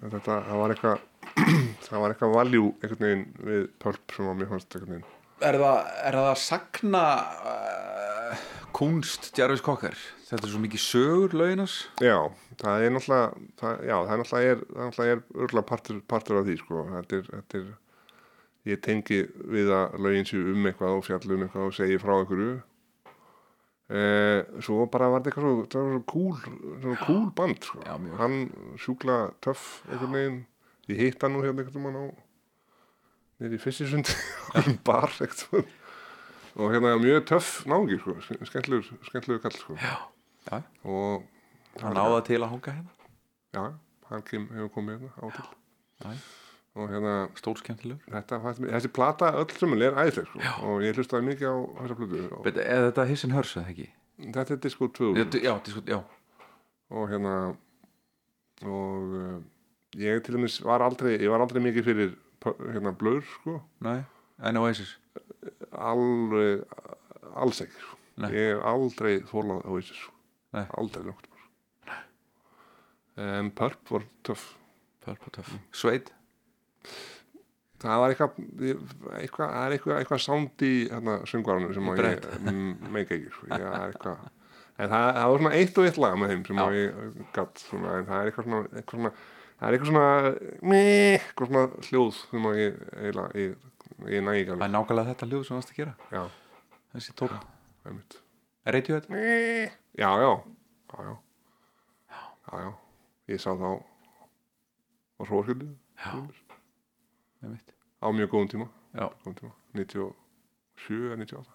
Þetta, 0.02 0.42
það 0.50 0.60
var 0.60 0.76
eitthvað, 0.76 1.08
það 1.88 2.04
var 2.04 2.16
eitthvað 2.16 2.36
valjú 2.36 2.66
einhvern 2.82 3.06
veginn 3.06 3.26
við 3.48 3.66
pulp 3.86 4.18
sem 4.18 4.28
að 4.28 4.40
mér 4.42 4.52
fannst 4.52 4.76
einhvern 4.76 4.98
veginn. 4.98 5.10
Er 5.44 5.60
það, 5.64 5.80
er 6.10 6.20
það 6.20 6.34
sagna 6.44 7.06
uh, 7.54 8.44
kunst 8.76 9.32
Jarvis 9.40 9.64
Cocker? 9.64 9.96
Þetta 10.28 10.50
er 10.50 10.52
svo 10.58 10.64
mikið 10.66 10.84
sögur 10.90 11.38
löginas 11.38 11.78
Já, 12.04 12.18
það 12.60 12.86
er 12.86 12.94
náttúrulega 12.94 13.48
það, 13.60 13.80
já, 13.88 13.96
það 13.96 14.14
er 14.14 14.22
náttúrulega 14.22 14.52
er, 14.52 14.62
það 14.68 14.84
náttúrulega 14.90 15.16
er 15.16 15.24
örgulega 15.46 15.70
partur, 15.70 16.04
partur 16.14 16.40
af 16.40 16.46
því 16.48 16.58
sko. 16.60 16.84
þetta, 16.92 17.20
er, 17.20 17.32
þetta 17.32 17.62
er 17.62 17.72
ég 18.74 18.84
tengi 18.84 19.24
við 19.54 19.72
að 19.76 19.98
lögin 20.04 20.28
sér 20.28 20.54
um 20.54 20.70
eitthvað 20.70 21.00
og 21.00 21.08
fjallum 21.08 21.44
eitthvað 21.46 21.68
og 21.68 21.76
segi 21.76 22.00
frá 22.00 22.14
einhverju 22.16 22.54
eh, 23.92 24.62
svo 24.64 24.88
bara 24.92 25.10
var 25.12 25.24
þetta 25.24 25.34
eitthvað 25.34 25.48
svo, 25.48 25.66
það 25.74 25.88
var 25.88 25.96
svo 25.96 26.04
cool 26.14 26.84
svo 26.86 26.98
cool 27.04 27.26
band 27.36 27.68
sko. 27.68 27.82
Já, 27.84 27.96
hann 28.22 28.38
sjúkla 28.80 29.18
töff 29.44 29.82
einhvern 29.90 30.18
veginn 30.18 30.40
ég 30.92 31.02
hitt 31.02 31.26
hann 31.26 31.36
nú 31.36 31.44
hérna 31.44 31.66
einhvern 31.66 31.90
veginn 31.90 32.00
á 32.00 32.06
niður 33.42 33.58
í 33.58 33.62
fyrstisund 33.64 34.14
okkur 34.54 34.80
bar 34.88 35.12
eitthvað 35.20 35.68
og 36.54 36.70
hérna 36.70 36.96
mjög 37.02 37.28
töff 37.34 37.52
nági 37.68 38.00
sko. 38.00 38.16
skemmtlegur, 38.46 38.90
skemmtlegur 39.10 39.44
kall 39.44 39.60
sko. 39.60 39.78
já, 39.82 39.96
já, 40.48 40.64
og 40.88 41.28
hann 41.82 41.98
áða 41.98 42.22
til 42.28 42.40
að 42.44 42.50
hanga 42.54 42.74
hérna. 42.78 43.10
Já, 43.54 43.64
hann 44.10 44.24
kem, 44.28 44.48
hefur 44.54 44.72
komið 44.78 45.00
hérna 45.00 45.12
á 45.18 45.26
til. 45.38 46.18
Og 46.74 46.90
hérna 46.90 47.14
stór 47.38 47.60
skemmtilegur. 47.62 48.02
Þetta, 48.10 48.40
þessi 48.74 48.90
plata 48.94 49.28
öll 49.38 49.52
sömul 49.54 49.84
er 49.86 49.94
æðisleg 50.02 50.26
sko. 50.32 50.40
og 50.70 50.82
ég 50.86 50.96
hlustaði 50.98 51.28
mikið 51.28 51.50
á 51.54 51.58
þessa 51.82 51.98
plötu 52.00 52.22
og 52.34 52.48
eða 52.50 52.88
þetta 52.88 53.06
hissin 53.12 53.36
hörs 53.36 53.52
eða 53.60 53.70
ekki? 53.76 53.88
Þetta 54.34 54.56
er 54.56 54.62
disco 54.64 54.88
já, 54.90 54.94
2000 54.98 55.30
d- 55.36 55.44
já, 55.46 55.54
disko, 55.68 55.84
já, 55.90 56.00
og 56.94 57.06
hérna 57.12 57.36
og 58.64 59.14
uh, 59.20 59.38
ég 60.02 60.24
til 60.26 60.34
dæmis 60.38 60.58
var 60.66 60.82
aldrei 60.86 61.18
ég 61.20 61.30
var 61.30 61.42
aldrei 61.46 61.62
mikið 61.62 61.86
fyrir 61.88 62.14
hérna 62.74 62.94
blur 62.98 63.22
sko, 63.36 63.60
nei 63.86 64.00
en 64.44 64.58
Oasis? 64.60 64.96
Alveg 65.78 66.64
alls 67.38 67.62
ekki 67.64 67.78
sko. 67.80 67.98
Ég 68.30 68.50
hef 68.54 68.66
aldrei 68.70 69.14
þólað 69.30 69.62
þessu 69.68 69.96
sko. 69.98 70.12
Aldrei 70.78 71.06
langt 71.08 71.30
en 73.22 73.52
Purp 73.54 73.94
var 73.94 74.08
töff 74.26 74.54
Purple 75.04 75.34
Tuff. 75.36 75.58
Sveit 75.76 76.14
það 77.84 78.02
var 78.02 78.14
eitthvað, 78.14 78.40
eitthvað 79.20 79.52
það 79.54 79.66
er 79.66 79.76
eitthvað, 79.76 80.22
sound 80.24 80.64
í 80.66 80.72
hérna, 80.88 81.18
söngvarunum 81.30 81.76
sem 81.76 81.92
að 81.92 82.02
ég 82.04 82.28
mm, 82.40 82.72
meika 82.94 83.18
ekki 83.18 83.32
sko. 83.34 83.50
Það 83.52 83.68
er 83.68 83.86
eitthvað. 83.90 84.26
En 84.74 84.90
það, 84.90 85.08
það 85.18 85.32
var 85.32 85.42
svona 85.42 85.56
eitt 85.60 85.80
og 85.80 85.88
eitt 85.88 86.00
lag 86.02 86.16
með 86.18 86.34
þeim 86.34 86.44
sem 86.48 86.62
að 86.64 86.78
ég 86.80 87.18
gatt 87.36 87.64
svona, 87.68 87.96
en 88.00 88.08
það 88.08 88.20
er 88.20 88.30
eitthvað 88.32 88.48
svona, 88.48 88.62
eitthvað 88.72 89.00
svona 89.00 89.12
það 89.60 89.68
er 89.68 89.78
eitthvað 89.78 89.92
svona 89.92 90.70
meh, 90.72 91.18
eitthvað 91.18 91.52
svona 91.52 91.88
hljóð 91.90 92.14
sem 92.20 92.48
að 92.50 92.62
ég 92.62 92.80
eiginlega 92.98 93.44
ég, 93.44 93.68
ég 94.16 94.26
næ 94.26 94.32
ekki 94.34 94.48
það 94.48 94.56
er 94.56 94.58
alveg 94.58 94.74
nákvæmlega 94.78 95.12
þetta 95.12 95.30
hljóð 95.30 95.46
sem 95.50 95.60
það 95.60 95.74
að 95.74 95.82
gera. 95.82 95.96
Já, 96.16 96.24
þessi 96.96 97.18
tók 97.22 97.36
einmitt. 97.84 98.20
Radiohead? 98.64 99.12
Meh. 99.12 99.76
já, 100.00 100.10
já. 100.24 100.32
Já, 100.94 101.04
já, 101.04 101.14
já, 102.14 102.64
já. 102.64 102.72
Ég 103.32 103.40
sá 103.40 103.52
þá 103.56 103.70
á 105.20 105.22
já, 105.96 106.12
einmitt. 107.44 107.70
Á 108.04 108.08
mjög 108.12 108.30
góðum 108.34 108.50
tíma, 108.52 108.68
tíma. 109.40 109.54
97 109.74 110.14
eða 111.08 111.16
98 111.24 111.48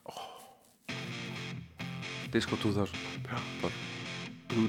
Disco 2.33 2.57
2000 2.57 2.97
Du, 4.49 4.61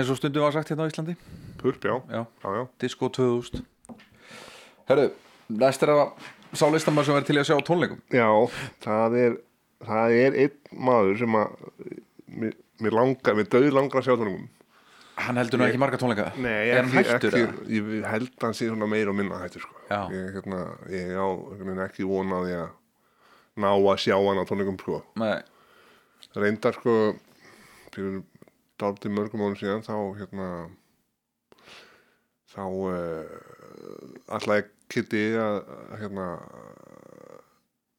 eins 0.00 0.10
og 0.12 0.18
stundum 0.18 0.44
var 0.46 0.54
sagt 0.56 0.72
hérna 0.72 0.86
á 0.86 0.90
Íslandi. 0.90 1.16
Purp, 1.60 1.84
já, 1.84 1.96
Já, 2.10 2.24
já, 2.44 2.50
já. 2.58 2.64
Disco 2.80 3.08
2000 3.08 3.64
Herru, 4.90 5.10
næst 5.48 5.82
er 5.86 5.92
það 5.94 6.30
sá 6.58 6.66
listamann 6.72 7.06
sem 7.06 7.14
verður 7.14 7.28
til 7.28 7.38
að 7.38 7.46
sjá 7.48 7.56
á 7.60 7.62
tónleikum. 7.68 8.00
Já, 8.10 8.28
það 8.82 9.18
er 9.20 9.36
það 9.86 10.14
er 10.20 10.38
einn 10.44 10.80
maður 10.88 11.20
sem 11.20 11.36
að 11.38 11.68
mér, 12.40 12.56
mér 12.82 12.96
langar, 12.98 13.36
mér 13.38 13.52
döð 13.52 13.68
langar 13.76 14.00
að 14.02 14.08
sjá 14.08 14.16
tónleikum. 14.16 14.48
Hann 15.20 15.36
heldur 15.36 15.60
nú 15.60 15.66
ekki 15.68 15.80
marga 15.80 16.00
tónleika. 16.00 16.30
Nei, 16.40 16.70
Er 16.72 16.80
hann 16.80 16.90
ekki, 16.96 17.12
hættur 17.12 17.36
ekki, 17.36 17.70
ég 17.76 18.04
held 18.08 18.30
að 18.32 18.46
hann 18.46 18.56
sé 18.56 18.68
svona 18.70 18.88
meira 18.88 19.12
og 19.12 19.18
minna 19.18 19.40
hættur 19.42 19.66
sko. 19.66 19.76
Ég, 19.92 20.30
hérna, 20.36 20.60
ég 20.88 21.12
á 21.12 21.26
ekki 21.86 22.08
vonaði 22.08 22.56
að 22.56 22.70
ná 23.60 23.70
að 23.74 24.00
sjá 24.00 24.16
hann 24.16 24.40
á 24.40 24.48
tónleikum 24.48 24.78
sko. 24.80 25.02
Nei, 25.20 25.36
reyndar 26.40 26.78
sko 26.78 26.96
fyrir 27.92 28.22
dálítið 28.80 29.14
mörgum 29.16 29.44
árum 29.44 29.56
síðan 29.60 29.84
þá 29.86 29.94
hérna 30.18 30.46
þá 32.50 32.62
uh, 32.66 33.34
ætlaði 34.36 34.66
Kitty 34.90 35.24
að 35.38 35.58
að, 35.70 35.96
hérna 36.00 36.26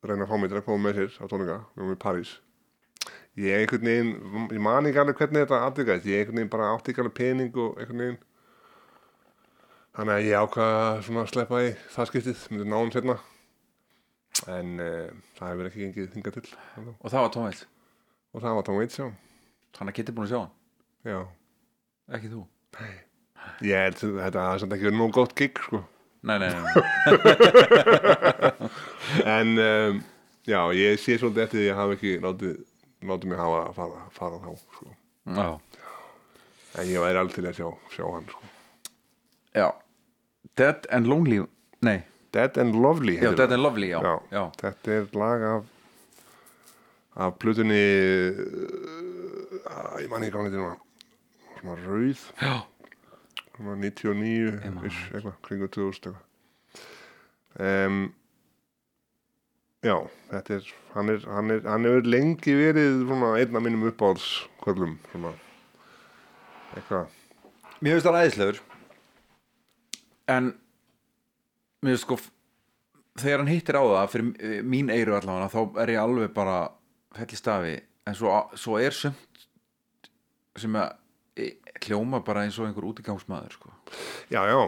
reyna 0.04 0.26
að 0.26 0.32
fá 0.32 0.38
mig 0.42 0.52
til 0.52 0.60
að 0.60 0.66
koma 0.68 0.88
með 0.88 0.98
sér 1.00 1.20
á 1.22 1.26
tónleika 1.32 1.60
við 1.76 1.84
erum 1.84 1.94
í 1.94 2.02
París. 2.02 2.34
Ég 3.40 3.62
einhvern 3.62 3.88
veginn, 3.88 4.48
ég 4.52 4.64
man 4.66 4.90
ekki 4.90 5.00
alveg 5.00 5.22
hvernig 5.22 5.46
þetta 5.46 5.62
aðvikaðist, 5.68 6.10
ég 6.10 6.20
einhvern 6.20 6.42
veginn 6.42 6.52
bara 6.52 6.72
átti 6.74 6.92
ekki 6.92 7.04
alveg 7.04 7.18
pening 7.22 7.60
og 7.64 7.78
einhvern 7.80 8.04
veginn. 8.04 8.22
Þannig 9.96 10.18
að 10.18 10.28
ég 10.28 10.42
ákvaða 10.42 10.88
svona 11.06 11.24
að 11.24 11.32
sleppa 11.32 11.62
í 11.64 11.70
það 11.96 12.10
skiptið, 12.10 12.44
myndi 12.52 12.68
ná 12.68 12.78
hann 12.80 12.94
setna 12.96 13.18
en 14.50 14.80
uh, 14.80 15.12
það 15.38 15.52
hefur 15.52 15.70
ekki 15.70 15.84
gengið 15.84 16.10
þingað 16.16 16.38
til 16.38 16.46
og 16.94 17.12
það 17.12 17.20
var 17.20 17.34
tónveit 17.36 17.64
og 18.32 18.44
það 18.44 18.58
var 18.58 18.66
Tom 18.68 18.80
Waits, 18.80 18.98
já. 18.98 19.08
Þannig 19.76 19.92
að 19.92 19.98
geti 20.00 20.16
búin 20.16 20.28
að 20.28 20.32
sjá 20.32 20.40
hann, 20.40 20.54
Já, 21.08 21.20
ekki 22.14 22.30
þú? 22.30 22.42
Ég 23.66 23.74
held 23.88 24.02
að 24.06 24.20
þetta 24.22 24.44
hafa 24.46 24.60
samt 24.62 24.76
ekki 24.76 24.92
nóg 24.94 25.14
gott 25.16 25.34
gig 25.38 25.58
sko. 25.66 25.80
Nei, 26.30 26.36
nei, 26.38 26.52
nei, 26.54 26.62
en 29.38 29.56
um, 29.58 30.02
já, 30.46 30.60
ég 30.78 31.00
sé 31.02 31.16
svolítið 31.18 31.44
eftir 31.48 31.58
því 31.58 31.64
að 31.64 31.70
ég 31.72 31.80
hafa 31.80 31.96
ekki 31.98 32.12
látið, 32.22 32.60
látið 33.10 33.32
mig 33.32 33.42
hafa 33.42 33.64
að 33.64 33.74
fara, 33.80 34.04
fara 34.14 34.38
þá 34.44 34.52
sko. 34.62 34.92
Já, 35.40 35.48
en 36.78 36.92
ég 36.92 37.02
væri 37.08 37.22
alveg 37.24 37.34
til 37.40 37.48
að 37.50 37.58
sjá, 37.58 37.68
sjá 37.96 38.06
hann 38.12 38.30
sko. 38.30 38.52
já. 39.58 39.68
Dead 40.60 40.86
and 40.92 41.08
Lonely 41.08 41.40
Nei, 41.82 42.04
Dead 42.36 42.58
and 42.62 42.76
Lovely 42.78 43.16
já, 43.18 43.32
Dead 43.40 43.52
and 43.56 43.64
Lovely, 43.64 43.90
já, 43.96 44.00
já, 44.06 44.14
já. 44.36 44.44
þetta 44.62 44.92
er 45.00 45.06
lag 45.18 45.46
af 45.56 45.64
af 47.26 47.34
plutunni 47.42 47.82
uh, 49.66 49.98
ég 50.00 50.08
man 50.12 50.22
ekki 50.24 50.32
hvað 50.32 50.38
hann 50.38 50.48
heitir 50.48 50.62
núna 50.62 50.78
svona 51.62 51.78
rauð. 51.86 52.26
Já. 52.42 52.56
svona 53.56 53.78
99 53.78 54.58
Ég 54.66 54.74
man 54.74 54.90
ish, 54.90 55.06
eitthvað, 55.14 55.38
kringu 55.46 55.70
2000 55.70 56.12
eitthvað. 56.12 56.28
Um, 57.62 58.02
já, 59.84 59.96
þetta 60.32 60.56
er 60.56 60.68
hann 60.96 61.12
er, 61.12 61.24
hann 61.28 61.52
er, 61.52 61.64
hann 61.68 61.88
hefur 61.88 62.08
lengi 62.08 62.54
verið 62.56 63.02
svona 63.04 63.32
einn 63.40 63.58
af 63.60 63.66
mínum 63.66 63.88
uppáhaldskvöldum 63.92 64.98
svona 65.12 65.34
eitthvað. 66.76 67.18
Mér 67.82 67.98
finnst 67.98 68.08
það 68.08 68.20
æðislegur 68.22 68.62
En 70.32 70.52
Mér 71.82 71.96
finnst 71.96 72.06
sko 72.06 72.18
Þegar 73.20 73.42
hann 73.42 73.52
hittir 73.52 73.76
á 73.76 73.84
það 73.84 74.12
fyrir 74.14 74.28
eh, 74.40 74.60
mín 74.64 74.92
eyru 74.94 75.18
allavega 75.18 75.50
þá 75.52 75.82
er 75.84 75.92
ég 75.92 76.00
alveg 76.00 76.32
bara 76.32 76.60
fell 77.12 77.28
í 77.28 77.38
stafi. 77.38 77.74
En 78.08 78.16
svo, 78.16 78.32
svo 78.56 78.78
er 78.80 78.96
sumt 78.96 79.42
sem 80.62 80.78
að 80.80 80.94
hljóma 81.86 82.22
bara 82.26 82.46
eins 82.46 82.60
og 82.60 82.68
einhver 82.68 82.88
útigangsmaður 82.92 83.58
sko. 83.58 83.74
Já, 84.32 84.44
já 84.50 84.62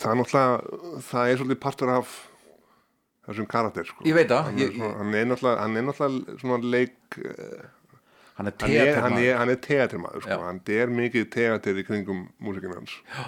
Það 0.00 0.10
er 0.10 0.18
náttúrulega 0.20 0.80
það 1.06 1.30
er 1.30 1.40
svolítið 1.40 1.60
partur 1.60 1.92
af 1.92 2.14
þessum 3.26 3.48
karakter 3.50 3.88
sko. 3.88 4.06
Ég 4.08 4.16
veit 4.16 4.30
það, 4.30 4.48
hann, 4.48 5.12
er 5.14 5.20
er 5.20 5.28
náttúrulega 5.30 5.60
hann 5.64 5.76
er 5.76 5.86
náttúrulega 5.86 6.40
svona 6.40 6.72
leik 6.76 7.20
eh, 7.20 7.68
Hann 8.40 8.48
er 8.48 8.54
er, 8.54 8.60
teatermaður 8.64 9.26
er, 9.26 9.36
hann 9.36 9.52
er 9.52 9.60
teatermaður 9.60 10.24
sko. 10.24 10.36
Hann 10.46 10.60
er 10.72 10.92
mikið 10.96 11.26
teater 11.34 11.80
í 11.80 11.84
kringum 11.84 12.22
músikinn 12.40 12.76
hans 12.78 12.94
já. 13.12 13.24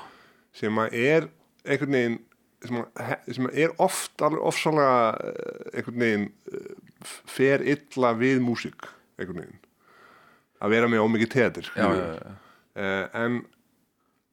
sem 0.62 0.78
að 0.80 0.96
er 1.02 1.26
einhvern 1.66 1.98
veginn 1.98 2.20
sem, 2.62 2.78
að, 2.78 3.12
sem 3.36 3.48
að 3.50 3.58
er 3.64 3.74
oft 3.82 4.24
alveg 4.24 4.46
ofsalega 4.52 4.94
eh, 5.28 5.66
einhvern 5.76 6.06
veginn 6.06 6.26
eh, 6.52 6.72
fer 7.36 7.66
illa 7.74 8.14
við 8.18 8.40
músík 8.46 8.88
einhvern 9.18 9.42
veginn 9.42 9.60
að 10.62 10.76
vera 10.76 10.90
með 10.90 11.04
ómikið 11.06 11.34
já. 11.74 11.88
uh, 11.88 13.04
en 13.18 13.42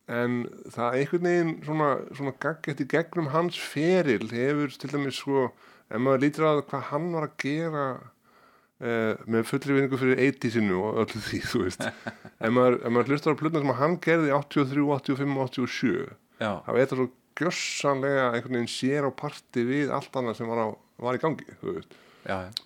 en 0.10 0.38
það 0.74 0.96
einhvern 1.00 1.28
veginn 1.28 1.52
svona, 1.66 1.90
svona 2.18 2.34
gaggett 2.42 2.80
í 2.82 2.88
gegnum 2.90 3.30
hans 3.34 3.60
feril 3.62 4.26
hefur 4.32 4.74
til 4.74 4.90
dæmis 4.90 5.20
sko 5.22 5.50
ef 5.90 6.02
maður 6.02 6.24
lítur 6.24 6.48
að 6.50 6.64
hvað 6.72 6.88
hann 6.90 7.12
var 7.14 7.28
að 7.28 7.36
gera 7.44 7.86
uh, 8.00 9.14
með 9.30 9.46
fullri 9.52 9.78
vinningu 9.78 10.00
fyrir 10.02 10.24
80-sinu 10.32 10.82
og 10.82 11.02
öllu 11.04 11.24
því 11.28 11.42
þú 11.52 11.64
veist 11.68 11.86
ef 12.46 12.56
maður, 12.56 12.80
maður 12.90 13.14
hlustar 13.14 13.38
á 13.38 13.42
plötna 13.42 13.64
sem 13.64 13.76
hann 13.84 13.98
gerði 14.06 14.34
83, 14.34 14.86
85 14.98 15.38
og 15.38 15.54
87 15.54 15.94
já. 15.94 16.52
það 16.66 16.72
var 16.74 16.82
eitthvað 16.84 17.04
svo 17.04 17.10
gjössanlega 17.40 18.30
einhvern 18.34 18.58
veginn 18.58 18.72
sér 18.74 19.08
á 19.08 19.12
parti 19.16 19.66
við 19.68 19.94
allt 19.96 20.16
annað 20.18 20.40
sem 20.40 20.50
var, 20.50 20.64
á, 20.66 20.68
var 21.06 21.20
í 21.20 21.22
gangi 21.22 21.48
þú 21.62 21.76
veist. 21.78 22.00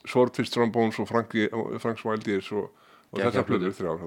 Swordfish 0.10 0.50
Trombones 0.52 0.98
og 1.00 1.08
Frankie, 1.12 1.50
Franks 1.80 2.02
Wild 2.08 2.26
Years 2.28 2.50
og, 2.56 2.72
og 3.14 3.22
þessar 3.22 3.48
plötur 3.48 3.70
plötur. 3.70 3.78
þrjár 3.78 4.04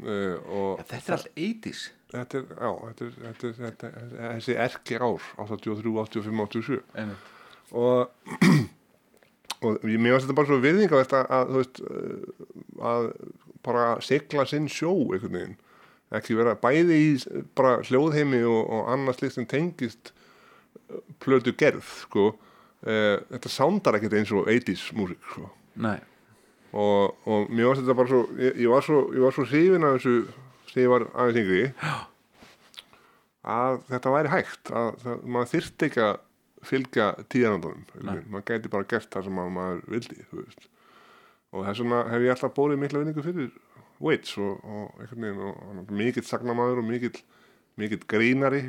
uh, 0.00 0.36
og 0.48 0.82
Þetta 0.82 1.00
er 1.00 1.16
allt 1.16 1.32
80s 1.36 1.86
þetta 2.10 2.40
er, 2.40 2.50
já, 2.56 2.70
þetta 2.88 3.06
er, 3.06 3.14
þetta 3.20 3.48
er, 3.48 3.56
þetta 3.60 3.90
er 3.94 4.34
þessi 4.40 4.58
erki 4.66 4.98
ár 4.98 5.30
83, 5.46 5.94
85, 6.04 6.44
87 6.56 6.80
Einmitt. 6.98 7.32
og 7.70 8.10
og 9.66 9.82
mér 9.84 10.14
varst 10.16 10.26
þetta 10.26 10.38
bara 10.38 10.48
svo 10.48 10.60
þetta 11.04 11.22
að 11.36 11.50
þú 11.50 11.60
veist 11.60 11.82
uh, 11.84 12.44
að 12.90 13.10
bara 13.66 13.88
sigla 14.04 14.46
sinn 14.48 14.70
sjó 14.72 14.94
einhvern 15.12 15.34
veginn. 15.36 15.58
Ekki 16.16 16.34
vera 16.38 16.56
bæði 16.58 16.96
í 16.96 17.10
bara 17.54 17.82
hljóðheimi 17.84 18.40
og, 18.48 18.62
og 18.72 18.88
annars 18.94 19.20
slíkt 19.20 19.36
sem 19.36 19.48
tengist 19.50 20.14
uh, 20.88 21.02
plötu 21.20 21.52
gerð 21.60 21.84
sko 22.06 22.30
þetta 22.80 23.52
sándar 23.52 23.98
ekkert 23.98 24.16
eins 24.16 24.32
og 24.32 24.48
80s 24.48 24.86
músík 24.96 25.20
sko. 25.34 25.50
Nei, 25.84 25.98
og, 26.72 27.16
og 27.26 27.50
mér 27.50 27.70
varst 27.70 27.82
þetta 27.82 27.98
bara 27.98 28.12
svo 28.12 28.22
ég, 28.38 28.56
ég 28.62 28.70
var 28.70 28.86
svo, 28.86 29.02
ég 29.16 29.24
var 29.24 29.34
svo 29.34 29.46
hrifin 29.48 29.86
af 29.86 29.98
þessu 29.98 30.14
þegar 30.70 30.82
ég 30.84 30.92
var 30.92 31.06
aðeins 31.14 31.40
yngri 31.42 31.62
að 33.50 33.78
þetta 33.88 34.12
væri 34.14 34.32
hægt 34.34 34.74
að 34.76 34.90
það, 35.02 35.24
maður 35.24 35.52
þyrfti 35.54 35.88
ekki 35.88 36.04
að 36.06 36.20
fylgja 36.70 37.08
tíðanandunum 37.32 38.28
maður 38.28 38.46
gæti 38.50 38.72
bara 38.72 38.88
gert 38.88 39.10
það 39.14 39.26
sem 39.26 39.40
að 39.40 39.52
maður 39.56 39.82
vildi 39.94 40.18
og 41.50 41.66
þess 41.66 41.82
vegna 41.82 42.00
hef 42.12 42.26
ég 42.26 42.34
alltaf 42.34 42.56
bórið 42.56 42.82
mikla 42.84 43.02
vinningu 43.02 43.26
fyrir 43.26 43.50
Waits 44.00 44.36
og, 44.40 44.62
og 44.64 45.00
og 45.04 45.92
mikill 45.92 46.24
sagnamaður 46.24 46.80
og 46.80 46.88
mikill 46.88 47.16
mikill 47.80 48.04
grínari 48.08 48.62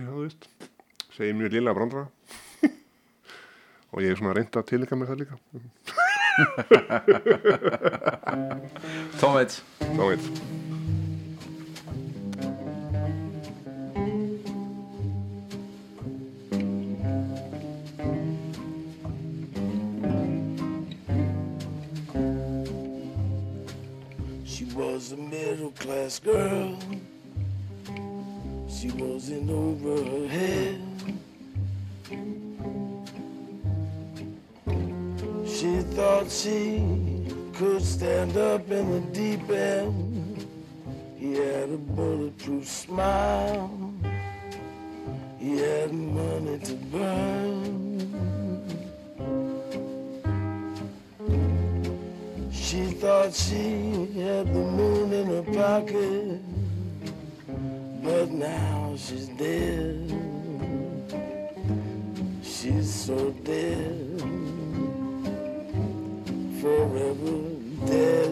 segir 1.12 1.36
mjög 1.38 1.58
lilla 1.58 1.76
brandra 1.76 2.08
og 3.92 4.02
ég 4.02 4.12
er 4.12 4.20
svona 4.20 4.36
reynd 4.38 4.56
að 4.56 4.72
tilika 4.72 4.98
með 4.98 5.14
það 5.14 5.24
líka 5.26 6.01
Tom 9.20 9.34
Waits 9.36 9.62
þá 9.80 10.04
veit 10.08 10.24
She 24.46 24.66
was 24.76 25.12
a 25.12 25.18
middle 25.18 25.72
class 25.72 26.20
girl. 26.20 26.78
She 28.70 28.90
wasn't 28.92 29.50
over 29.50 30.04
her 30.04 30.28
head. 30.28 30.71
Thought 36.02 36.32
she 36.32 36.82
could 37.54 37.80
stand 37.80 38.36
up 38.36 38.72
in 38.72 38.86
the 38.90 39.02
deep 39.14 39.48
end. 39.52 40.48
He 41.16 41.34
had 41.36 41.70
a 41.70 41.78
bulletproof 41.78 42.68
smile. 42.68 43.70
He 45.38 45.60
had 45.60 45.94
money 45.94 46.58
to 46.58 46.74
burn. 46.94 47.68
She 52.52 52.82
thought 53.02 53.32
she 53.36 54.08
had 54.22 54.48
the 54.48 54.66
moon 54.80 55.14
in 55.14 55.28
her 55.36 55.48
pocket, 55.62 56.42
but 58.04 58.32
now 58.32 58.96
she's 58.98 59.28
dead. 59.28 60.10
She's 62.42 62.92
so 62.92 63.30
dead, 63.44 64.41
forever 66.62 67.42
dead 67.88 68.30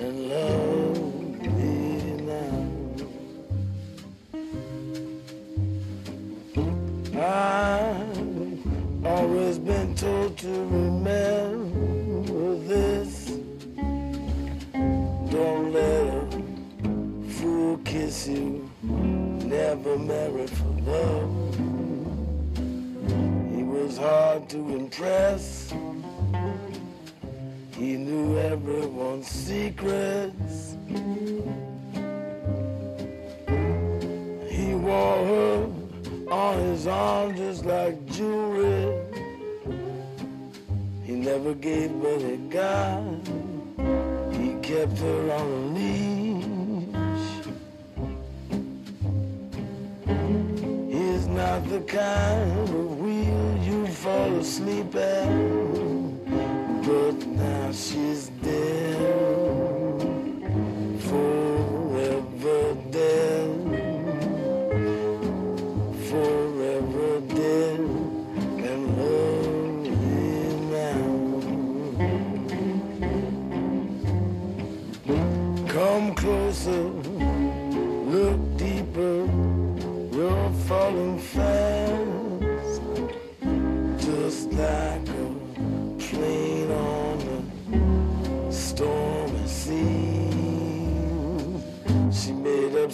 and 0.00 0.28
lonely 0.28 2.00
now. 2.26 2.66
I've 7.14 9.06
always 9.06 9.58
been 9.60 9.94
told 9.94 10.36
to 10.38 10.48
remember 10.48 12.56
this. 12.66 13.26
Don't 15.30 15.72
let 15.72 16.24
a 16.24 16.26
fool 17.34 17.78
kiss 17.84 18.26
you. 18.26 18.68
Never 18.82 19.96
married 19.96 20.50
for 20.50 20.72
love. 20.90 21.54
He 23.54 23.62
was 23.62 23.96
hard 23.96 24.48
to 24.48 24.58
impress. 24.74 25.72
He 27.82 27.96
knew 27.96 28.38
everyone's 28.38 29.26
secrets. 29.26 30.76
He 34.48 34.74
wore 34.76 35.24
her 35.32 35.66
on 36.30 36.58
his 36.60 36.86
arm 36.86 37.34
just 37.34 37.64
like 37.64 38.06
jewelry. 38.06 39.02
He 41.02 41.14
never 41.14 41.54
gave 41.54 41.90
but 42.00 42.20
he 42.20 42.36
got. 42.36 43.02
He 44.30 44.54
kept 44.62 44.98
her 44.98 45.32
on 45.32 45.46
a 45.50 45.62
leash. 45.74 47.26
He's 50.88 51.26
not 51.26 51.68
the 51.68 51.80
kind 51.80 52.68
of 52.68 53.00
wheel 53.00 53.58
you 53.64 53.88
fall 53.88 54.36
asleep 54.36 54.94
at. 54.94 56.11
But 56.92 57.26
now 57.26 57.72
she's 57.72 58.28
dead. 58.42 59.71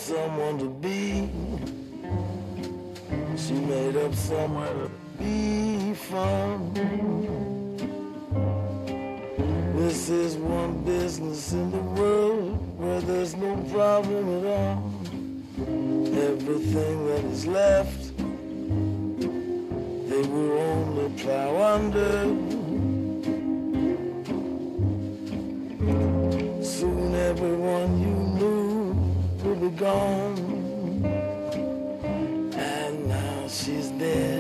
Someone 0.09 0.59
to 0.59 0.71
be. 0.81 1.29
She 3.37 3.53
made 3.53 3.95
up 3.97 4.15
somewhere 4.15 4.73
to 4.73 4.91
be 5.19 5.93
from. 5.93 6.73
This 9.77 10.09
is 10.09 10.37
one 10.37 10.83
business 10.85 11.53
in 11.53 11.71
the 11.71 11.85
world 12.01 12.57
where 12.79 13.03
there's 13.03 13.37
no 13.37 13.55
problem 13.71 14.25
at 14.39 14.45
all. 14.59 14.83
Everything 16.31 17.07
that 17.09 17.25
is 17.27 17.47
left, 17.47 18.17
they 20.09 20.23
will 20.33 20.59
only 20.73 21.09
plow 21.23 21.75
under. 21.75 22.58
Will 29.69 29.75
be 29.75 29.81
gone. 29.81 31.05
And 32.55 33.09
now 33.09 33.49
she's 33.49 33.89
dead. 33.91 34.38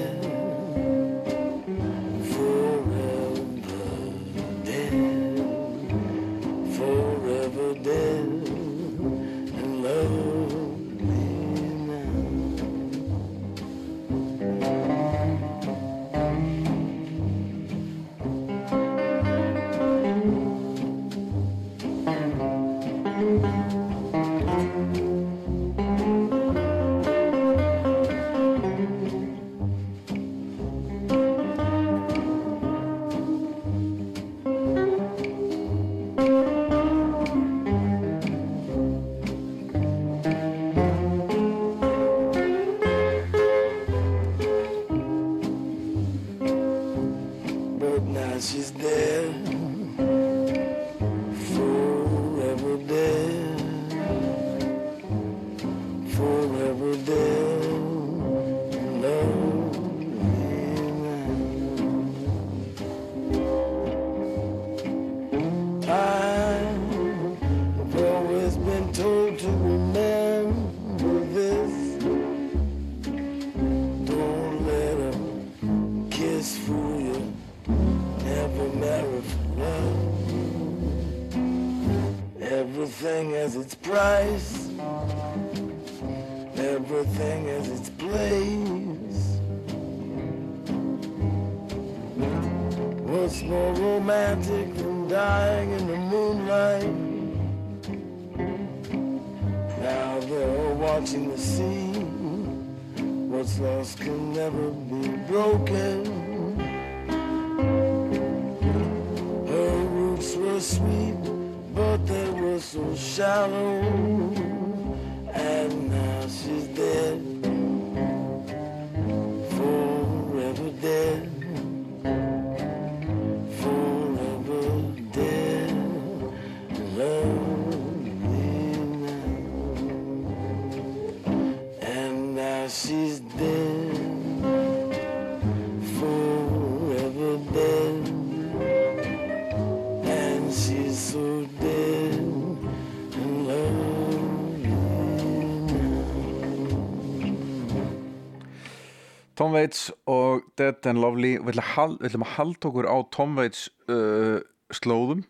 Tom 149.48 149.54
Waits 149.56 149.86
og 150.04 150.42
Dead 150.60 150.86
and 150.90 151.00
Lovely. 151.00 151.38
Við 151.40 151.56
ætlum 151.56 152.24
að 152.26 152.34
halda 152.34 152.68
okkur 152.68 152.84
á 152.84 152.96
Tom 153.14 153.38
Waits 153.38 153.70
uh, 153.88 154.42
slóðum. 154.76 155.22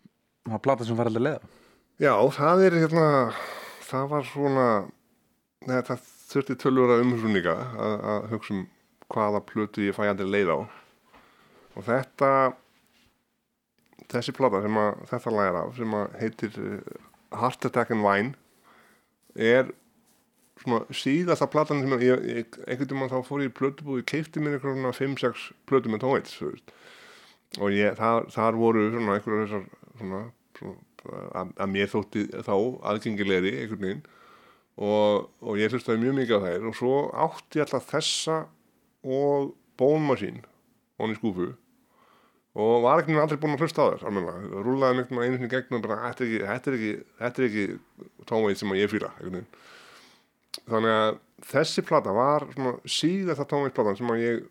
Það 0.43 0.55
er 0.57 0.63
plata 0.65 0.87
sem 0.87 0.97
var 0.99 1.07
aldrei 1.07 1.23
leða 1.23 1.47
Já, 2.03 2.11
það 2.35 2.63
er 2.65 2.75
hérna, 2.81 3.05
það 3.87 4.09
var 4.11 4.27
svona, 4.27 4.65
neða, 5.67 5.85
það 5.87 6.03
þurfti 6.33 6.71
umhrunninga 6.99 7.55
að, 7.55 7.95
að 8.11 8.27
hugsa 8.33 8.53
um 8.57 8.61
hvaða 9.15 9.41
plötu 9.47 9.87
ég 9.87 9.95
fæ 9.95 10.03
aldrei 10.09 10.27
leið 10.27 10.51
á. 10.51 10.59
Og 11.79 11.87
þetta, 11.87 12.31
þessi 14.11 14.35
plata 14.35 14.63
sem 14.65 14.81
að 14.83 15.03
þetta 15.13 15.35
læra 15.37 15.63
sem 15.79 15.95
að 15.95 16.19
heitir 16.19 16.59
eh, 16.65 16.95
Heart 17.39 17.71
Attack 17.71 17.95
and 17.95 18.03
Wine, 18.03 18.35
er 19.35 19.71
síðasta 20.95 21.47
platan 21.51 21.83
sem 21.83 21.95
ég, 22.03 22.25
ég 22.27 22.59
einhvern 22.65 22.99
veginn 22.99 23.13
þá 23.13 23.19
fór 23.27 23.45
ég 23.45 23.51
í 23.51 23.55
plötubúð, 23.59 24.01
ég 24.01 24.09
keipti 24.09 24.43
mér 24.43 24.57
einhverjum 24.57 24.83
svona 24.83 24.97
5-6 24.97 25.47
plötu 25.69 25.93
með 25.93 26.03
tónveits, 26.03 26.35
þú 26.39 26.51
veist. 26.51 26.75
Og 27.59 27.73
ég, 27.73 27.95
þar, 27.97 28.27
þar 28.33 28.59
voru 28.59 28.85
svona 28.91 29.15
einhverjum 29.17 29.45
þessar 29.47 29.65
svona, 29.99 30.21
svona 30.59 30.77
að, 31.07 31.53
að 31.55 31.71
mér 31.73 31.91
þótti 31.91 32.25
þá 32.45 32.55
aðgengilegri 32.91 33.55
einhvern 33.61 33.85
veginn 33.85 34.03
og, 34.79 35.29
og 35.43 35.59
ég 35.59 35.73
hlustaði 35.73 36.03
mjög 36.03 36.19
mikið 36.19 36.35
á 36.39 36.45
þær 36.45 36.67
og 36.69 36.77
svo 36.77 36.99
átti 37.25 37.59
ég 37.59 37.65
alltaf 37.65 37.89
þessa 37.89 38.37
og 39.03 39.53
bónmasín 39.79 40.43
honni 40.99 41.17
skúfu 41.17 41.49
og 42.59 42.83
var 42.83 43.03
ekki 43.03 43.15
aldrei 43.19 43.39
búinn 43.39 43.55
að 43.55 43.65
hlusta 43.65 43.85
á 43.85 43.87
almennilega, 44.01 44.63
rúlaði 44.65 44.99
neitt 44.99 45.11
með 45.13 45.25
einu 45.25 45.37
sinni 45.37 45.51
gegn 45.51 45.77
og 45.77 45.83
bara, 45.85 45.99
þetta 46.09 46.25
er 46.71 46.77
ekki, 46.77 46.93
ekki, 47.27 47.49
ekki 47.49 48.25
tónveit 48.27 48.59
sem 48.59 48.73
ég 48.75 48.91
fýla 48.91 49.13
einhvern 49.15 49.37
veginn. 49.37 49.67
Þannig 50.69 50.93
að 50.93 51.19
þessi 51.49 51.83
plata 51.87 52.13
var 52.15 52.45
síðasta 52.89 53.47
tónveitplatan 53.49 53.97
sem 53.99 54.13
að 54.13 54.23
ég 54.23 54.47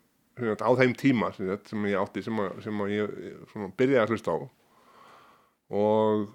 á 0.63 0.71
þeim 0.79 0.95
tíma 0.99 1.33
sem, 1.35 1.87
ég 1.91 1.99
átti 1.99 2.23
sem 2.23 2.43
að, 2.43 2.61
sem 2.65 2.83
að 2.85 2.93
ég 2.95 3.17
svona, 3.53 3.71
byrjaði 3.81 4.03
að 4.03 4.13
hlusta 4.15 4.35
á. 4.35 4.39
Og 5.79 6.29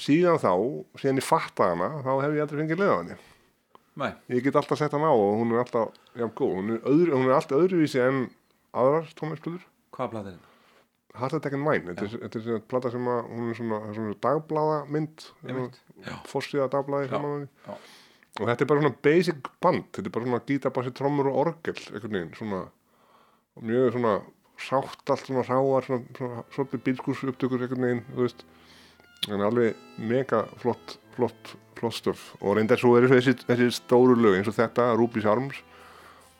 síðan 0.00 0.42
þá 0.42 0.52
síðan 1.00 1.22
ég 1.22 1.26
fatta 1.26 1.70
hana 1.72 1.88
þá 2.04 2.12
hef 2.20 2.36
ég 2.36 2.44
aldrei 2.44 2.60
fengið 2.62 2.84
henni. 2.84 3.16
Nei, 3.96 4.10
ég 4.28 4.44
get 4.44 4.58
alltaf 4.60 4.76
sett 4.76 4.92
hana 4.92 5.08
á 5.08 5.16
og 5.16 5.38
hún 5.40 5.54
er 5.54 5.62
alltaf 5.62 5.96
jafn 6.12 6.34
góð, 6.36 6.52
hún 6.58 6.74
er, 6.74 6.82
öðru, 6.84 7.14
hún 7.16 7.30
er 7.30 7.38
alltaf 7.38 7.62
öðruvísi 7.62 8.02
en 8.04 8.26
aðrar 8.76 9.08
tónveitsplutur 9.16 9.64
hvaða 9.96 10.12
plata 10.12 10.30
er 10.30 10.36
þetta? 10.36 10.55
Heart 11.20 11.38
Attack 11.38 11.56
and 11.58 11.64
Mine, 11.66 11.90
þetta 11.90 12.06
er, 12.06 12.14
þetta 12.26 12.38
er 12.40 12.44
svona 12.46 12.64
plata 12.72 12.92
sem 12.94 13.10
að 13.12 13.30
hún 13.32 13.50
er 13.52 13.58
svona, 13.58 13.80
svona 13.96 14.16
dagblaða 14.26 14.78
mynd 14.92 15.26
Einmitt, 15.46 15.78
já. 16.04 16.14
fórsíða 16.30 16.68
dagblaði 16.74 17.08
Já, 17.08 17.12
saman 17.14 17.46
já. 17.48 17.76
og 18.40 18.50
þetta 18.50 18.66
er 18.66 18.70
bara 18.72 18.84
svona 18.84 19.00
basic 19.08 19.50
band 19.64 19.86
þetta 19.92 20.10
er 20.10 20.16
bara 20.18 20.28
svona 20.30 20.42
gítabassi, 20.50 20.94
trommur 20.98 21.30
og 21.32 21.40
orgel 21.46 21.80
einhvern 21.92 22.18
veginn, 22.18 22.34
svona 22.36 22.62
og 23.56 23.64
mjög 23.70 23.94
svona 23.96 24.14
sátt 24.60 25.12
allt 25.14 25.26
svona 25.30 25.46
ráar 25.48 25.88
svona, 25.88 26.04
svona 26.16 26.44
svolítið 26.52 26.84
bílskús 26.90 27.24
upptökur 27.32 27.64
einhvern 27.64 27.86
veginn, 27.88 28.04
þú 28.12 28.22
veist. 28.24 28.44
En 29.32 29.42
alveg 29.44 29.76
mega 29.96 30.42
flott 30.60 30.98
flott, 31.16 31.54
flott 31.78 31.96
stöf. 31.96 32.22
Og 32.44 32.56
reyndar 32.58 32.80
svo 32.80 32.94
er 32.98 33.06
þessi, 33.10 33.32
þessi 33.48 33.70
stóru 33.78 34.16
lög 34.18 34.38
eins 34.38 34.50
og 34.50 34.56
þetta, 34.58 34.90
Ruby's 34.98 35.26
Arms 35.28 35.62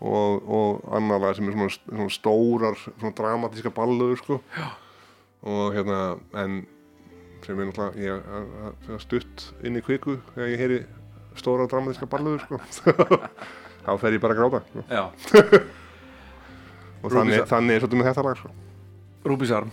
og, 0.01 0.49
og 0.49 0.97
annar 0.97 1.23
lag 1.23 1.37
sem 1.37 1.49
er 1.49 1.57
svona, 1.57 1.71
svona 1.87 2.13
stórar, 2.13 2.81
svona 2.99 3.15
dramatíska 3.17 3.73
ballöður 3.75 4.21
sko 4.21 4.41
Já. 4.57 4.67
og 5.47 5.77
hérna 5.77 6.01
en 6.43 6.59
sem 7.47 7.61
er 7.61 7.71
náttúrulega 7.71 8.19
ég 8.93 9.01
stutt 9.05 9.49
inn 9.65 9.79
í 9.79 9.85
kviku 9.85 10.19
þegar 10.35 10.53
ég 10.53 10.63
heyri 10.65 10.81
stóra 11.39 11.69
dramatíska 11.71 12.09
ballöður 12.11 12.45
sko 12.45 12.61
þá 13.87 13.91
fer 14.03 14.17
ég 14.17 14.23
bara 14.23 14.35
að 14.35 14.41
gráta 14.41 14.63
sko. 14.67 14.85
Já, 14.91 15.05
og 17.03 17.13
þannig, 17.13 17.45
þannig 17.47 17.77
er 17.77 17.85
svolítið 17.85 18.01
með 18.01 18.09
þetta 18.11 18.25
lag 18.27 18.41
sko. 18.41 18.55
Rúbis 19.27 19.53
Arm 19.55 19.71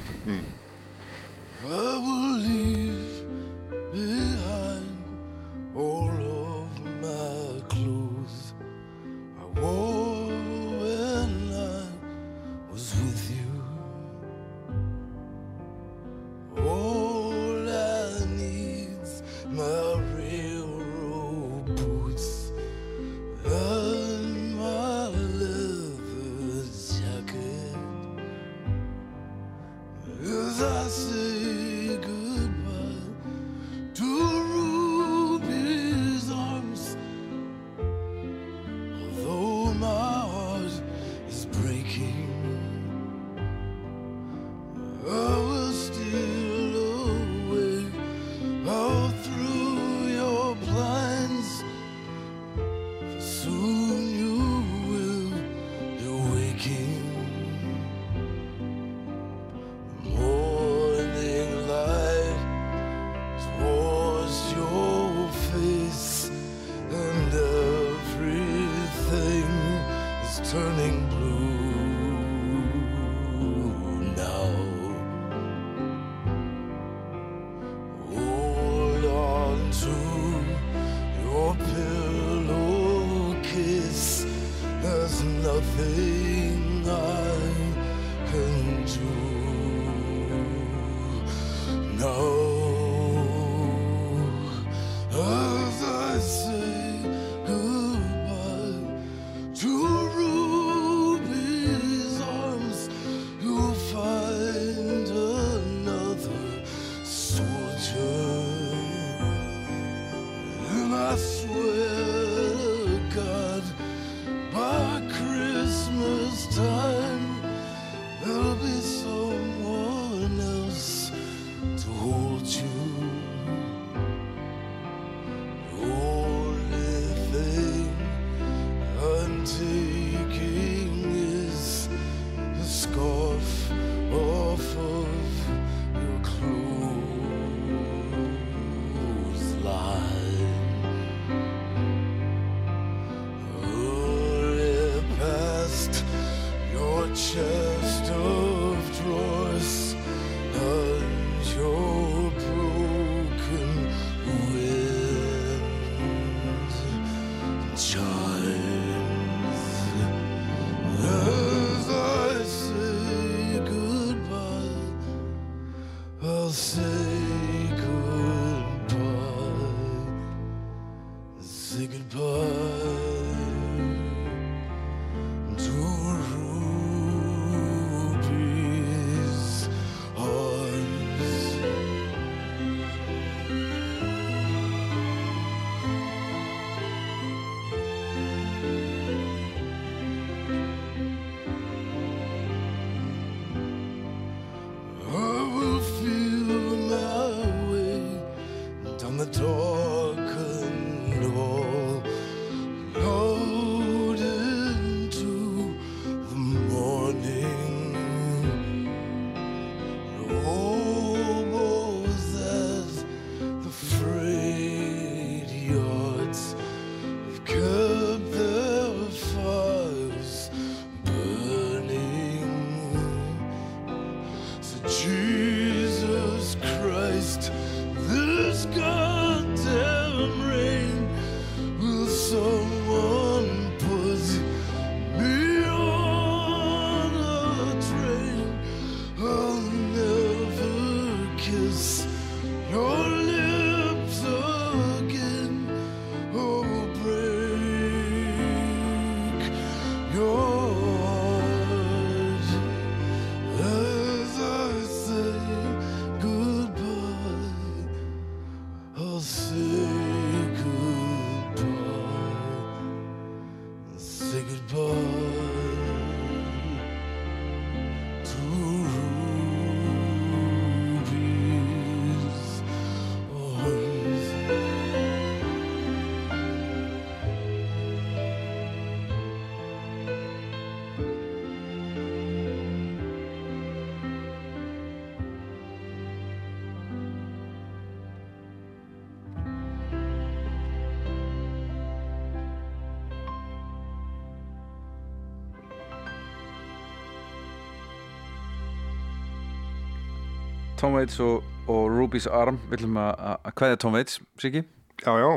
Tom 300.83 300.97
Waits 300.97 301.15
og, 301.23 301.43
og 301.71 301.85
Ruby's 301.95 302.25
Arm. 302.27 302.57
Viljum 302.67 302.97
að 302.99 303.11
að 303.31 303.53
kveðja 303.55 303.77
Tom 303.79 303.93
Waits, 303.95 304.17
Siggi. 304.35 304.65
Já, 304.99 305.13
já, 305.15 305.29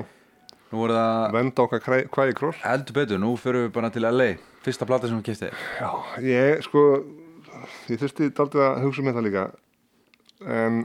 venda 1.37 1.63
okkar 1.63 1.83
kvæði 2.11 2.35
krór 2.35 2.57
heldur 2.65 2.97
betur, 2.97 3.21
nú 3.23 3.37
förum 3.39 3.69
við 3.69 3.71
bara 3.77 3.91
til 3.95 4.03
LA 4.03 4.27
Fyrsta 4.65 4.89
plata 4.91 5.07
sem 5.07 5.21
við 5.21 5.29
kipti 5.29 5.51
Já, 5.79 5.91
ég 6.27 6.65
sko 6.67 6.83
ég 7.87 8.03
þurfti 8.03 8.29
daldið 8.35 8.65
að 8.65 8.81
hugsa 8.83 9.05
um 9.05 9.11
þetta 9.13 9.23
líka. 9.23 9.45
En 10.57 10.83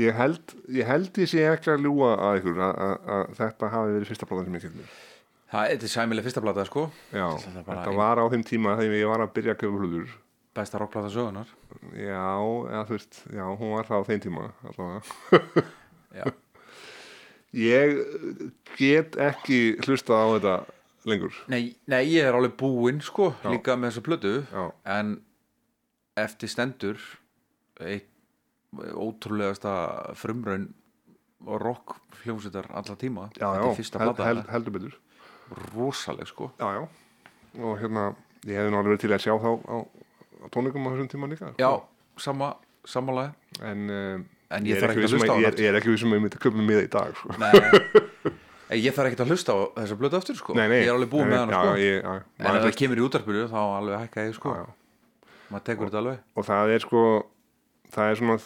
ég 0.00 0.16
held 0.16 0.56
ég 0.72 0.88
held 0.88 1.20
ég 1.20 1.32
sé 1.34 1.44
ekki 1.50 1.74
að 1.74 1.84
ljúga 1.84 2.14
að 2.16 2.40
ykkur 2.40 2.64
að, 2.64 3.28
þetta 3.42 3.72
hafi 3.76 3.96
verið 3.98 4.14
fyrsta 4.14 4.30
platan 4.30 4.48
sem 4.48 4.56
ég 4.56 4.64
kemur 4.64 4.96
Það 5.52 5.74
er 5.76 5.92
sæmileg 5.92 6.24
fyrsta 6.24 6.42
plata, 6.42 6.64
sko. 6.64 6.88
Já, 7.12 7.28
Þetta 7.52 7.92
var 8.00 8.16
á 8.16 8.24
þeim 8.32 8.48
tíma 8.48 8.78
þegar 8.80 8.96
ég 9.02 9.12
var 9.12 9.28
að 9.28 9.36
byrja 9.36 9.58
að 9.58 9.60
köpa 9.60 9.84
hlutur. 9.84 10.16
Besta 10.56 10.80
rockplata 10.80 11.12
sögunar 11.12 11.52
Já, 11.92 12.24
eða 12.70 12.84
þú 12.88 12.96
veist, 12.96 13.20
já, 13.34 13.44
hún 13.60 13.74
var 13.76 13.86
það 13.88 14.00
á 14.00 14.06
þeim 14.08 14.22
tíma 14.24 14.46
allavega. 14.70 16.32
Ég 17.54 18.00
get 18.78 19.14
ekki 19.20 19.58
hlusta 19.84 20.16
á 20.18 20.26
þetta 20.34 20.54
lengur. 21.06 21.36
Nei, 21.52 21.76
nei, 21.90 22.00
ég 22.10 22.26
er 22.26 22.34
alveg 22.34 22.56
búinn 22.58 22.98
sko, 23.04 23.30
Já. 23.44 23.50
líka 23.52 23.76
með 23.78 23.92
þessa 23.92 24.04
plötu 24.08 24.32
Já. 24.50 24.64
en 24.96 25.12
eftir 26.18 26.50
stendur 26.50 26.98
eitt 27.84 28.10
ótrúlegasta 28.74 29.74
frumraun 30.18 30.70
og 31.46 31.60
rock 31.62 31.96
hljómsveitar 32.24 32.66
alla 32.74 32.96
tíma. 32.98 33.28
Já, 33.38 33.46
þetta 33.52 33.70
er 33.70 33.78
fyrsta 33.78 34.00
held, 34.02 34.14
plata, 34.16 34.28
held, 34.30 34.46
heldur 34.50 34.74
betur. 34.78 34.96
Rosaleg 35.74 36.30
sko. 36.30 36.50
Já, 36.58 36.80
já, 36.80 36.82
og 37.60 37.78
hérna 37.82 38.08
ég 38.48 38.58
hefði 38.58 38.72
alveg 38.72 38.90
verið 38.94 39.02
til 39.04 39.12
að 39.14 39.22
sjá 39.28 39.34
þá 39.44 39.50
á 39.70 39.76
tónleikum 40.52 40.86
á 40.86 40.88
þessum 40.94 41.10
tíma 41.14 41.28
líka 41.30 41.50
sko. 41.52 41.58
Já, 41.62 41.70
sama, 42.24 42.52
samanlega 42.84 43.34
en, 43.70 43.84
uh, 43.90 44.22
En 44.54 44.66
ég 44.68 44.76
er 44.76 44.82
þarf 44.84 44.92
ekkert 44.94 45.00
að 45.00 45.06
vissum 45.08 45.20
hlusta 45.22 45.34
á 45.34 45.38
ég, 45.40 45.46
er- 45.48 45.60
ég 45.64 45.68
er 45.72 45.78
ekki 45.80 45.92
vissum 45.94 46.12
að 46.12 46.18
ég 46.18 46.24
myndi 46.26 46.40
köpa 46.44 46.64
með 46.68 46.80
í 46.84 46.88
dag 46.92 47.14
sko. 47.18 47.28
Nei, 47.40 47.52
Nei, 48.70 48.78
ég 48.80 48.94
þarf 48.96 49.08
ekkert 49.10 49.24
að 49.24 49.30
hlusta 49.34 49.52
á 49.54 49.58
þessa 49.80 49.96
blötu 50.00 50.16
aftur 50.20 50.36
sko. 50.38 50.54
Nei, 50.54 50.66
Ég 50.68 50.88
er 50.88 50.94
alveg 50.94 51.12
nei, 51.12 51.24
með 51.30 51.38
hana 51.42 51.52
já, 51.52 51.62
sko. 51.64 51.76
ég, 51.80 51.96
já, 52.02 52.12
En 52.38 52.56
ef 52.56 52.62
það 52.64 52.76
kemur 52.80 53.00
í 53.00 53.04
útarpinu 53.08 53.46
þá 53.50 53.60
alveg 53.62 53.98
hækka 54.04 54.26
ég 54.28 54.34
sko. 54.38 54.54
Maður 55.50 55.64
tekur 55.68 55.88
þetta 55.90 56.00
alveg. 56.02 56.18
og 56.34 56.46
það 56.48 56.74
er 56.74 56.84
sko 56.84 57.02
það 57.94 58.10
er 58.10 58.20
svona 58.20 58.36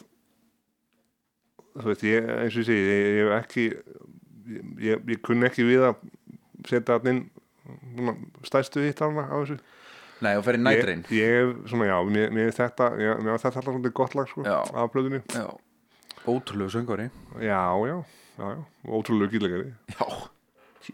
þú 1.79 1.87
veist, 1.93 2.03
ég, 2.09 2.29
eins 2.43 2.57
og 2.57 2.63
ég 2.63 2.69
segi 2.69 2.85
ég, 2.89 3.09
ég 3.19 3.29
hef 3.29 3.35
ekki 3.39 3.65
ég, 3.69 4.63
ég, 4.89 5.03
ég 5.15 5.21
kunni 5.25 5.47
ekki 5.49 5.67
við 5.69 5.85
að 5.89 6.01
setja 6.69 6.99
svona, 7.05 8.15
stærstu 8.49 8.83
hitt 8.87 8.99
á 9.05 9.07
þessu 9.09 9.59
Nei, 10.25 10.33
og 10.39 10.45
fer 10.47 10.57
í 10.57 10.59
ég, 10.59 10.65
nætrein 10.67 11.05
ég 11.15 11.35
hef 11.37 11.53
svona, 11.71 11.87
já, 11.91 11.97
mér, 12.11 12.33
mér 12.35 12.49
finnst 12.49 12.63
þetta 12.65 12.89
ég, 12.99 13.21
mér 13.23 13.35
finnst 13.37 13.45
þetta 13.47 13.61
alltaf 13.61 13.75
svolítið 13.75 13.95
gott 14.01 14.17
lag 14.19 14.31
sko, 14.33 14.47
Já. 14.49 14.57
af 14.83 14.91
blöðinu 14.95 15.21
Já, 15.35 15.47
ótrúlegu 16.27 16.71
söngari 16.75 17.07
já, 17.39 17.61
já, 17.87 17.95
já, 18.39 18.49
já, 18.51 18.65
ótrúlega 18.99 19.31
gílegari 19.37 19.71
Já, 19.95 20.09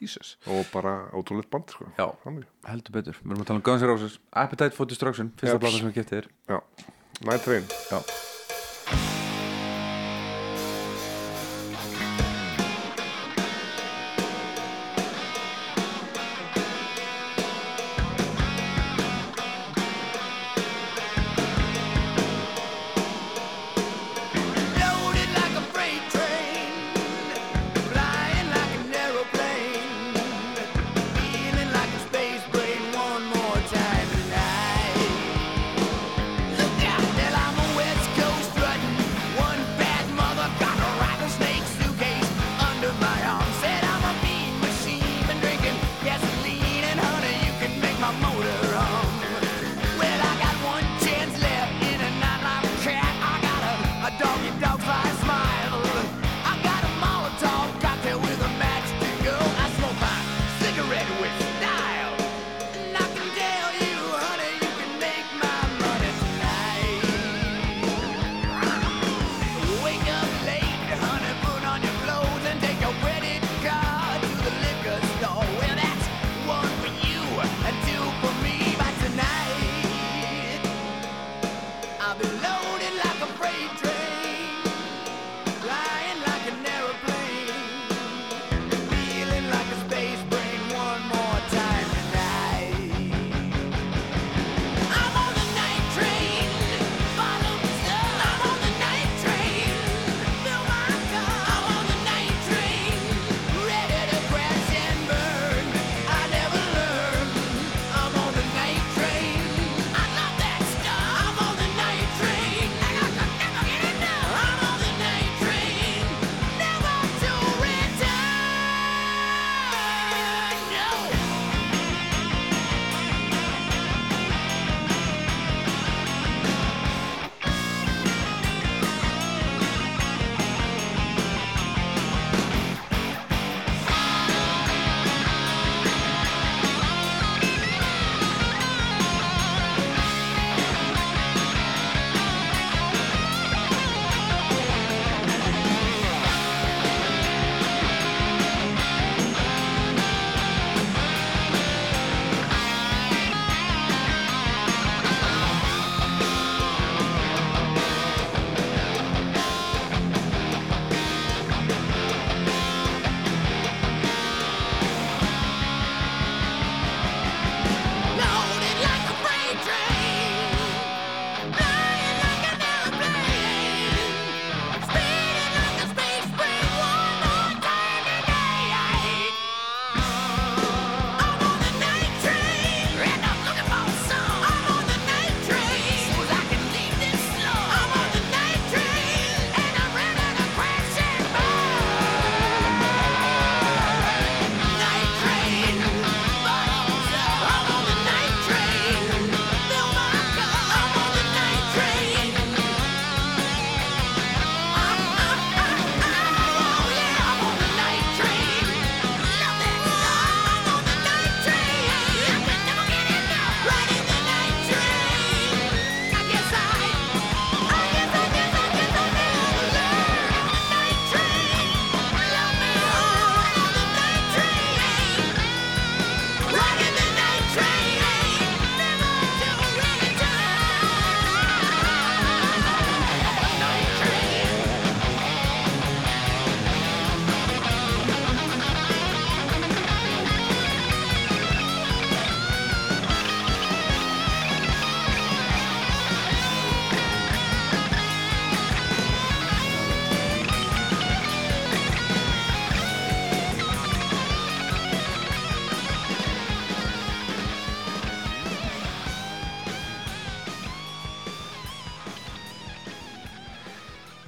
Jesus. 0.01 0.35
Og 0.51 0.67
bara 0.73 1.07
ótrúlega 1.15 1.47
band 1.55 1.71
sko. 1.71 1.87
Já, 1.95 2.09
Þannig. 2.25 2.49
heldur 2.67 2.97
betur. 2.97 3.15
Við 3.23 3.31
erum 3.31 3.45
að 3.45 3.51
tala 3.53 3.61
um 3.61 3.67
Guns 3.69 3.85
N' 3.87 3.93
Roses. 3.93 4.17
Appetite 4.35 4.75
for 4.75 4.91
Destruction, 4.91 5.31
fyrsta 5.39 5.55
Jeps. 5.55 5.63
plata 5.63 5.79
sem 5.79 5.93
við 5.93 6.01
getið 6.01 6.17
þér. 6.19 6.31
Já, 6.51 6.59
Night 7.31 7.45
Train. 7.47 7.69
Já 7.93 8.34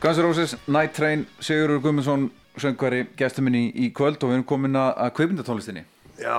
Guns 0.06 0.18
N' 0.22 0.26
Roses, 0.28 0.56
Night 0.70 0.92
Train, 0.94 1.24
Sigurður 1.42 1.80
Guðmundsson 1.82 2.28
söngvari, 2.62 3.08
gestur 3.18 3.42
minni 3.42 3.72
í 3.74 3.88
kvöld 3.90 4.20
og 4.22 4.30
við 4.30 4.36
erum 4.36 4.44
komin 4.46 4.78
að 4.78 5.08
kveipmyndatónlistinni 5.18 5.82
Já, 6.22 6.36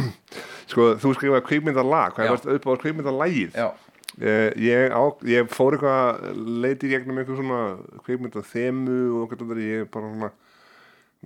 sko, 0.70 0.94
þú 1.02 1.12
skrifaði 1.18 1.44
kvikmyndalag, 1.50 2.16
hvað 2.16 2.24
er 2.24 2.32
varst 2.32 2.48
upp 2.56 2.64
á 2.66 2.72
kvikmyndalægið? 2.80 3.58
Já, 3.60 3.68
Eh, 4.16 4.48
ég, 4.56 4.94
á, 4.96 5.04
ég 5.28 5.50
fór 5.52 5.74
eitthvað 5.76 6.36
leiti 6.64 6.88
í 6.88 6.92
gegnum 6.94 7.18
eitthvað 7.20 7.36
svona 7.42 7.58
kvikmyndathemu 8.06 8.94
og 9.12 9.26
eitthvað 9.26 9.42
þannig, 9.42 9.66
ég 9.68 9.90
bara 9.92 10.12
svona 10.14 10.30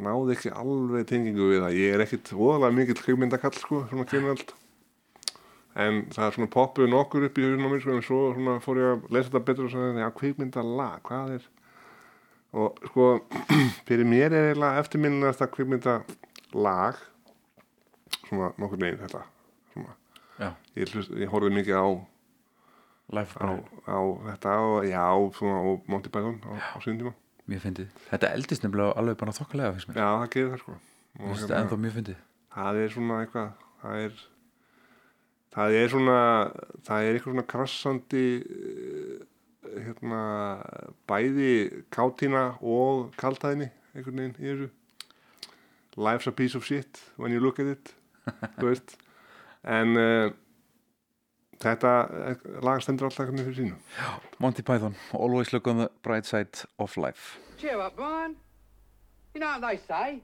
náði 0.01 0.34
ekki 0.34 0.51
alveg 0.59 1.06
tengingu 1.06 1.52
við 1.52 1.62
það, 1.62 1.76
ég 1.78 1.94
er 1.94 2.02
ekkit 2.02 2.32
óðalega 2.34 2.74
mikill 2.80 2.98
kvikmyndakall, 2.98 3.55
sko, 3.62 3.84
svona 3.92 4.09
kynveld 4.10 4.51
en 5.78 6.01
það 6.10 6.34
svona 6.34 6.51
poppuð 6.51 6.90
nokkur 6.90 7.28
upp 7.28 7.38
í 7.38 7.47
huguna 7.47 7.70
mér, 7.70 7.84
sko, 7.84 7.94
en 7.94 8.02
svo 8.09 8.59
fór 8.66 8.82
ég 8.82 8.90
að 8.97 9.06
lesa 9.14 9.30
þetta 9.30 9.44
betur 9.52 9.68
og 9.68 9.74
sagði, 9.76 10.02
já, 10.02 10.10
kvikmyndalag, 10.18 10.98
hvað 11.06 11.34
er 11.36 11.48
og 12.52 12.78
sko 12.90 13.06
fyrir 13.86 14.06
mér 14.09 14.32
er 14.35 14.48
eiginlega 14.51 14.81
eftirminnilegasta 14.82 15.47
kvikmyndalag 15.55 16.98
svona 18.27 18.51
nokkur 18.59 18.81
neginn 18.82 19.01
þetta 19.05 19.22
ég, 20.78 20.94
ég 21.20 21.28
horfði 21.31 21.52
mikið 21.59 21.77
á 21.78 21.86
á, 23.43 23.51
á 23.90 23.98
þetta 24.31 24.52
og 24.64 24.85
já, 24.86 25.02
svona 25.36 25.56
á 25.60 25.66
Monty 25.90 26.10
Python 26.14 26.36
á, 26.47 26.51
á 26.56 26.78
síðan 26.78 27.01
tíma. 27.02 27.12
Mjög 27.51 27.62
fyndið. 27.64 27.89
Þetta 28.06 28.28
eldist 28.36 28.62
nefnilega 28.62 28.94
alveg 29.01 29.16
bara 29.18 29.35
þokkalega 29.35 29.81
já, 29.82 30.06
það 30.06 30.28
gerir 30.35 30.52
það 30.52 30.60
sko. 30.62 30.74
Og 31.18 31.24
finnst 31.27 31.43
Þetta 31.43 31.59
ennþá 31.64 31.78
mjög 31.82 31.97
fyndið. 31.98 32.20
það 32.55 32.78
er 32.85 32.93
svona 32.94 33.16
eitthvað 33.24 33.48
það 33.82 34.05
er 34.05 34.20
það 35.56 35.77
er 35.81 35.90
svona 35.97 36.18
það 36.86 37.09
er 37.09 37.18
eitthvað 37.18 37.35
svona 37.35 37.47
krassandi 37.55 38.24
hérna 39.74 40.22
bæði 41.10 41.84
kátína 41.94 42.44
og 42.60 43.10
kaltæðinni 43.20 43.70
einhvern 43.94 44.22
veginn 44.22 44.36
í 44.38 44.51
þessu 44.51 44.70
life's 46.01 46.30
a 46.30 46.32
piece 46.32 46.56
of 46.56 46.66
shit 46.66 47.02
when 47.16 47.32
you 47.32 47.40
look 47.40 47.59
at 47.59 47.66
it 47.66 47.94
þú 48.60 48.70
veist 48.70 48.97
en 49.64 49.97
uh, 49.98 50.30
þetta 51.60 51.92
eh, 52.30 52.48
lag 52.64 52.80
stendur 52.80 53.10
alltaf 53.10 53.28
hvernig 53.28 53.47
fyrir 53.51 53.59
sínu 53.60 53.78
Monty 54.40 54.62
Python, 54.64 54.97
always 55.12 55.52
look 55.52 55.66
on 55.68 55.84
the 55.84 55.90
bright 56.02 56.24
side 56.24 56.64
of 56.78 56.97
life 56.97 57.38
Cheer 57.60 57.78
up, 57.78 57.94
Brian. 57.94 58.36
You 59.34 59.40
know 59.40 59.59
what 59.59 59.60
they 59.60 59.76
say? 59.76 60.22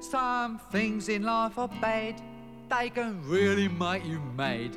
Some 0.00 0.58
things 0.72 1.08
in 1.08 1.22
life 1.22 1.56
are 1.56 1.68
bad. 1.80 2.20
They 2.68 2.90
can 2.90 3.22
really 3.28 3.68
make 3.68 4.04
you 4.04 4.20
mad. 4.36 4.76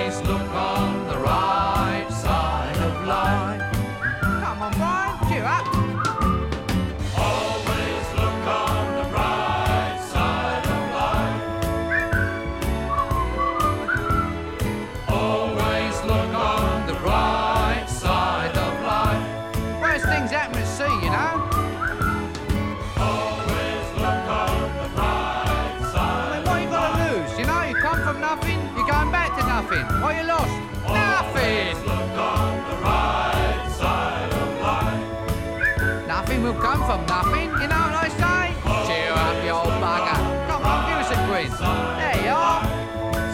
come 36.71 36.85
from 36.85 37.05
nothing, 37.05 37.49
you 37.59 37.67
know 37.67 37.83
what 37.83 37.99
I 37.99 38.07
say? 38.07 38.43
Cheer 38.87 39.11
up, 39.11 39.43
you 39.43 39.51
old 39.51 39.75
bugger. 39.83 40.19
Come 40.47 40.63
on, 40.63 40.79
give 40.87 40.99
us 41.03 41.11
a 41.11 41.19
quiz. 41.27 41.51
There 41.59 42.19
you 42.23 42.31
are. 42.31 42.63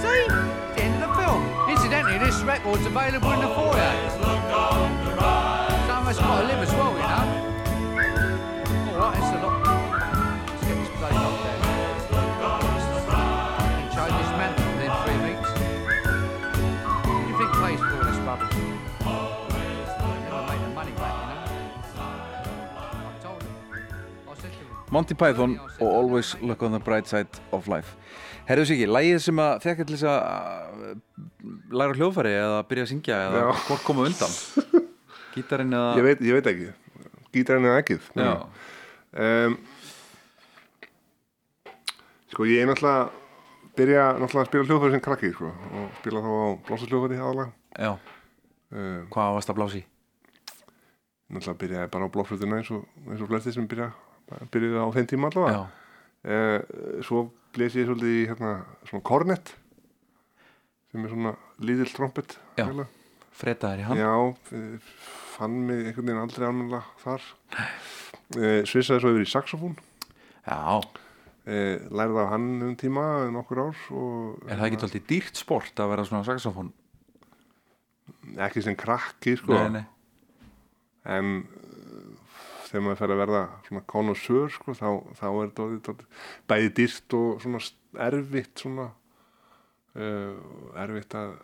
See? 0.02 0.26
It's 0.26 0.76
the 0.76 0.82
end 0.82 0.96
of 0.98 1.02
the 1.06 1.12
film. 1.22 1.42
Incidentally, 1.70 2.18
this 2.18 2.42
record's 2.42 2.86
available 2.88 3.32
in 3.34 3.42
the 3.42 3.54
40s. 3.54 3.77
Monty 24.92 25.18
Python 25.20 25.58
og 25.80 25.88
Always 25.88 26.36
Look 26.42 26.64
on 26.64 26.72
the 26.72 26.80
Bright 26.80 27.10
Side 27.10 27.42
of 27.52 27.68
Life. 27.68 27.98
Herðu 28.48 28.66
sig 28.70 28.78
ekki, 28.78 28.88
lægið 28.88 29.18
sem 29.26 29.40
að 29.44 29.54
þekka 29.66 29.86
til 29.88 29.98
þess 29.98 30.08
að 30.08 30.22
læra 31.76 31.98
hljóðfæri 31.98 32.32
eða 32.38 32.62
byrja 32.70 32.86
að 32.86 32.92
syngja 32.94 33.18
eða 33.26 33.42
Já. 33.44 33.48
hvort 33.68 33.84
koma 33.84 34.06
undan? 34.08 34.38
Gítarinn 35.36 35.76
eða 35.76 35.90
ég 36.00 36.08
veit, 36.08 36.24
ég 36.24 36.38
veit 36.38 36.48
ekki, 36.54 36.70
gítarinn 37.36 37.68
er 37.68 37.82
ekkið 37.82 38.08
um, 38.18 39.58
sko 42.32 42.48
ég 42.48 42.64
er 42.64 42.72
náttúrulega 42.72 43.04
byrja 43.78 44.08
náttúrulega 44.22 44.46
að 44.46 44.50
spila 44.54 44.70
hljóðfæri 44.70 44.96
sem 44.96 45.06
krakki 45.10 45.34
sko, 45.36 45.52
og 45.52 45.92
spila 46.00 46.24
þá 46.24 46.32
á 46.32 46.48
blósasljóðfæri 46.70 47.20
aðalega 47.20 47.52
já, 47.84 47.92
uh, 47.92 49.00
hvað 49.12 49.36
varst 49.38 49.54
að 49.54 49.60
blási? 49.60 49.84
náttúrulega 51.28 51.62
byrjaði 51.66 51.94
bara 51.94 52.08
á 52.08 52.14
blóflutuna 52.16 52.62
eins 52.62 52.72
og, 52.72 52.88
og 53.12 53.28
flesti 53.28 53.54
sem 53.54 53.68
byrja, 53.70 53.92
byrjaði 54.54 54.84
á 54.84 54.88
þeim 54.96 55.10
tíma 55.10 55.32
allavega. 55.32 55.64
Uh, 56.28 57.02
svo 57.06 57.28
blés 57.56 57.78
ég 57.78 57.88
svolítið 57.88 58.14
í 58.14 58.28
hérna, 58.30 58.54
svona 58.90 59.06
kornett 59.08 59.54
sem 60.92 61.04
er 61.04 61.12
svona 61.14 61.34
líðil 61.64 61.90
trompet 61.94 62.38
fretaðir 63.38 63.84
í 63.84 63.88
hann. 63.88 64.00
Já, 64.02 64.14
eh, 64.56 64.96
fann 65.36 65.60
mig 65.68 65.84
einhvern 65.86 66.10
veginn 66.10 66.24
aldrei 66.24 66.48
almennilega 66.48 66.86
þar. 67.04 67.28
Uh, 68.36 68.62
Svissaði 68.68 69.04
svo 69.04 69.14
yfir 69.14 69.26
í 69.26 69.30
saxofón. 69.30 69.78
Já, 70.48 70.82
uh, 70.82 71.76
lærði 71.94 72.24
af 72.24 72.32
hann 72.34 72.50
um 72.66 72.76
tíma 72.80 73.06
nokkur 73.34 73.64
ár 73.68 73.86
og 73.94 74.50
er 74.50 74.58
það 74.58 74.68
ekki 74.68 74.82
alltaf 74.82 75.08
dýrt 75.12 75.40
sport 75.40 75.84
að 75.84 75.94
vera 75.94 76.08
svona 76.08 76.28
saxofón? 76.28 76.74
ekki 78.48 78.64
sem 78.64 78.76
krakki 78.78 79.36
sko. 79.40 79.56
Nei, 79.56 79.80
nei, 79.80 79.86
en 81.18 81.32
þegar 82.68 82.86
maður 82.86 83.02
fer 83.02 83.14
að 83.14 83.22
verða 83.24 83.44
svona 83.68 83.84
konusör 83.94 84.54
sko, 84.54 84.78
þá, 84.78 84.88
þá 85.20 85.28
er 85.30 85.52
þetta 85.58 85.96
bæði 86.52 86.74
dýrt 86.80 87.18
og 87.18 87.44
svona 87.44 87.62
erfitt 88.08 88.64
svona 88.64 88.90
uh, 89.98 90.82
erfitt 90.84 91.18
að 91.18 91.38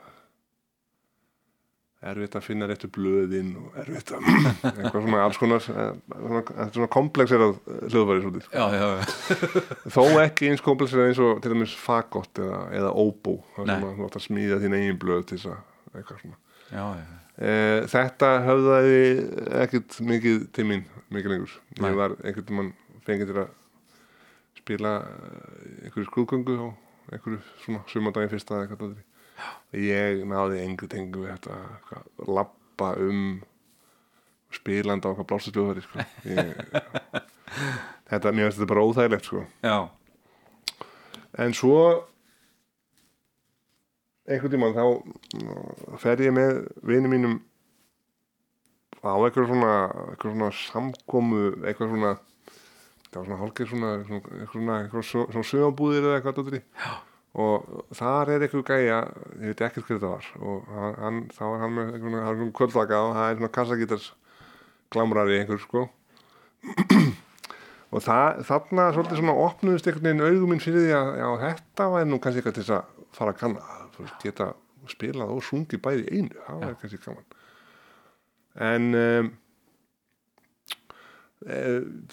erfitt 2.03 2.35
að 2.35 2.43
finna 2.43 2.67
réttu 2.67 2.89
blöðin 2.91 3.53
og 3.59 3.77
erfitt 3.79 4.11
að 4.15 4.25
eitthvað 4.33 4.97
svona 4.97 5.23
alls 5.23 5.39
konar 5.39 5.67
eh, 5.71 5.89
svona, 6.11 6.41
þetta 6.49 6.65
er 6.65 6.75
svona 6.77 6.91
komplexerað 6.97 7.53
hljóðværi 7.63 8.23
svolítið 8.25 8.45
sko. 8.47 8.59
já, 8.59 8.65
já, 8.75 8.87
já, 8.91 9.03
þó 9.95 10.03
ekki 10.25 10.51
eins 10.51 10.65
komplexerað 10.65 11.11
eins 11.11 11.21
og 11.23 11.43
til 11.43 11.53
dæmis 11.53 11.75
fagott 11.79 12.43
eða, 12.43 12.61
eða 12.75 12.91
óbó 12.91 13.37
þar 13.55 13.69
sem 13.71 13.71
Nei. 13.71 13.89
að 13.89 13.99
þú 13.99 14.07
átt 14.09 14.19
að 14.19 14.25
smíða 14.27 14.61
þín 14.63 14.77
eigin 14.79 15.03
blöð 15.03 15.27
til 15.29 15.39
þess 15.39 15.53
að 15.53 15.99
eitthvað 16.01 16.23
svona 16.25 16.39
já, 16.73 16.85
já. 16.99 17.22
Eh, 17.41 17.81
þetta 17.89 18.27
höfðaði 18.45 18.97
ekkert 19.63 19.95
mikið 20.05 20.43
til 20.53 20.65
mín 20.69 20.83
mikið 21.13 21.31
lengur 21.33 21.53
Nei. 21.79 21.87
ég 21.89 21.95
var 21.97 22.13
einhvern 22.21 22.57
mann 22.59 22.67
fengið 23.07 23.31
til 23.31 23.39
að 23.41 23.55
spila 24.59 24.91
eh, 25.01 25.87
einhverju 25.87 26.05
skrúðgöngu 26.11 26.57
á 26.61 26.67
einhverju 27.15 27.39
svona 27.63 27.81
sumandaginn 27.89 28.29
fyrsta 28.35 28.59
eða 28.59 28.67
eitthvað 28.67 28.83
dóttir. 28.83 29.09
ég 29.81 30.21
náði 30.29 30.61
engu 30.61 30.87
tengu 30.91 31.23
við 31.25 31.33
þetta 31.33 31.57
eitthvað, 31.73 32.05
lappa 32.37 32.91
um 33.01 33.23
spilandi 34.53 35.09
á 35.09 35.09
eitthvað 35.09 35.29
blástursljóðari 35.33 35.81
sko. 35.87 36.05
Ég- 36.29 36.57
þetta, 38.13 38.29
mér 38.29 38.45
finnst 38.51 38.59
þetta 38.61 38.69
bara 38.75 38.85
óþægilegt 38.85 39.25
sko. 39.31 39.45
En 41.41 41.53
svo 41.57 41.79
einhvern 44.27 44.53
tímann 44.53 44.75
þá 44.75 44.85
mm, 45.39 45.97
fer 46.01 46.23
ég 46.23 46.35
með 46.35 46.61
vinum 46.87 47.13
mínum 47.13 47.39
á 49.03 49.13
eitthvað 49.19 49.49
svona, 49.51 49.73
eitthvað 50.13 50.35
svona 50.35 50.51
samkomu, 50.59 51.41
eitthvað 51.63 51.95
svona 51.95 52.13
það 53.13 53.17
var 53.17 53.25
svona 53.27 53.39
hálfgeir 53.41 53.71
svona 53.71 53.95
eitthvað 53.97 54.53
svona, 54.53 54.77
eitthvað 54.83 55.09
svona, 55.09 55.47
sögambúðir 55.49 56.07
eða 56.07 56.19
eitthvað 56.19 56.39
dóttir 56.39 56.63
og 57.43 57.93
þar 57.97 58.31
er 58.31 58.45
eitthvað 58.45 58.67
gæja 58.69 58.99
ég 59.41 59.51
veit 59.51 59.63
ekkert 59.67 59.87
hver 59.89 59.99
þetta 59.99 60.13
var 60.13 60.31
og 60.39 60.73
hann, 61.01 61.23
þá 61.33 61.43
er 61.49 61.63
hann 61.65 61.77
með 61.77 61.93
eitthvað 61.93 62.17
hann 62.17 62.33
er 62.33 62.41
svona 62.41 62.57
kvöldvaka 62.59 63.01
og 63.03 63.15
það 63.17 63.29
er 63.29 63.39
svona 63.39 63.55
kassagítars 63.57 64.09
glamrari 64.93 65.39
einhver 65.41 65.61
sko. 65.61 65.87
Og 67.93 68.01
það, 68.01 68.39
þarna 68.47 68.87
svolítið 68.95 69.19
svona 69.19 69.33
opnuðist 69.43 69.87
einhvern 69.89 70.07
veginn 70.07 70.25
augum 70.25 70.53
minn 70.53 70.61
fyrir 70.63 70.87
því 70.87 70.93
að 70.97 71.09
já, 71.19 71.27
þetta 71.43 71.89
væri 71.93 72.09
nú 72.09 72.17
kannski 72.21 72.41
eitthvað 72.41 72.55
til 72.55 72.63
þess 72.63 72.75
að 72.79 73.09
fara 73.13 73.33
að 73.35 73.41
kanna 73.43 73.82
geta 74.23 74.51
spilað 74.91 75.31
og 75.31 75.43
sungið 75.47 75.81
bæði 75.85 76.09
einu, 76.11 76.41
það 76.47 76.59
var 76.65 76.75
kannski 76.81 76.99
gaman. 77.05 77.39
En 78.63 78.89
um, 78.99 79.29
e, 81.47 81.61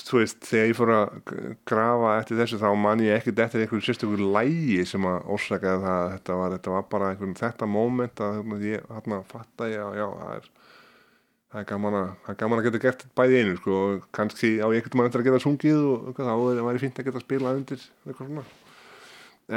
þú 0.01 0.21
veist 0.21 0.47
þegar 0.49 0.71
ég 0.71 0.79
fór 0.79 0.93
að 0.95 1.35
grafa 1.69 2.13
eftir 2.21 2.41
þessu 2.41 2.61
þá 2.63 2.69
man 2.79 3.03
ég 3.05 3.19
ekkert 3.19 3.43
eftir 3.45 3.65
einhverju 3.65 3.87
sérstökur 3.89 4.23
lægi 4.37 4.81
sem 4.89 5.07
að 5.11 5.29
orsakaði 5.37 5.83
það 5.85 5.99
að 6.05 6.15
þetta 6.15 6.39
var, 6.41 6.55
þetta 6.57 6.75
var 6.77 6.89
bara 6.95 7.11
einhvern 7.13 7.37
þetta 7.39 7.69
moment 7.71 8.25
að 8.27 8.41
ég 8.69 8.89
hérna 8.91 9.21
fatta 9.31 9.69
ég 9.71 9.83
að 9.85 10.01
já, 10.01 10.07
það 10.23 10.35
er 10.39 10.51
það 11.51 11.61
er 11.65 11.67
gaman 11.73 11.99
að, 11.99 12.11
það 12.25 12.33
er 12.33 12.41
gaman 12.45 12.61
að 12.61 12.67
geta 12.69 12.83
gert 12.85 13.01
bæði 13.19 13.39
einu 13.43 13.55
sko, 13.59 13.79
og 13.91 14.05
kannski 14.15 14.51
á 14.63 14.67
einhvern 14.71 15.01
mann 15.01 15.09
eftir 15.11 15.23
að 15.25 15.29
geta 15.31 15.43
sungið 15.43 15.81
og 15.91 16.21
þá 16.21 16.31
er- 16.31 16.61
væri 16.69 16.83
fínt 16.85 17.01
að 17.03 17.09
geta 17.11 17.23
spilað 17.25 17.59
undir 17.59 17.87
eitthvað 18.07 18.29
svona. 18.29 18.45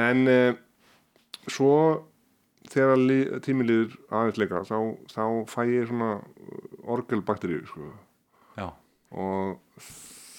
En 0.03 0.23
e, 0.27 0.37
svo 1.53 1.75
þegar 2.71 2.97
li- 3.01 3.39
tíminn 3.43 3.67
líður 3.69 3.97
aðeins 4.11 4.39
leika 4.41 4.61
þá, 4.67 4.77
þá 5.11 5.23
fæ 5.51 5.61
ég 5.71 5.87
svona 5.89 6.11
orgelbakteríu 6.95 7.65
sko. 7.67 7.91
og 9.13 9.59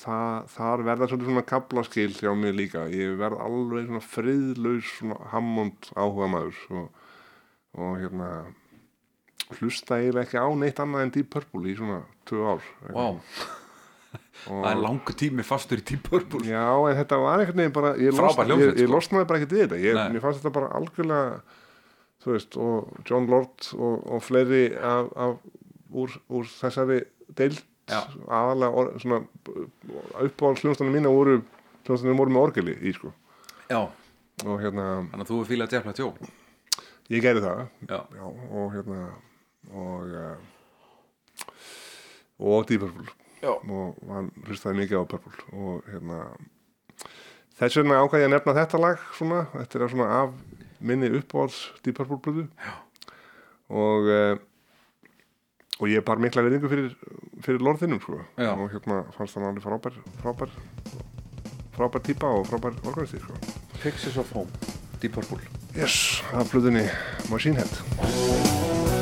það, 0.05 0.49
þar 0.55 0.83
verða 0.89 1.09
svona 1.13 1.43
kablaskil 1.47 2.11
hjá 2.19 2.33
mér 2.37 2.57
líka. 2.59 2.87
Ég 2.93 3.17
verð 3.21 3.41
alveg 3.45 3.87
svona 3.89 4.03
friðlaus 4.05 4.91
svona 4.99 5.19
hammond 5.33 5.91
áhuga 5.97 6.29
maður 6.33 6.61
og, 6.71 6.89
og 7.79 7.97
hérna 8.03 8.31
hlusta 9.61 9.99
eiginlega 10.01 10.25
ekki 10.27 10.41
á 10.41 10.49
neitt 10.57 10.81
annað 10.83 11.05
en 11.07 11.13
Deep 11.15 11.31
Purple 11.35 11.69
í 11.71 11.77
svona 11.79 12.01
tvö 12.29 12.45
ár. 12.55 12.69
Vá, 12.95 13.07
það 14.45 14.69
er 14.71 14.81
langur 14.83 15.17
tími 15.19 15.45
fastur 15.47 15.81
í 15.83 15.85
Deep 15.91 16.07
Purple. 16.09 16.41
Já, 16.49 16.65
en 16.91 16.97
þetta 17.01 17.19
var 17.23 17.43
einhvern 17.43 17.61
veginn 17.63 17.75
bara 17.77 17.95
ég, 18.01 18.15
losna, 18.15 18.47
ég, 18.61 18.73
ég 18.79 18.87
sko. 18.89 18.95
losnaði 18.95 19.29
bara 19.31 19.41
ekkert 19.43 19.55
við 19.57 19.63
þetta. 19.67 19.81
Ég, 19.85 20.01
mér 20.15 20.25
fannst 20.25 20.41
þetta 20.43 20.55
bara 20.59 20.71
algjörlega 20.79 21.61
þú 22.25 22.35
veist, 22.35 22.57
og 22.57 23.05
John 23.09 23.29
Lord 23.31 23.69
og, 23.77 24.07
og 24.17 24.25
fleiri 24.25 24.65
af, 24.81 25.11
af, 25.17 25.37
úr, 25.93 26.19
úr 26.33 26.51
þessari 26.51 27.03
deild. 27.37 27.63
Já. 27.85 28.01
aðalega 28.33 28.85
svona 28.97 29.19
uppáhaldsljónstanum 30.25 30.95
mína 30.97 31.11
voru 31.13 31.43
hljónstanum 31.85 32.17
voru 32.17 32.33
með 32.33 32.47
orgeli 32.47 32.77
í 32.81 32.95
sko. 32.97 33.11
Já, 33.69 33.83
og 34.41 34.55
hérna, 34.63 34.87
þannig 35.11 35.27
að 35.27 35.29
þú 35.29 35.41
er 35.43 35.51
fílað 35.51 35.77
Jeff 35.77 35.85
Plateau 35.85 36.31
ég 37.13 37.25
gerði 37.25 37.45
það. 37.45 37.61
Já, 37.89 37.99
já, 38.17 38.25
og 38.25 38.73
hérna 38.73 39.01
og 39.75 40.17
uh, 40.17 40.37
og 42.39 42.67
Deep 42.69 42.81
Purple. 42.85 43.13
Já. 43.45 43.53
og 43.53 43.99
hann 44.09 44.31
hlustaði 44.47 44.81
mikið 44.81 45.05
á 45.05 45.11
Purple. 45.11 45.37
Og 45.53 45.89
hérna 45.93 46.23
þess 47.59 47.79
vegna 47.81 48.01
ákvað 48.01 48.25
ég 48.25 48.31
að 48.31 48.35
nefna 48.35 48.57
þetta 48.57 48.81
lag 48.81 49.03
svona, 49.19 49.45
þetta 49.53 49.81
er 49.81 49.93
svona 49.93 50.09
af 50.23 50.35
minni 50.85 51.11
uppáhalds 51.19 51.73
Deep 51.85 51.97
Purple 51.99 52.21
blödu 52.23 52.47
og 53.73 54.11
uh, 54.11 54.37
og 55.81 55.91
ég 55.91 56.05
bar 56.07 56.21
mikla 56.23 56.45
verðingu 56.47 56.71
fyrir, 56.71 56.93
fyrir 57.43 57.65
lorðinum 57.65 58.01
sko. 58.03 58.21
Já. 58.39 58.53
og 58.55 58.71
hérna 58.71 59.03
fannst 59.17 59.39
hann 59.39 59.49
alveg 59.49 59.65
frábær 59.65 59.99
frábær 60.23 60.55
frábær 61.75 62.05
típa 62.07 62.31
og 62.31 62.47
frábær 62.51 62.79
organisti 62.85 63.23
sko. 63.23 63.39
Pixels 63.83 64.21
of 64.23 64.31
Home, 64.37 64.51
Deep 65.03 65.19
Purple. 65.19 65.43
Yes, 65.75 66.23
af 66.33 66.53
blöðunni 66.53 66.87
Machine 67.31 67.59
Head 67.59 68.94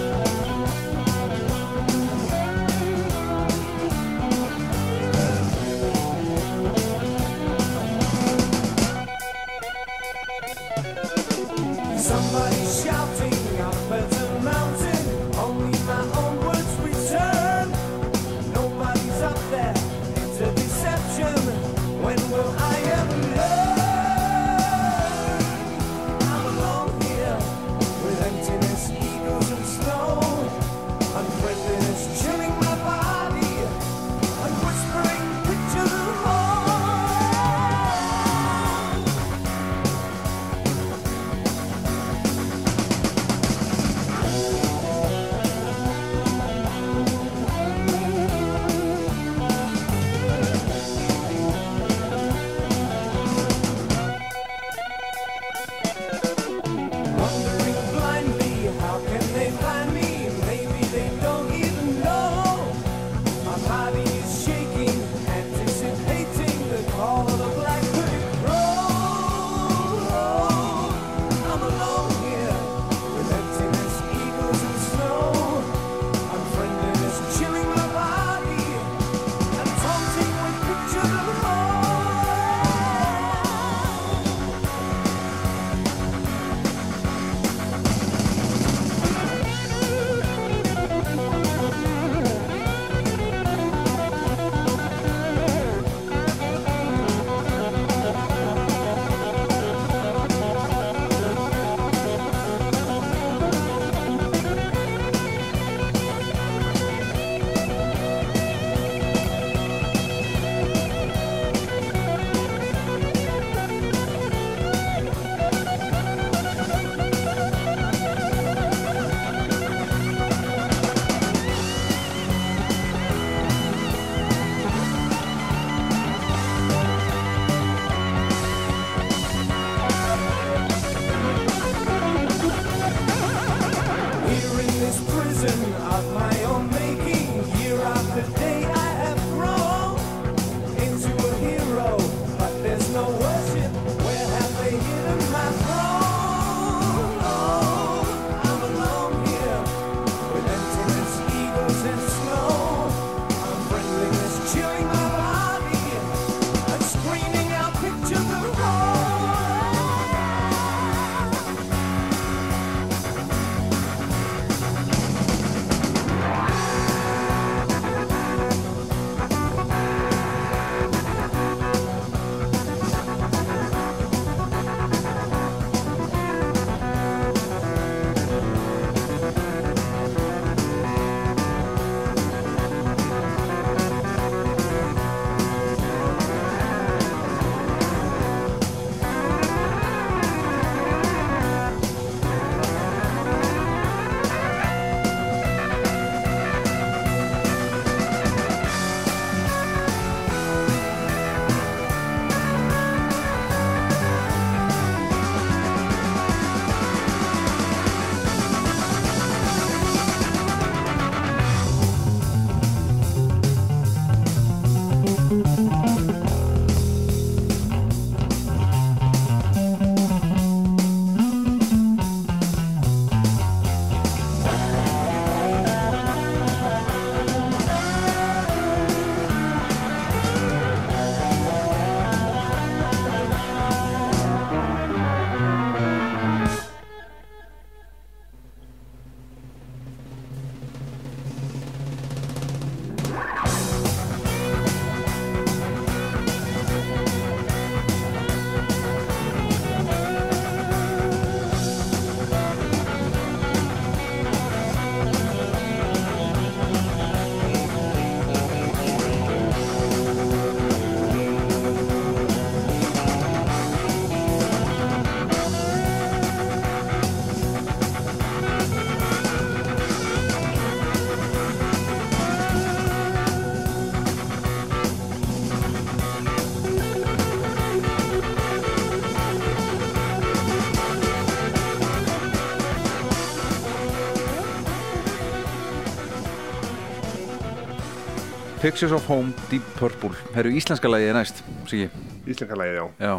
Pictures 288.63 288.93
of 288.93 289.05
Home, 289.11 289.33
Deep 289.51 289.65
Purple 289.75 290.15
Herru, 290.37 290.53
íslenska 290.55 290.87
lagið 290.87 291.09
er 291.11 291.17
næst, 291.17 291.41
Íslenska 291.67 292.55
lagið, 292.55 292.77
já. 292.77 292.85
Já, 293.03 293.15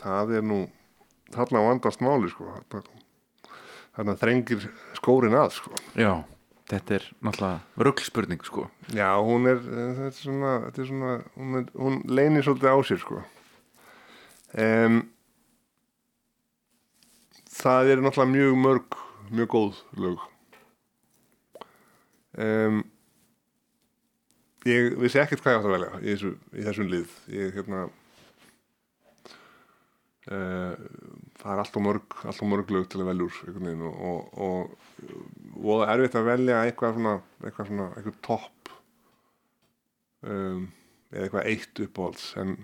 Það 0.00 0.32
er 0.38 0.46
nú, 0.48 0.56
þarna 1.34 1.62
vandast 1.66 2.00
máli, 2.00 2.30
sko. 2.32 2.46
Þarna 3.98 4.14
þrengir 4.16 4.64
skórin 4.96 5.36
að, 5.36 5.50
sko. 5.58 5.74
já 6.00 6.14
Þetta 6.72 6.96
er 6.96 7.04
náttúrulega 7.28 7.84
ruglspurning, 7.84 8.48
sko 8.48 8.64
Já, 8.96 9.10
hún 9.20 9.44
er, 9.52 9.60
eh, 9.60 9.92
þetta 10.00 10.08
er 10.08 10.16
svona, 10.22 10.54
þetta 10.64 10.82
er 10.86 10.90
svona, 10.94 11.12
hún, 11.36 11.60
er, 11.60 11.68
hún 11.76 12.00
leynir 12.08 12.48
svolítið 12.48 12.72
á 12.72 12.76
sér, 12.88 13.04
sko. 13.04 13.22
Um, 14.56 14.98
það 17.52 17.92
er 17.92 18.06
náttúrulega 18.08 18.32
mjög 18.32 18.60
mörg, 18.64 19.00
mjög 19.28 19.54
góð 19.60 19.86
lög. 20.00 20.28
Um, 22.32 22.84
ég 24.66 24.96
vissi 25.00 25.20
ekkert 25.22 25.44
hvað 25.44 25.54
ég 25.54 25.60
átt 25.60 25.68
að 25.68 25.76
velja 25.76 25.92
í, 26.00 26.08
þessu, 26.10 26.32
í 26.52 26.66
þessum 26.66 26.90
lið. 26.92 27.14
Ég, 27.34 27.54
hérna, 27.56 27.82
uh, 30.30 30.86
það 31.40 31.52
er 31.54 31.62
allt 31.62 31.78
og 31.80 31.86
mörg, 31.86 32.16
allt 32.24 32.42
og 32.42 32.50
mörg 32.52 32.72
lög 32.74 32.88
til 32.90 33.02
að 33.02 33.12
veginn, 33.70 33.86
og, 33.90 34.00
og, 34.10 34.40
og, 34.46 35.20
og 35.62 35.84
erfitt 35.86 36.18
að 36.18 36.30
velja 36.32 36.62
eitthvað 36.64 36.98
svona, 36.98 37.18
eitthvað 37.44 37.70
svona, 37.70 37.90
eitthvað 37.94 38.18
topp 38.26 38.72
um, 40.26 40.66
eða 41.12 41.26
eitthvað 41.26 41.52
eitt 41.52 41.84
uppáhalds 41.86 42.26
en 42.42 42.56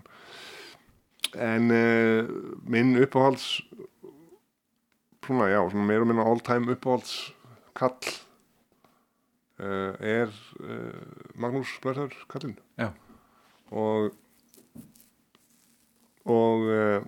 en 1.32 1.70
uh, 1.72 2.32
minn 2.68 2.96
uppáhalds 3.00 3.62
svona 5.22 5.48
já, 5.48 5.60
svona 5.70 5.86
meira 5.88 6.04
og 6.04 6.10
minna 6.10 6.26
all 6.26 6.42
time 6.44 6.74
uppáhalds 6.74 7.32
kall 7.78 7.96
er 9.62 10.32
uh, 10.62 11.38
Magnús 11.38 11.70
Blöðar 11.82 12.14
kallinn 12.30 12.56
Já. 12.80 12.90
og 13.70 14.12
og 16.26 16.66
uh, 16.70 17.02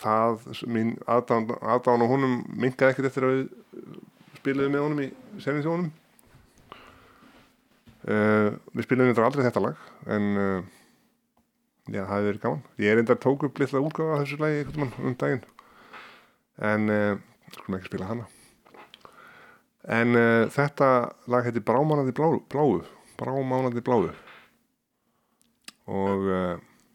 það, 0.00 0.46
mín 0.68 0.94
aðdán, 1.08 1.50
aðdán 1.60 2.04
á 2.04 2.06
honum 2.08 2.38
minkaði 2.48 2.94
ekkert 2.94 3.10
eftir 3.10 3.26
að 3.28 3.34
við 3.34 3.44
spiluðum 4.40 4.74
með 4.76 4.84
honum 4.86 5.02
í 5.04 5.08
senningsjónum 5.44 5.90
uh, 8.08 8.50
við 8.72 8.86
spiluðum 8.88 9.12
þetta 9.12 9.28
aldrei 9.28 9.44
þetta 9.48 9.64
lag 9.66 9.84
en 10.16 10.30
uh, 10.36 10.70
já, 11.88 12.02
það 12.02 12.14
hefði 12.14 12.30
verið 12.30 12.44
gaman. 12.46 12.64
Ég 12.80 12.92
er 12.92 13.02
enda 13.04 13.20
tók 13.20 13.44
upp 13.48 13.60
litla 13.60 13.84
útgáfa 13.84 14.16
af 14.16 14.24
þessu 14.24 14.40
lagi 14.40 14.62
einhvern 14.62 14.86
mann 14.86 15.10
um 15.10 15.18
daginn. 15.20 15.44
En 16.64 16.88
skulum 17.50 17.76
ekki 17.76 17.90
spila 17.90 18.08
hana 18.08 18.28
en 19.88 20.18
uh, 20.18 20.44
þetta 20.52 20.90
lag 21.30 21.48
heiti 21.48 21.62
Brámánandi 21.64 22.14
bláu, 22.16 22.38
bláu. 22.52 22.82
Brámánandi 23.20 23.84
bláu. 23.84 24.08
Og 25.90 26.28
uh, 26.30 26.54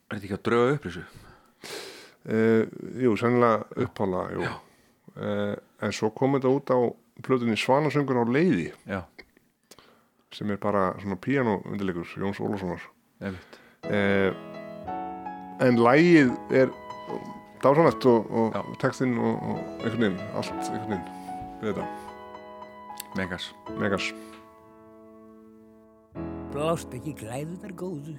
Er 0.09 0.17
þetta 0.17 0.25
ekki 0.25 0.37
að 0.39 0.45
drauga 0.47 0.73
upp 0.73 0.87
þessu? 0.87 1.05
Uh, 2.29 2.63
jú, 3.03 3.13
sennilega 3.19 3.85
upphála 3.85 4.25
jú. 4.33 4.49
En 5.19 5.93
svo 5.95 6.09
kom 6.15 6.37
þetta 6.37 6.51
út 6.53 6.71
á 6.71 6.79
plötunni 7.25 7.57
Svanasöngur 7.59 8.21
á 8.21 8.25
leiði. 8.29 8.69
Já, 8.87 9.01
sem 10.33 10.51
er 10.51 10.57
bara 10.57 10.93
svona 11.01 11.17
píano 11.17 11.61
undirleikur 11.65 12.05
Jóns 12.17 12.39
uh, 12.39 14.33
en 15.59 15.79
lægið 15.79 16.35
er 16.51 16.69
dásanlegt 17.63 18.05
og, 18.05 18.29
og 18.31 18.77
textinn 18.79 19.17
og, 19.17 19.41
og 19.41 19.57
einhvern 19.83 20.05
veginn 20.05 20.21
allt 20.35 20.53
einhvern 20.53 20.93
veginn 20.93 21.09
við 21.63 21.73
þetta 21.73 21.98
Megas 23.17 23.49
megas 23.79 24.11
Blást 26.53 26.93
ekki 26.93 27.15
glæðunar 27.17 27.71
góðu 27.77 28.13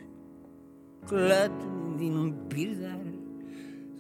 Glötum 1.07 1.95
þínum 2.01 2.33
byrðar 2.51 3.05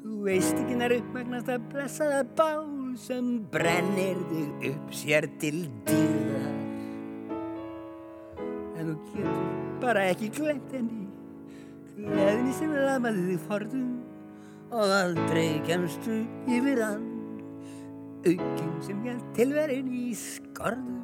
Þú 0.00 0.16
veist 0.26 0.56
ekki 0.56 0.78
nær 0.80 0.94
uppmagnast 0.96 1.52
að 1.52 1.68
blessaða 1.70 2.24
bál 2.40 2.66
sem 2.98 3.28
brennir 3.52 4.18
þig 4.32 4.66
upp 4.72 4.90
sér 4.98 5.28
til 5.42 5.62
dýrðar 5.86 6.58
En 8.80 8.90
þú 8.90 8.98
getur 9.12 9.46
bara 9.84 10.08
ekki 10.10 10.32
glemt 10.40 10.74
henni 10.74 11.06
Gleðinni 12.00 12.58
sem 12.58 12.74
lamaði 12.74 13.28
þig 13.28 13.46
forðum 13.46 13.94
og 14.70 14.98
aldrei 14.98 15.60
kemstu 15.66 16.24
yfir 16.50 16.82
hann 16.82 17.10
Aukinn 18.20 18.78
sem 18.84 18.98
hjælt 19.06 19.34
tilverin 19.38 19.94
í 19.94 20.08
skorðum 20.60 20.98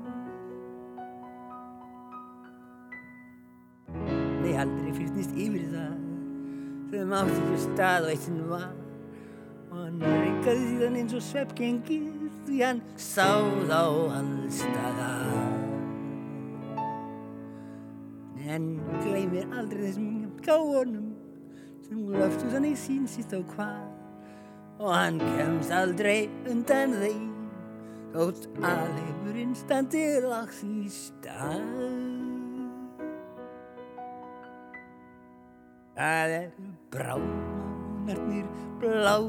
Nei, 4.42 4.52
aldrei 4.60 4.92
fyrstnist 4.94 5.32
yfir 5.34 5.64
það. 5.72 5.94
Sem 6.92 7.14
átti 7.16 7.38
sér 7.40 7.62
stað 7.64 8.04
og 8.06 8.12
eitt 8.12 8.24
sinn 8.26 8.42
var 8.50 8.68
og 9.66 9.80
hann 9.80 9.96
reykaði 10.04 10.66
síðan 10.68 10.98
eins 11.00 11.14
og 11.16 11.24
sveppgengið 11.26 12.04
því 12.46 12.60
hann 12.62 12.82
sá 13.00 13.26
þá 13.66 13.80
allstaða 14.20 15.10
en 18.46 18.68
gleymir 19.02 19.50
aldrei 19.58 19.88
þessum 19.88 20.28
gáunum 20.46 21.08
sem 21.88 22.04
löftu 22.14 22.52
þannig 22.52 22.78
sín 22.78 23.08
síst 23.10 23.34
á 23.34 23.42
hvað. 23.50 23.80
Og 24.78 24.92
hann 24.94 25.18
kemst 25.34 25.74
aldrei 25.74 26.28
undan 26.46 26.94
þeim 27.02 27.35
þótt 28.16 28.46
alheimurinn 28.64 29.52
standi 29.58 30.06
lags 30.24 30.62
í 30.64 30.86
stað 30.88 32.06
Það 35.96 36.32
eru 36.36 36.70
brámánarnir 36.92 38.48
bláu 38.80 39.28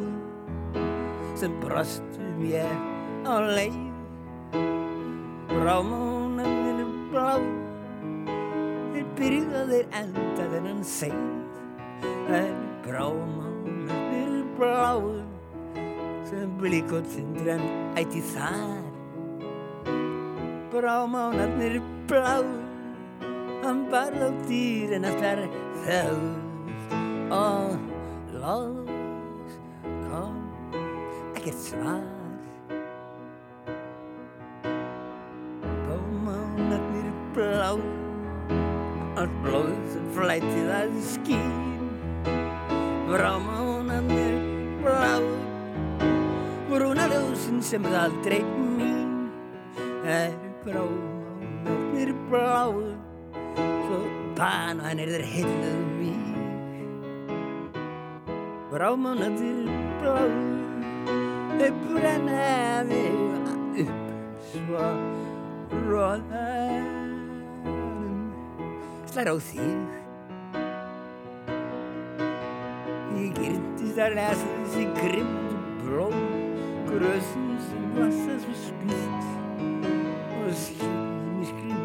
sem 1.39 1.53
brostu 1.61 2.31
mér 2.39 2.73
á 3.23 3.39
leið. 3.39 3.77
Brámánarnir 5.51 6.89
bláu, 7.11 7.45
þeir 8.91 9.07
byrja 9.15 9.63
þeir 9.71 9.95
enda 10.01 10.49
þennan 10.55 10.83
seið. 10.83 11.23
Það 12.03 12.37
eru 12.41 12.67
brámánarnir 12.89 14.43
bláu 14.59 15.01
sem 16.27 16.49
blíkot 16.59 17.07
sindran 17.07 17.61
ætti 17.95 18.21
þar. 18.33 18.83
Brámánarnir 20.71 21.79
bláu, 22.09 22.43
hann 23.63 23.85
barð 23.91 24.25
á 24.27 24.29
dýrin 24.47 25.07
allar 25.07 25.45
þögð. 25.85 26.25
Og 27.31 27.77
loks 28.43 29.55
kom 30.09 30.35
ekkert 31.35 31.61
svar. 31.63 32.03
Bómánarnir 35.87 37.07
blá 37.37 37.71
allt 39.17 39.39
blóð 39.45 39.71
sem 39.93 40.11
flætið 40.17 40.75
að 40.81 40.99
skín. 41.13 41.55
Brámánarnir 43.07 43.66
brúnaljósin 46.77 47.57
sem 47.65 47.85
er 47.89 47.95
aldrei 48.05 48.43
mín 48.45 49.33
er 50.05 50.33
brámánarnir 50.61 52.11
blá 52.29 52.69
svo 53.85 53.97
pan 54.37 54.77
og 54.77 54.85
hann 54.85 54.99
er 55.01 55.09
þeir 55.15 55.25
hilluð 55.33 55.81
mín 55.97 56.21
Brámánarnir 58.69 59.65
blá 60.03 60.21
Þau 61.57 61.71
brenna 61.89 62.85
mig 62.85 63.17
upp 63.81 63.97
svo 64.51 64.85
róðanum 65.89 67.17
slær 69.09 69.33
á 69.33 69.35
þig 69.49 69.81
Ég 73.17 73.29
gyrtist 73.41 73.97
að 73.97 74.11
lesa 74.21 74.45
þessi 74.59 74.85
grimmt 75.01 75.57
blóm 75.81 76.46
grösum 76.87 77.49
sem 77.67 77.83
skilum 80.73 81.41
í 81.41 81.51
skrim 81.51 81.83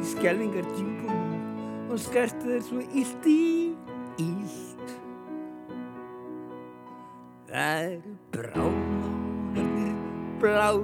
í 0.00 0.10
skelvingar 0.12 0.68
djúbunum 0.74 1.90
og 1.90 1.98
skartu 2.02 2.52
þær 2.52 2.62
svo 2.68 2.84
illt 2.92 3.28
í 3.30 3.40
illt 4.22 4.94
Það 7.54 7.84
eru 7.86 8.12
brámánarnir 8.34 9.92
bláð 10.42 10.80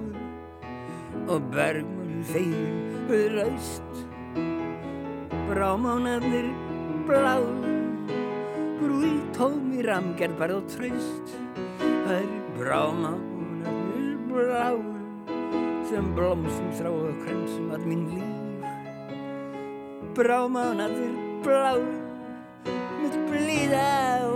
og 1.35 1.49
bergmálur 1.51 2.20
þeir 2.28 2.61
við 3.09 3.24
raust. 3.35 3.99
Brámánarnir 5.49 6.47
bláð, 7.09 7.49
brúi 8.78 9.16
tómi 9.35 9.82
ramgerð 9.89 10.39
bara 10.39 10.61
og 10.61 10.70
traust. 10.77 11.35
Það 11.81 12.15
eru 12.20 12.39
brámánarnir 12.61 13.30
bláð 14.31 14.82
sem 15.90 16.11
blómsum 16.15 16.69
þrá 16.78 16.90
og 16.90 17.16
kremsum 17.24 17.70
að 17.74 17.86
mín 17.90 18.05
líf. 18.12 18.36
brámánaður 20.15 21.15
blá 21.44 21.78
með 23.01 23.16
blíða 23.31 23.86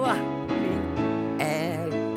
vatni 0.00 0.72
egg. 1.44 2.16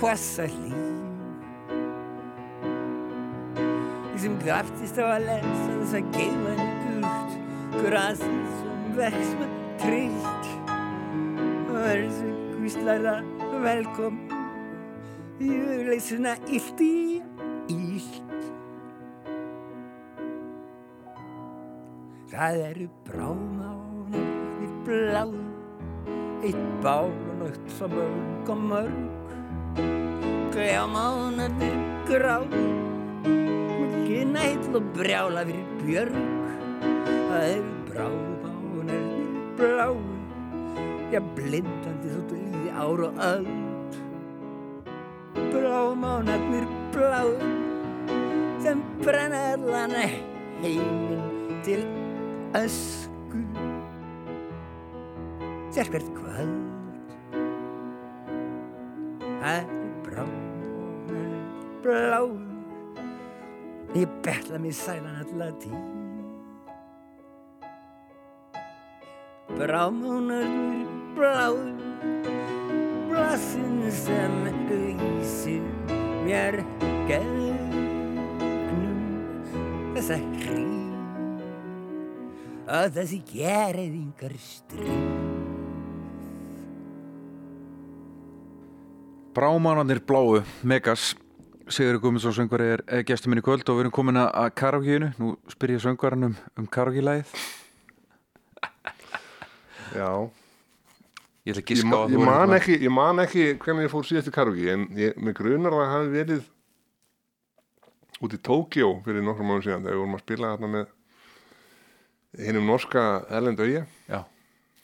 Hvassa 0.00 0.48
líf. 0.56 0.82
Sem 4.16 4.36
kraftist 4.42 5.00
á 5.00 5.04
að 5.06 5.28
lesa 5.30 5.70
þess 5.70 5.96
að 6.00 6.12
geima 6.16 6.56
henni 6.58 7.00
burt 7.00 7.80
grasið 7.80 8.44
sem 8.60 8.84
vex 8.98 9.32
með 9.40 9.56
trillt. 9.84 10.52
Og 11.70 11.80
er 11.86 12.06
sem 12.18 12.36
kvíslara 12.56 13.18
velkom 13.64 14.20
í 15.40 15.50
leysuna 15.88 16.36
illt 16.48 16.80
í 16.84 16.92
illt 17.72 18.22
Það 22.36 22.56
eru 22.68 22.86
brámánir 23.06 24.72
blá 24.84 25.22
eitt 26.44 26.64
bál 26.82 27.08
og 27.08 27.36
nögt 27.40 27.70
svo 27.78 27.88
mörg. 27.88 28.50
Og 28.50 28.58
mörg 28.60 28.98
gljámánir 30.52 31.78
grá 32.08 32.36
Kynæll 34.06 34.76
og 34.76 34.84
brjála 34.94 35.42
fyrir 35.48 35.66
björg. 35.82 36.18
Það 37.30 37.46
eru 37.54 37.72
brámánir 37.88 39.08
blá 39.58 39.88
Já, 41.14 41.20
blindandi 41.36 42.10
þóttu 42.10 42.36
líði 42.42 42.65
ár 42.76 43.00
og 43.08 43.14
öll 43.16 43.46
Brámánarnir 45.52 46.66
blá 46.92 47.24
sem 48.60 48.82
brenna 49.04 49.40
allan 49.54 49.92
heiminn 50.60 51.62
til 51.64 51.82
ösku. 52.54 53.40
Sérkvært 55.72 56.08
kvöld 56.16 56.56
Það 59.40 59.56
er 59.56 59.66
brámánarnir 60.04 61.44
blá 61.84 62.20
Ég 63.96 64.08
betla 64.22 64.58
mig 64.58 64.74
sælan 64.74 65.22
alla 65.24 65.52
tíð. 65.60 65.80
Brámánarnir 69.56 70.88
blá 71.16 71.48
Blassin 73.16 73.88
sem 73.88 74.34
lýsir 74.68 75.64
mér 76.26 76.60
gegnum 77.08 77.56
þessa 79.96 80.18
hríð 80.20 81.40
og 82.66 82.92
þessi 82.98 83.22
gerðingar 83.32 84.36
stríð. 84.36 85.00
Brámánandir 89.36 90.04
bláu, 90.04 90.42
Megas. 90.60 91.14
Sigur 91.72 91.98
Guðmundsson 91.98 92.36
söngvari 92.36 92.68
er, 92.76 92.82
er 92.86 93.02
gestur 93.08 93.32
minn 93.32 93.40
í 93.40 93.44
kvöld 93.44 93.64
og 93.64 93.78
við 93.78 93.86
erum 93.86 93.96
komin 93.96 94.20
að 94.22 94.52
karaokeinu. 94.60 95.14
Nú 95.18 95.34
spyr 95.50 95.78
ég 95.78 95.82
söngvaran 95.82 96.28
um, 96.28 96.36
um 96.60 96.68
karaoke-læð 96.68 97.32
Já, 99.96 100.28
Ég 101.46 101.54
ætla 101.54 101.62
að 101.62 101.62
ég, 101.62 101.68
giska 101.70 101.94
á 101.94 102.00
að 102.00 102.10
ég, 102.10 102.16
þú 102.16 102.26
man 102.26 102.40
verður 102.40 102.56
ekki, 102.58 102.76
ég 102.82 102.92
man 102.92 103.22
ekki 103.22 103.46
hvernig 103.62 103.86
ég 103.86 103.92
fór 103.92 104.06
síðast 104.08 104.30
í 104.30 104.34
karaoke 104.34 104.70
en 104.72 104.86
ég, 104.98 105.18
mig 105.22 105.36
grunar 105.38 105.76
að 105.76 105.82
það 105.82 105.92
hafi 105.94 106.12
verið 106.16 106.44
út 108.26 108.34
í 108.34 108.40
Tókjó 108.48 108.88
fyrir 109.04 109.26
nokkrum 109.26 109.52
mánu 109.52 109.62
síðan 109.62 109.84
þegar 109.84 109.94
við 109.94 110.02
vorum 110.02 110.16
að 110.18 110.24
spila 110.24 110.52
þarna 110.54 110.70
með 110.72 110.86
hinnum 112.46 112.70
norska 112.72 113.04
Erlend 113.30 113.62
Já. 113.62 114.20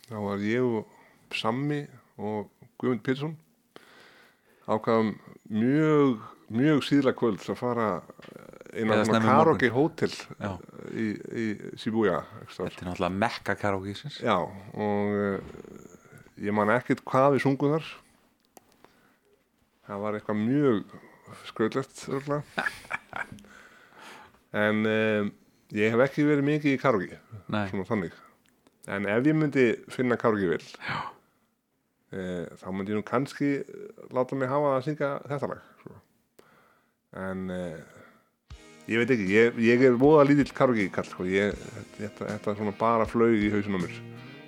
þá 0.07 0.17
var 0.29 0.45
ég 0.47 0.69
og 0.69 1.35
Sammi 1.35 1.81
og 2.21 2.53
Guðmund 2.79 3.03
Pétursson 3.03 3.35
ákvaðum 4.71 5.17
mjög 5.51 6.23
mjög 6.53 6.83
síðla 6.87 7.15
kvöld 7.17 7.43
að 7.43 7.59
fara 7.59 7.89
inn 8.79 8.93
á 8.93 9.03
karaoke 9.03 9.71
hótel 9.73 10.13
Já. 10.13 10.55
í, 10.93 11.07
í 11.17 11.47
Shibuya. 11.81 12.23
Þetta 12.49 12.69
er 12.69 12.89
náttúrulega 12.91 13.17
mekka 13.25 13.57
karaoke-sins 13.61 14.21
Já, 14.23 14.37
og 14.39 15.17
uh, 15.17 15.92
ég 16.41 16.55
man 16.57 16.73
ekkert 16.73 17.03
hvað 17.05 17.37
við 17.37 17.45
sungum 17.45 17.75
þar. 17.77 17.89
Það 19.89 20.05
var 20.05 20.17
eitthvað 20.17 20.39
mjög 20.41 20.93
skröðlegt, 21.49 22.05
en 24.53 24.85
um, 24.89 25.31
ég 25.75 25.95
hef 25.95 26.05
ekki 26.05 26.27
verið 26.29 26.47
mikið 26.49 26.77
í 26.77 26.81
Nei, 27.53 27.65
svona 27.71 27.89
þannig. 27.89 28.15
En 28.93 29.09
ef 29.11 29.27
ég 29.27 29.37
myndi 29.39 29.67
finna 29.93 30.19
karaoke 30.21 30.53
vel, 30.53 30.63
uh, 32.13 32.47
þá 32.61 32.69
myndi 32.75 32.95
ég 32.95 33.01
nú 33.01 33.07
kannski 33.07 33.51
láta 34.15 34.39
mig 34.39 34.51
hafa 34.53 34.77
að 34.77 34.87
syngja 34.89 35.11
þetta 35.31 35.51
lag. 35.53 35.67
Svo. 35.83 35.99
En 37.23 37.45
uh, 37.53 38.57
ég 38.91 39.03
veit 39.03 39.17
ekki, 39.17 39.29
ég, 39.33 39.61
ég 39.67 39.87
er 39.89 40.01
voða 40.01 40.29
lítill 40.31 40.53
karaoke 40.57 40.89
kall, 40.95 41.11
sko. 41.11 41.29
ég, 41.29 41.59
þetta, 41.99 42.33
þetta 42.37 42.59
svona 42.59 42.77
bara 42.79 43.09
flög 43.09 43.39
í 43.41 43.53
hausinn 43.55 43.79
á 43.79 43.85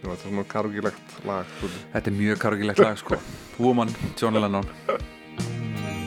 mér. 0.07 0.17
Þetta 0.17 0.29
er 0.29 0.33
svona 0.33 0.47
karaoke-legt 0.55 1.17
lag, 1.29 1.47
sko. 1.59 1.73
þetta 1.95 2.11
er 2.13 2.17
mjög 2.21 2.43
karaoke-legt 2.45 2.85
lag 2.85 3.01
sko 3.01 3.19
Woman, 3.65 3.95
John 4.21 4.35
Lennon 4.41 4.67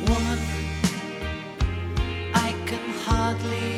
Woman, 0.07 0.39
I 2.35 2.53
can 2.69 2.85
hardly 3.05 3.76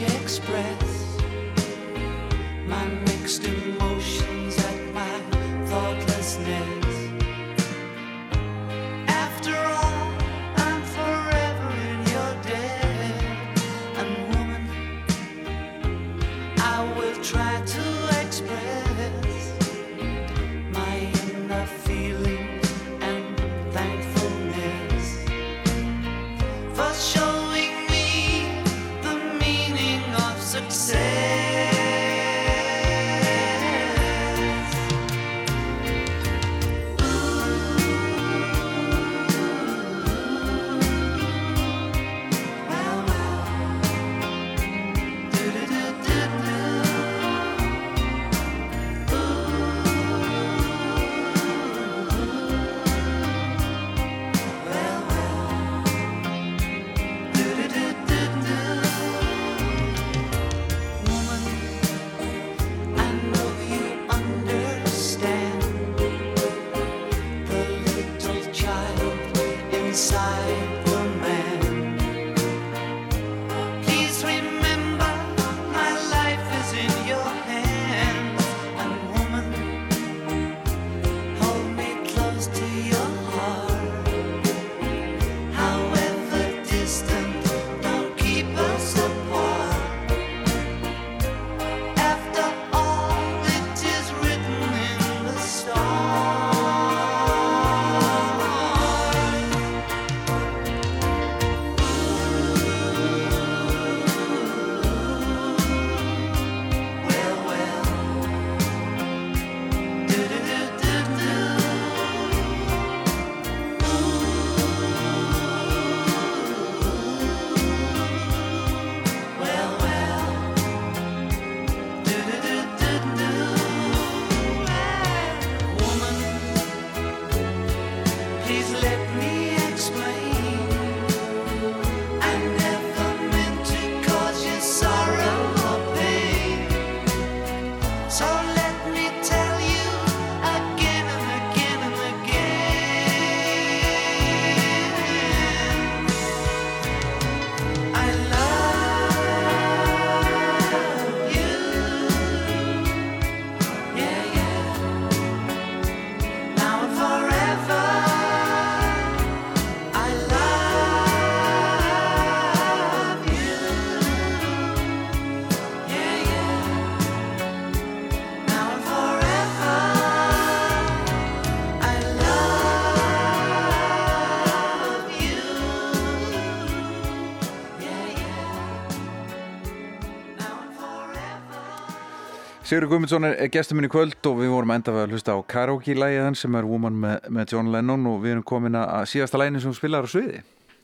Sigur 182.70 182.86
Guðmundsson 182.86 183.26
er 183.26 183.48
gestur 183.50 183.74
minn 183.80 183.88
í 183.88 183.90
kvöld 183.90 184.28
og 184.30 184.36
við 184.44 184.52
vorum 184.54 184.70
enda 184.76 184.94
við 184.94 185.02
að 185.02 185.14
hlusta 185.16 185.34
á 185.34 185.42
karaoke-lægið 185.50 186.22
hans 186.22 186.44
sem 186.44 186.54
er 186.54 186.68
Woman 186.70 187.00
með, 187.02 187.24
með 187.34 187.54
John 187.56 187.72
Lennon 187.74 188.04
og 188.06 188.20
við 188.22 188.36
erum 188.36 188.44
komin 188.46 188.78
að 188.78 189.08
síðasta 189.10 189.40
læginu 189.42 189.62
sem 189.64 189.74
spilar 189.74 190.06
á 190.06 190.10
sviði. 190.12 190.44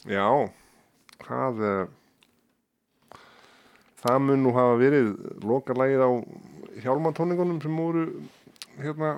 Já, 0.09 0.25
það 1.27 1.61
eh, 1.69 3.19
það 4.01 4.17
mun 4.25 4.43
nú 4.47 4.55
hafa 4.57 4.79
verið 4.81 5.11
lokalægið 5.45 6.01
á 6.01 6.11
hjálmatóningunum 6.87 7.61
sem 7.61 7.77
voru 7.77 8.07
hérna 8.81 9.13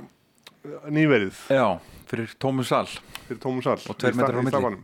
nýverið 0.92 1.40
Já, 1.56 1.66
fyrir 2.12 2.36
Tómus 2.36 2.74
Sall. 2.74 2.92
fyrir 3.30 3.40
Tómu 3.48 3.64
Sall 3.64 3.80
Og 3.88 3.96
tveir 3.96 4.20
metrar 4.20 4.44
á 4.44 4.44
milli. 4.44 4.76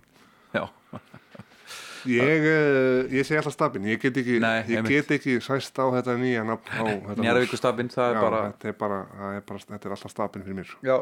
Ég, 2.10 2.46
uh, 2.48 3.12
ég 3.14 3.28
segi 3.28 3.40
alltaf 3.40 3.56
stafinn, 3.56 3.86
ég 3.88 4.02
get 4.02 4.18
ekki, 4.20 4.38
Nei, 4.44 4.64
ég 4.74 4.88
get 4.90 5.12
ekki 5.16 5.38
sæst 5.44 5.78
á 5.80 5.86
þetta 5.96 6.16
nýja 6.20 6.46
nafn 6.48 6.72
hús. 6.80 7.20
Njarðvíkustabinn, 7.22 7.92
það 7.94 8.10
er 8.10 8.18
Já, 8.18 8.24
bara... 8.26 8.42
þetta 8.52 8.72
er 8.72 8.80
bara, 8.80 9.02
það 9.20 9.38
er 9.38 9.46
bara, 9.50 9.66
þetta 9.70 9.90
er 9.90 9.96
alltaf 9.98 10.14
stafinn 10.14 10.48
fyrir 10.48 10.60
mér. 10.60 10.74
Já. 10.84 10.98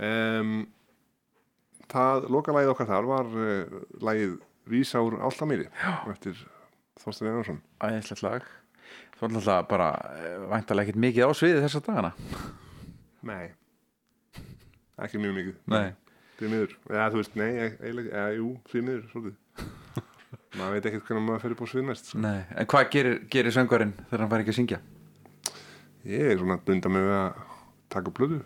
Um, 0.00 0.54
það, 1.90 2.30
lokalægið 2.36 2.72
okkar 2.72 2.90
þar 2.94 3.10
var 3.10 3.34
uh, 3.34 3.82
lægið 4.08 4.38
Vísa 4.70 5.02
úr 5.02 5.18
Áltamýri 5.20 5.66
eftir 6.12 6.40
Þorstein 7.00 7.30
Einarsson. 7.32 7.62
Æðislegt 7.82 8.24
lag. 8.24 8.48
Þú 9.18 9.26
er 9.26 9.38
alltaf 9.40 9.66
bara 9.70 9.88
eh, 10.16 10.36
væntalega 10.50 10.88
ekkert 10.88 11.00
mikið 11.04 11.28
á 11.28 11.30
sviði 11.36 11.64
þessa 11.64 11.82
dagana. 11.84 12.12
Nei, 13.28 13.50
ekki 15.04 15.20
mjög 15.20 15.36
mikið. 15.36 15.58
Nei. 15.72 15.90
Því 16.38 16.50
miður, 16.54 16.74
eða 16.88 17.08
þú 17.12 17.20
veist, 17.20 17.34
nei, 17.36 17.48
eiginlega, 17.66 18.10
eða 18.16 18.36
jú, 18.38 18.50
því 18.70 18.82
miður, 18.86 19.02
svolítið. 19.10 19.39
maður 20.58 20.72
veit 20.76 20.88
ekkert 20.90 21.06
hvernig 21.08 21.26
maður 21.26 21.54
upp 21.56 21.62
á 21.62 21.66
svið 21.72 21.86
næst. 21.88 22.12
Nei, 22.20 22.40
en 22.56 22.68
hvað 22.70 22.88
gerir, 22.94 23.18
gerir 23.32 23.54
söngvarinn 23.54 23.94
þegar 24.08 24.24
hann 24.24 24.32
fær 24.32 24.44
ekki 24.44 24.54
að 24.54 24.58
syngja? 24.60 24.80
Ég 26.08 26.30
er 26.32 26.38
svona 26.40 26.56
að 26.56 26.64
dunda 26.70 26.92
mig 26.92 27.04
við 27.06 27.16
að 27.18 27.40
taka 27.92 28.12
blödu 28.16 28.40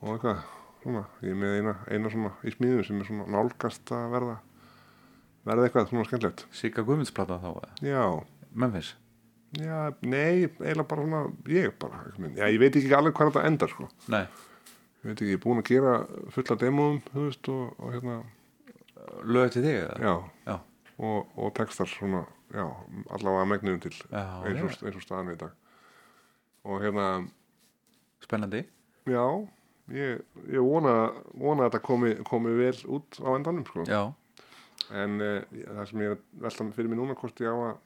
og 0.00 0.12
eitthvað, 0.14 0.38
svona, 0.82 1.02
ég 1.20 1.34
er 1.34 1.40
með 1.40 1.56
eina, 1.58 1.74
eina 1.92 2.12
svona 2.12 2.30
í 2.46 2.52
smíðum 2.54 2.84
sem 2.86 3.00
er 3.02 3.08
svona 3.10 3.26
nálgast 3.34 3.92
að 3.92 4.06
verða, 4.14 4.36
verða 5.48 5.66
eitthvað 5.68 5.90
svona 5.90 6.06
skemmtilegt. 6.08 6.46
Sigga 6.56 6.84
Guðmundsplata 6.86 7.36
þá? 7.42 7.50
Já, 7.84 8.00
Memphis. 8.56 8.94
já, 9.60 9.92
nei, 10.00 10.46
eiginlega 10.46 10.88
bara 10.88 11.04
svona, 11.04 11.20
ég 11.52 11.76
bara, 11.82 12.00
já, 12.38 12.46
ég 12.48 12.60
veit 12.62 12.78
ekki 12.80 12.94
alveg 12.96 13.18
hvað 13.18 13.32
þetta 13.34 13.48
endar, 13.50 13.74
sko. 13.74 13.90
Nei, 14.12 14.24
Ég 15.06 15.12
veit 15.12 15.20
ekki, 15.20 15.28
ég 15.30 15.38
er 15.38 15.42
búin 15.44 15.60
að 15.60 15.68
gera 15.70 15.90
fulla 16.34 16.54
demóum, 16.58 16.96
þú 17.12 17.26
veist, 17.28 17.48
og, 17.52 17.76
og 17.78 17.92
hérna, 17.94 18.14
lög 19.24 19.50
til 19.54 19.62
þig, 19.64 19.76
já, 20.02 20.14
Já. 20.46 20.56
og, 20.98 21.28
og 21.36 21.54
textar 21.56 21.88
svona, 21.90 22.24
já, 22.52 22.66
allavega 23.10 23.46
megnuðum 23.52 23.80
til 23.86 23.94
Já, 24.10 24.24
eins, 24.44 24.62
og, 24.62 24.86
eins 24.86 24.96
og 25.00 25.04
staðan 25.04 25.32
er 25.32 25.38
í 25.38 25.40
dag. 25.44 25.54
Og 26.66 26.80
hérna, 26.82 27.06
Spennandi. 28.24 28.64
já, 29.06 29.24
ég, 29.94 30.22
ég 30.50 30.62
vona, 30.66 30.94
vona 31.34 31.66
að 31.66 31.70
þetta 31.70 31.82
komi, 31.86 32.14
komi 32.26 32.54
vel 32.58 32.76
út 32.98 33.20
á 33.22 33.28
endanum, 33.36 33.66
sko. 33.68 33.84
Já. 33.86 34.02
En 34.94 35.20
uh, 35.22 35.42
það 35.50 35.84
sem 35.90 36.00
ég 36.04 36.14
að 36.14 36.24
velta 36.44 36.66
fyrir 36.76 36.90
mig 36.92 36.98
núna, 37.00 37.14
hvort 37.18 37.40
ég 37.42 37.50
á 37.50 37.56
að, 37.56 37.76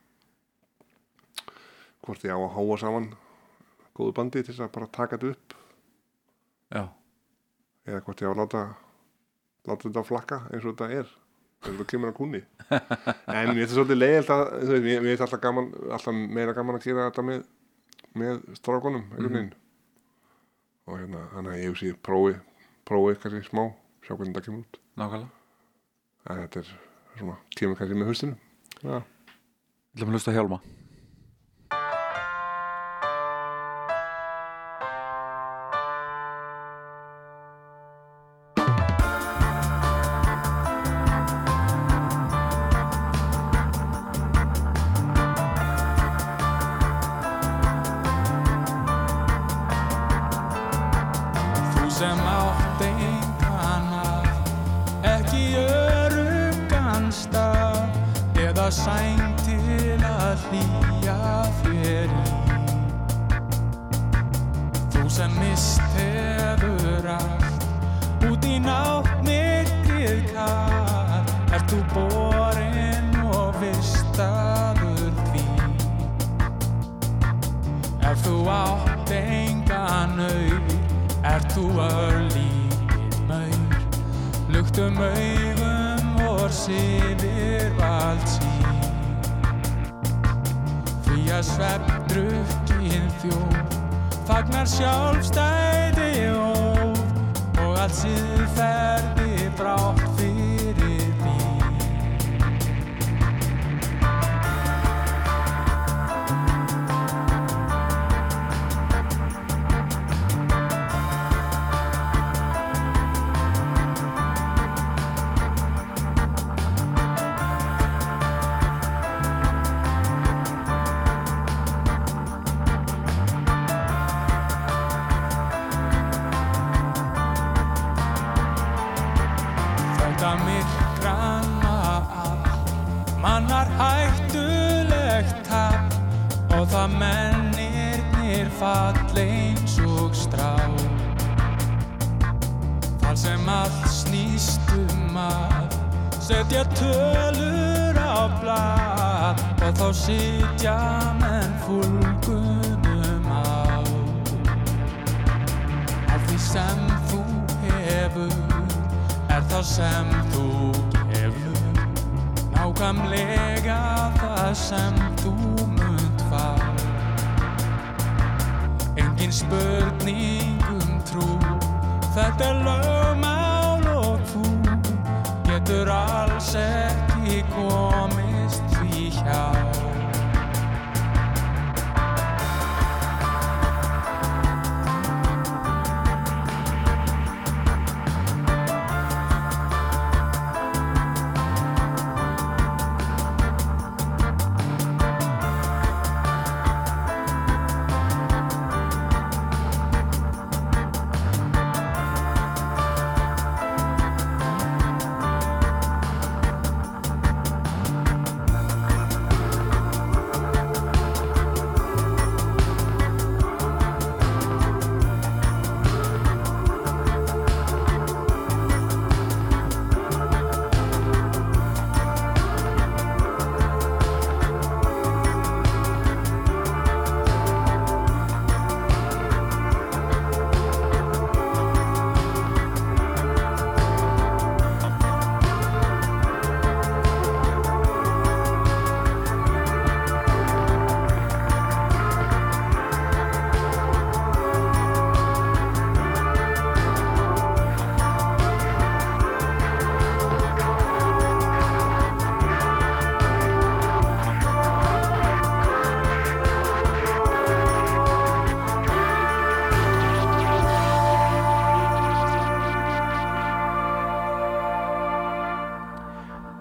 hvort 2.05 2.25
ég 2.25 2.33
á 2.33 2.39
að 2.41 2.55
háa 2.57 2.77
saman 2.81 3.11
góðu 3.97 4.15
bandi 4.17 4.41
til 4.43 4.55
þess 4.55 4.65
að 4.65 4.73
bara 4.77 4.89
taka 4.93 5.19
þetta 5.19 5.35
upp, 5.35 5.55
Já. 6.73 6.85
eða 7.89 8.03
hvort 8.07 8.23
ég 8.25 8.31
á 8.31 8.33
að 8.33 8.41
láta, 8.41 8.63
láta 9.69 9.89
þetta 9.89 10.05
flakka 10.09 10.39
eins 10.51 10.65
og 10.65 10.73
þetta 10.77 10.89
er. 11.03 11.11
Þegar 11.61 11.77
þetta 11.77 11.89
kemur 11.93 12.11
að 12.11 12.17
kunni. 12.17 12.41
en 12.73 13.51
ég 13.53 13.63
er 13.67 13.73
svolítið 13.73 13.99
leiðilt 14.01 14.31
að, 14.33 14.45
þú 14.65 14.79
mér 14.87 15.03
mér 15.05 15.13
er 15.13 15.25
alltaf 15.27 15.43
gaman, 15.43 15.67
alltaf 15.93 16.21
meira 16.39 16.55
gaman 16.57 16.79
að 16.79 16.87
gera 16.87 17.09
þetta 17.11 17.25
með, 17.29 17.43
með 18.23 18.41
strákunum, 18.57 19.05
einhvern 19.13 19.37
veginn. 19.37 19.53
Og 20.89 20.97
hérna, 20.97 21.27
þannig 21.35 21.53
að 21.53 21.61
ég 21.61 21.69
hef 21.69 21.81
síðan 21.83 22.01
prófi, 22.09 22.35
prófi 22.89 23.21
kannski 23.23 23.45
smá, 23.51 23.65
sjá 24.07 24.15
hvernig 24.15 24.33
þetta 24.33 24.47
kemur 24.49 24.65
út. 24.65 24.81
Nákvæmlega. 25.03 25.33
En 26.31 26.43
þetta 26.47 26.63
er 26.65 26.73
svona, 27.19 27.39
kemur 27.61 27.81
kannski 27.83 28.01
með 28.01 28.13
haustinu. 28.15 28.39
Já. 28.81 28.97
Við 28.97 30.01
ætlum 30.01 30.15
að 30.15 30.17
hlusta 30.17 30.33
á 30.33 30.37
Hjálma. 30.39 30.63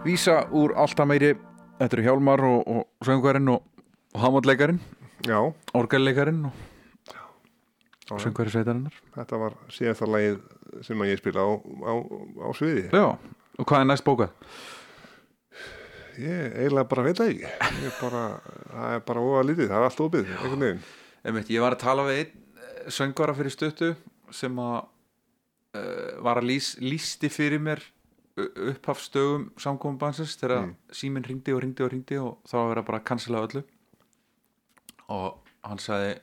Lísa 0.10 0.48
úr 0.56 0.74
Alltaf 0.74 1.06
meiri 1.06 1.36
Þetta 1.78 1.96
eru 1.96 2.06
Hjálmar 2.08 2.42
og, 2.48 2.64
og 2.66 3.06
söngvarinn 3.06 3.54
og, 3.54 3.62
og 4.16 4.24
Hamotleikarin 4.24 4.80
Já, 5.28 5.38
Orgelleikarin 5.76 6.46
og 6.50 6.56
já, 7.12 8.18
söngvari 8.24 8.50
sveitarinnar 8.54 8.96
þetta 9.14 9.40
var 9.42 9.58
síðasta 9.74 10.08
lagið 10.10 10.40
sem 10.86 11.04
ég 11.06 11.20
spila 11.20 11.44
á, 11.44 11.50
á, 11.60 11.94
á 12.42 12.50
sviði. 12.58 12.86
Já, 12.94 13.06
og 13.60 13.68
hvað 13.68 13.84
er 13.84 13.90
næst 13.90 14.06
bókað? 14.08 14.32
Ég 16.20 16.56
eiginlega 16.56 16.90
bara 16.92 17.06
veit 17.06 17.20
það 17.20 17.34
ekki. 17.34 17.52
Ég 17.84 18.00
bara, 18.00 18.24
það 18.72 18.96
er 18.96 19.04
bara 19.12 19.26
óa 19.28 19.44
lítið, 19.46 19.70
það 19.70 19.78
er 19.78 19.88
allt 19.90 20.02
opið. 20.08 20.34
Einmitt, 21.20 21.52
ég 21.52 21.64
var 21.64 21.76
að 21.76 21.84
tala 21.84 22.08
við 22.08 22.24
einn 22.24 22.64
eh, 22.64 22.82
söngvara 22.96 23.36
fyrir 23.38 23.56
stuttu 23.56 23.94
sem 24.36 24.60
að 24.64 24.78
uh, 24.80 26.12
var 26.26 26.42
að 26.42 26.50
lýs, 26.54 26.74
lýsti 26.80 27.32
fyrir 27.34 27.62
mér 27.64 27.84
upphafstögum 28.72 29.50
samkominbansins 29.60 30.36
þegar 30.40 30.66
Mm. 30.66 30.76
síminn 30.92 31.26
ringdi 31.28 31.54
og 31.54 31.62
ringdi 31.64 31.84
og 31.86 31.92
ringdi 31.94 32.18
og 32.22 32.38
þá 32.48 32.56
var 32.58 32.70
verið 32.76 32.84
að 32.84 32.90
bara 32.92 33.00
cancela 33.10 33.44
öllu 33.48 33.64
og 35.10 35.40
hann 35.64 35.78
sagði 35.82 36.20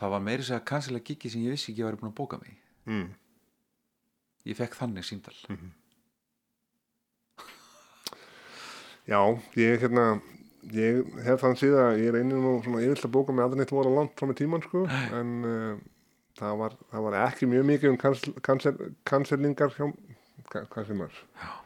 það 0.00 0.10
var 0.14 0.20
meiri 0.20 0.42
segja 0.46 0.60
að 0.60 0.68
cancela 0.70 1.00
gigi 1.04 1.28
sem 1.30 1.42
ég 1.44 1.50
vissi 1.54 1.72
ekki 1.72 1.82
að 1.82 1.84
ég 1.84 1.90
væri 1.90 2.00
búin 2.00 2.12
að 2.12 2.18
bóka 2.20 2.38
mig. 2.40 2.56
Mm. 2.86 3.10
ég 4.46 4.56
fekk 4.56 4.74
þannig 4.78 5.04
síndal 5.04 5.36
Já, 9.10 9.20
ég 9.58 9.80
hérna, 9.82 10.20
ég 10.76 11.06
hef 11.24 11.40
þann 11.42 11.56
síðan, 11.58 11.96
ég 11.98 12.12
reyni 12.14 12.36
nú 12.36 12.58
svona 12.62 12.82
yfirlega 12.84 13.08
að 13.08 13.14
bóka 13.16 13.34
mig 13.34 13.42
aldrei 13.44 13.58
neitt 13.62 13.72
voru 13.74 13.90
langt 13.94 14.14
fram 14.20 14.30
með 14.30 14.38
tíman, 14.42 14.62
sko, 14.62 14.84
en 15.18 15.32
uh, 15.48 15.80
það, 16.38 16.52
var, 16.60 16.76
það 16.92 17.06
var 17.08 17.16
ekki 17.24 17.48
mjög 17.50 17.66
mikið 17.72 17.90
um 17.90 17.98
cancelingar 19.10 19.74
hjá, 19.74 19.88
hvað 20.50 20.86
sem 20.88 21.02
er, 21.04 21.18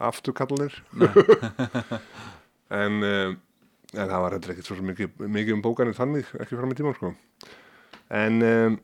afturkallir. 0.09 0.78
en, 2.82 2.98
uh, 3.01 3.35
en 3.94 4.02
það 4.02 4.24
var 4.27 4.36
heldur 4.36 4.55
ekkert 4.55 4.70
svo 4.70 4.78
mikið, 4.85 5.23
mikið 5.27 5.56
um 5.56 5.65
bókanir 5.65 5.97
þannig, 5.97 6.31
ekki 6.40 6.59
fram 6.59 6.73
með 6.73 6.82
tíman, 6.82 6.98
sko. 6.98 7.15
En 8.15 8.40
um, 8.44 8.78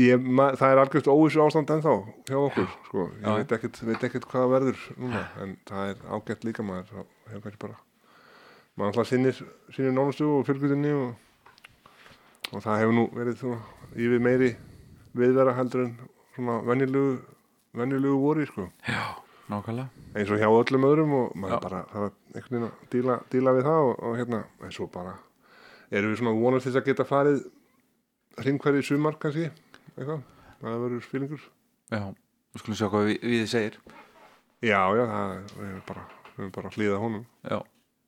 ég, 0.00 0.28
það 0.58 0.68
er 0.70 0.82
algjörst 0.82 1.10
óvissu 1.12 1.42
ástand 1.44 1.72
ennþá 1.76 1.96
hjá 2.28 2.38
okkur, 2.40 2.70
sko. 2.90 3.08
Ég 3.20 3.26
Já. 3.26 3.34
veit 3.40 3.58
ekkert, 3.58 3.82
veit 3.88 4.06
ekkert 4.10 4.28
hvað 4.30 4.54
verður 4.58 4.86
núna, 4.98 5.26
en 5.44 5.58
það 5.70 5.92
er 5.92 6.06
ágætt 6.10 6.48
líka 6.48 6.66
maður, 6.66 6.90
þá 6.90 7.32
hefur 7.32 7.44
kannski 7.46 7.66
bara 7.66 7.82
maður 8.74 8.90
alltaf 8.90 9.10
sinnir, 9.10 9.38
sinnir 9.74 9.94
nánustu 9.94 10.26
og 10.26 10.46
fylgjutinni 10.48 10.90
og, 10.98 11.12
og 12.50 12.64
það 12.64 12.80
hefur 12.82 12.96
nú 12.96 13.04
verið 13.14 13.36
svona 13.38 13.60
yfir 13.94 14.22
meiri 14.22 14.50
viðvera 15.14 15.54
heldur 15.54 15.84
en 15.84 15.92
svona 16.34 16.58
venjulegu 16.66 17.12
venjulegu 17.74 18.18
voru 18.22 18.46
sko. 18.48 18.66
Já, 18.88 19.04
nákvæmlega. 19.50 19.88
Eins 20.14 20.30
og 20.30 20.40
hjá 20.40 20.48
öllum 20.48 20.86
öðrum 20.88 21.14
og 21.18 21.36
maður 21.36 21.56
Já. 21.56 21.62
bara 21.64 21.80
það 21.90 22.04
var 22.04 22.12
einhvern 22.34 22.54
veginn 22.54 22.68
að 22.68 22.88
díla, 22.94 23.18
díla 23.34 23.54
við 23.56 23.68
það 23.68 23.88
og, 23.88 23.94
og 24.08 24.16
hérna, 24.20 24.40
en 24.62 24.74
svo 24.74 24.88
bara 24.94 25.16
erum 25.90 26.12
við 26.14 26.20
svona 26.22 26.34
vonast 26.38 26.68
þess 26.68 26.80
að 26.80 26.88
geta 26.90 27.06
farið 27.08 27.44
hringverði 28.44 28.84
sumar 28.86 29.18
kannski 29.22 29.48
eitthvað, 29.50 30.24
það 30.62 30.80
verður 30.86 31.08
fílingur 31.10 31.44
Já, 31.92 32.02
við 32.54 32.62
skulum 32.62 32.78
sjá 32.78 32.86
hvað 32.88 33.08
við, 33.10 33.18
við 33.34 33.44
segir. 33.52 33.78
Já, 34.64 34.80
já, 34.96 35.04
það 35.04 35.34
erum 35.68 35.82
bara, 35.86 36.06
við 36.32 36.40
erum 36.40 36.54
bara 36.54 36.70
að 36.70 36.78
hlýða 36.78 37.00
honum. 37.02 37.26
Já, 37.44 37.58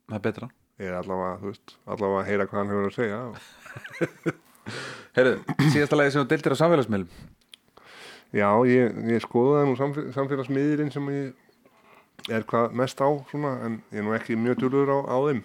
það 0.09 0.17
er 0.17 0.25
betra. 0.25 0.49
Ég 0.77 0.91
er 0.91 0.97
allavega, 0.99 1.37
þú 1.41 1.51
veist, 1.53 1.75
allavega 1.85 2.23
að 2.23 2.31
heyra 2.31 2.47
hvað 2.49 2.61
hann 2.61 2.73
hefur 2.73 2.89
að 2.89 2.97
segja. 2.97 3.21
Og 3.27 4.43
Herðu, 5.17 5.37
síðasta 5.71 5.97
lagi 5.97 6.13
sem 6.13 6.25
þú 6.25 6.29
deildir 6.33 6.55
á 6.57 6.61
samfélagsmiðlum 6.61 7.11
Já, 8.37 8.51
ég, 8.69 8.97
ég 9.09 9.23
skoðaði 9.25 9.69
nú 9.71 9.77
samfél, 9.79 10.07
samfélagsmiðirinn 10.13 10.93
sem 10.93 11.09
ég 11.15 12.33
er 12.33 12.45
hvað 12.49 12.75
mest 12.77 13.01
á 13.01 13.09
svona, 13.31 13.55
en 13.65 13.79
ég 13.95 14.03
er 14.03 14.07
nú 14.07 14.15
ekki 14.17 14.37
mjög 14.41 14.61
djúlugur 14.61 14.93
á, 14.93 14.99
á 15.09 15.17
þeim. 15.29 15.43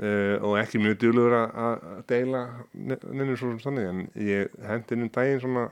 Uh, 0.00 0.36
og 0.44 0.56
ekki 0.60 0.80
mjög 0.80 0.98
djúlugur 1.00 1.36
að 1.38 1.86
deila 2.08 2.42
neinu 2.72 3.36
svo 3.36 3.52
sem 3.52 3.62
þannig 3.64 3.88
en 3.90 4.02
ég 4.16 4.54
hendi 4.64 4.96
inn 4.96 5.06
um 5.06 5.12
daginn 5.12 5.42
svona 5.42 5.66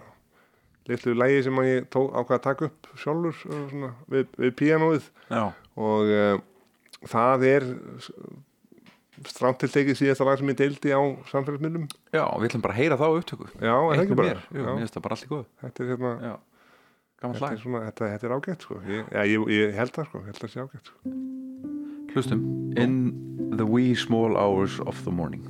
litlu 0.89 1.15
lægi 1.17 1.47
sem 1.47 1.63
ég 1.65 1.89
tók 1.93 2.13
ákvað 2.13 2.37
að 2.39 2.45
taka 2.47 2.69
upp 2.69 2.91
sjálfur 3.01 3.39
svona, 3.41 3.93
við, 4.09 4.29
við 4.41 4.55
píanóið. 4.61 5.09
Já, 5.29 5.43
og 5.77 6.13
uh, 6.13 6.41
það 7.09 7.49
er 7.53 7.69
stránt 9.27 9.59
til 9.59 9.69
tekið 9.75 9.97
síðasta 9.99 10.25
lag 10.29 10.39
sem 10.39 10.49
ég 10.53 10.57
deildi 10.61 10.93
á 10.95 11.01
samfélagsmiðlum. 11.33 11.89
Já, 12.15 12.25
við 12.39 12.47
ætlum 12.49 12.63
bara 12.63 12.75
að 12.75 12.81
heyra 12.83 12.97
þá 13.01 13.07
upptöku. 13.19 13.49
Já, 13.59 13.75
er 13.75 13.83
það 13.83 13.93
Eitt 13.97 14.05
ekki 14.05 14.19
bara. 14.21 14.29
mér, 14.29 14.41
Jú, 14.55 14.63
Já. 14.63 14.69
mér 14.69 14.79
finnst 14.85 14.95
það 14.99 15.03
bara 15.09 15.15
allt 15.19 15.25
í 15.27 15.31
góð 15.33 15.45
Þetta 15.63 15.83
er 15.85 15.91
hérna 15.93 16.13
Þetta 17.19 17.51
er, 17.51 17.59
svona, 17.59 17.81
þetta, 17.89 18.09
þetta 18.15 18.27
er 18.29 18.35
ágætt 18.39 18.63
sko. 18.63 18.75
ég, 18.87 19.09
ja, 19.13 19.23
ég, 19.27 19.47
ég 19.51 19.73
held 19.75 19.91
það 19.97 20.05
sko, 20.07 20.21
held 20.29 20.39
það 20.39 20.51
sé 20.53 20.61
ágætt 20.63 20.87
sko. 20.93 21.17
Hlustum. 22.15 22.45
In 22.79 22.95
the 23.57 23.67
wee 23.67 23.95
small 23.95 24.37
hours 24.39 24.79
of 24.87 25.03
the 25.05 25.11
morning 25.11 25.43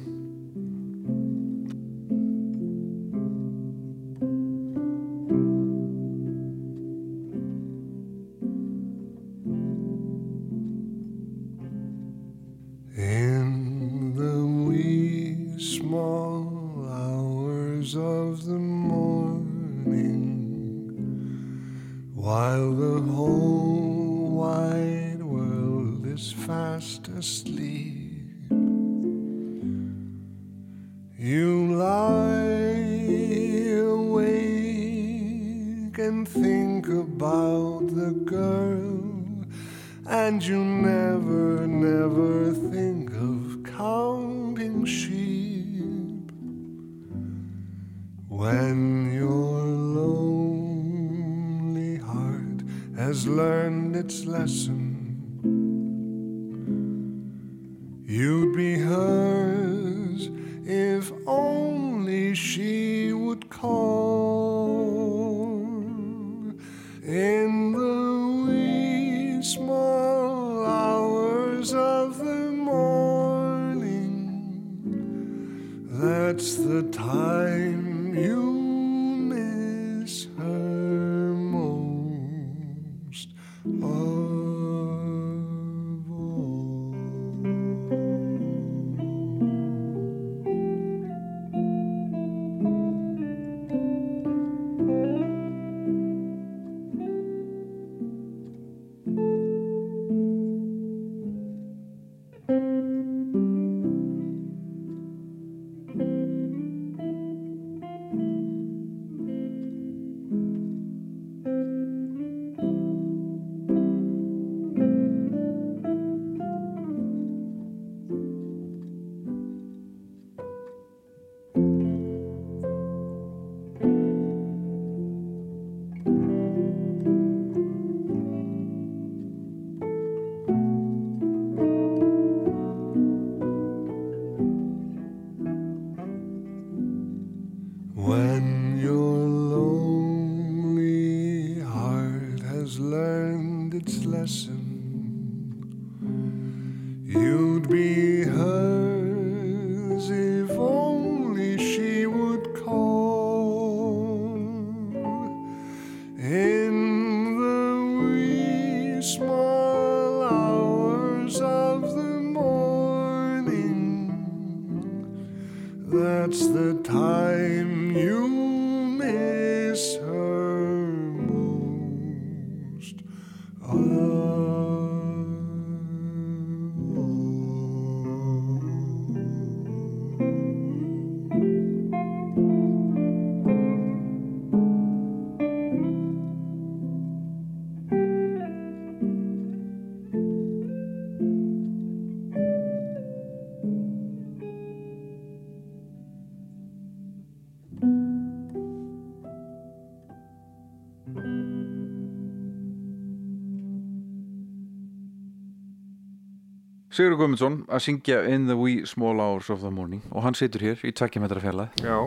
Sigur 206.98 207.14
Guðmundsson 207.20 207.60
að 207.70 207.82
syngja 207.84 208.16
In 208.32 208.48
the 208.48 208.56
wee 208.58 208.80
small 208.88 209.20
hours 209.22 209.48
of 209.54 209.60
the 209.62 209.70
morning 209.70 210.00
og 210.10 210.24
hann 210.24 210.34
situr 210.38 210.64
hér 210.66 210.80
í 210.82 210.90
tvekkja 210.98 211.22
metra 211.22 211.38
fjarlæð 211.42 211.82
Já, 211.84 211.98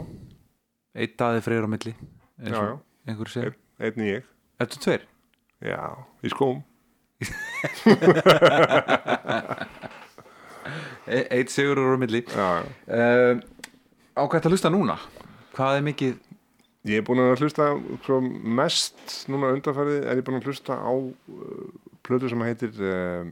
eitt 1.00 1.14
daði 1.22 1.44
freyr 1.46 1.64
á 1.64 1.70
milli 1.72 1.94
eins 1.96 2.52
Já, 2.52 2.60
og 2.60 2.66
já. 2.68 2.74
einhverju 3.08 3.34
segir 3.38 3.54
einn 3.82 4.04
ég. 4.06 4.26
Ertu 4.62 4.78
tveir? 4.84 5.06
Já, 5.64 5.80
í 6.26 6.30
skóm. 6.34 6.60
E 11.12 11.18
eitt 11.34 11.50
sigur 11.52 11.80
á 11.82 11.98
milli 12.00 12.22
Já, 12.30 12.62
já. 12.62 12.66
uh, 12.94 13.40
Á 14.14 14.22
hvað 14.28 14.36
þetta 14.38 14.52
hlusta 14.54 14.70
núna? 14.74 14.96
Hvað 15.56 15.80
er 15.80 15.86
mikið 15.88 16.20
Ég 16.90 17.02
er 17.02 17.06
búin 17.06 17.22
að 17.22 17.42
hlusta 17.42 17.66
mest 18.62 19.16
núna 19.30 19.50
undanfærið 19.56 20.06
er 20.10 20.18
ég 20.22 20.26
búin 20.28 20.40
að 20.40 20.48
hlusta 20.50 20.78
á 20.78 20.90
uh, 20.94 21.10
plötu 22.06 22.30
sem 22.32 22.42
heitir 22.46 22.74
uh, 22.82 23.26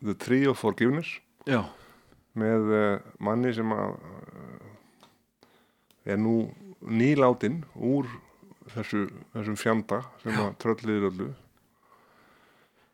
The 0.00 0.16
Tree 0.16 0.48
of 0.48 0.60
Forgiveness. 0.60 1.18
Já, 1.48 1.64
með 2.38 2.72
uh, 2.72 3.12
manni 3.22 3.52
sem 3.54 3.72
að 3.74 3.94
uh, 3.98 4.66
er 6.08 6.18
nú 6.20 6.34
nýláttinn 6.80 7.60
úr 7.76 8.08
þessu, 8.74 9.06
þessum 9.34 9.58
fjanda 9.60 10.02
sem 10.22 10.36
að 10.40 10.52
trölliðir 10.62 11.08
öllu. 11.10 11.30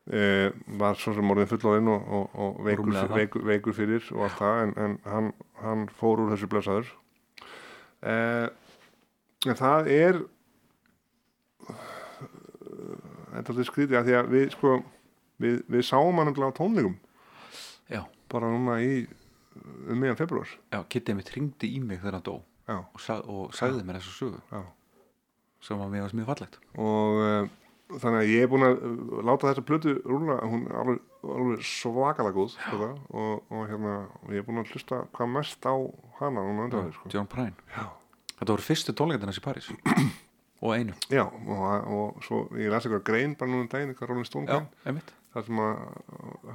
Uh, 0.06 0.52
var 0.78 0.98
svo 0.98 1.16
sem 1.16 1.32
orðin 1.34 1.50
fullóðinn 1.50 1.90
og, 1.90 2.06
og, 2.14 2.36
og 2.38 2.60
veikur, 2.66 2.92
veikur, 3.10 3.46
veikur 3.48 3.74
fyrir 3.74 4.04
og 4.14 4.28
allt 4.28 4.38
það 4.38 4.60
en, 4.62 4.74
en 4.84 4.94
hann, 5.10 5.32
hann 5.64 5.88
fór 5.98 6.22
úr 6.22 6.30
þessu 6.34 6.50
blessaður. 6.50 6.92
Uh, 8.06 8.46
en 9.46 9.58
það 9.58 9.90
er 9.94 10.20
þetta 13.36 13.56
er 13.56 13.66
skrítið 13.68 13.98
að 13.98 14.06
því 14.06 14.16
að 14.20 14.30
við 14.32 14.46
sko 14.54 14.76
við, 15.42 15.62
við 15.68 15.86
sáum 15.86 16.18
hann 16.20 16.32
um 16.32 16.52
tónleikum. 16.56 16.96
Já, 17.90 18.02
bara 18.32 18.50
núna 18.50 18.80
í 18.82 19.06
um 19.86 20.00
meðan 20.00 20.18
februar 20.18 20.48
já 20.72 20.80
Kittið 20.90 21.18
mitt 21.20 21.30
ringdi 21.34 21.70
í 21.76 21.82
mig 21.82 22.00
þegar 22.02 22.18
hann 22.18 22.26
dó 22.26 22.34
Já. 22.66 22.80
og, 22.80 22.98
sag, 23.00 23.28
og 23.30 23.54
sagði 23.54 23.84
mér 23.86 24.00
þessu 24.00 24.16
sögu. 24.16 24.40
Já. 24.50 24.64
sem 25.62 25.78
var 25.78 25.88
mér 25.90 26.10
mjög 26.14 26.26
fallegt. 26.32 26.58
Og 26.82 27.20
uh, 27.22 27.48
þannig 28.02 28.18
að 28.20 28.32
ég 28.32 28.42
er 28.44 28.50
búin 28.50 28.66
að 28.66 28.80
uh, 28.82 29.20
láta 29.26 29.48
þessa 29.50 29.64
plötu 29.66 29.94
rúla 30.02 30.38
hún 30.42 30.66
er 30.66 30.80
alveg, 30.82 31.00
alveg 31.36 31.62
svakalega 31.66 32.34
góð 32.36 32.56
sko, 32.56 32.90
og, 33.08 33.46
og 33.54 33.64
hérna 33.70 33.94
og 34.20 34.34
ég 34.34 34.42
er 34.42 34.46
búin 34.48 34.62
að 34.62 34.74
hlusta 34.74 35.04
hvað 35.16 35.32
mest 35.38 35.66
á 35.70 35.74
hana 36.20 36.42
undan 36.42 36.92
sko. 36.94 37.10
John 37.14 37.30
Prine. 37.30 37.54
Já. 37.70 37.86
Þetta 38.36 38.52
voru 38.52 38.66
fyrstu 38.66 38.94
tónleikarnir 38.98 39.32
hans 39.32 39.40
í 39.40 39.46
París. 39.46 39.70
Og 40.64 40.72
einu. 40.72 40.94
Já, 41.12 41.26
og, 41.28 41.64
og 41.92 42.22
svo 42.24 42.38
ég 42.56 42.70
las 42.72 42.86
eitthvað 42.86 43.02
grein 43.04 43.34
bara 43.36 43.50
núna 43.52 43.66
um 43.66 43.68
daginn, 43.68 43.90
eitthvað 43.92 44.08
Rolling 44.08 44.24
Stone 44.26 44.48
Já, 44.48 44.62
grein. 44.62 44.70
einmitt 44.88 45.10
þar 45.36 45.44
sem 45.44 45.60
að 45.60 45.76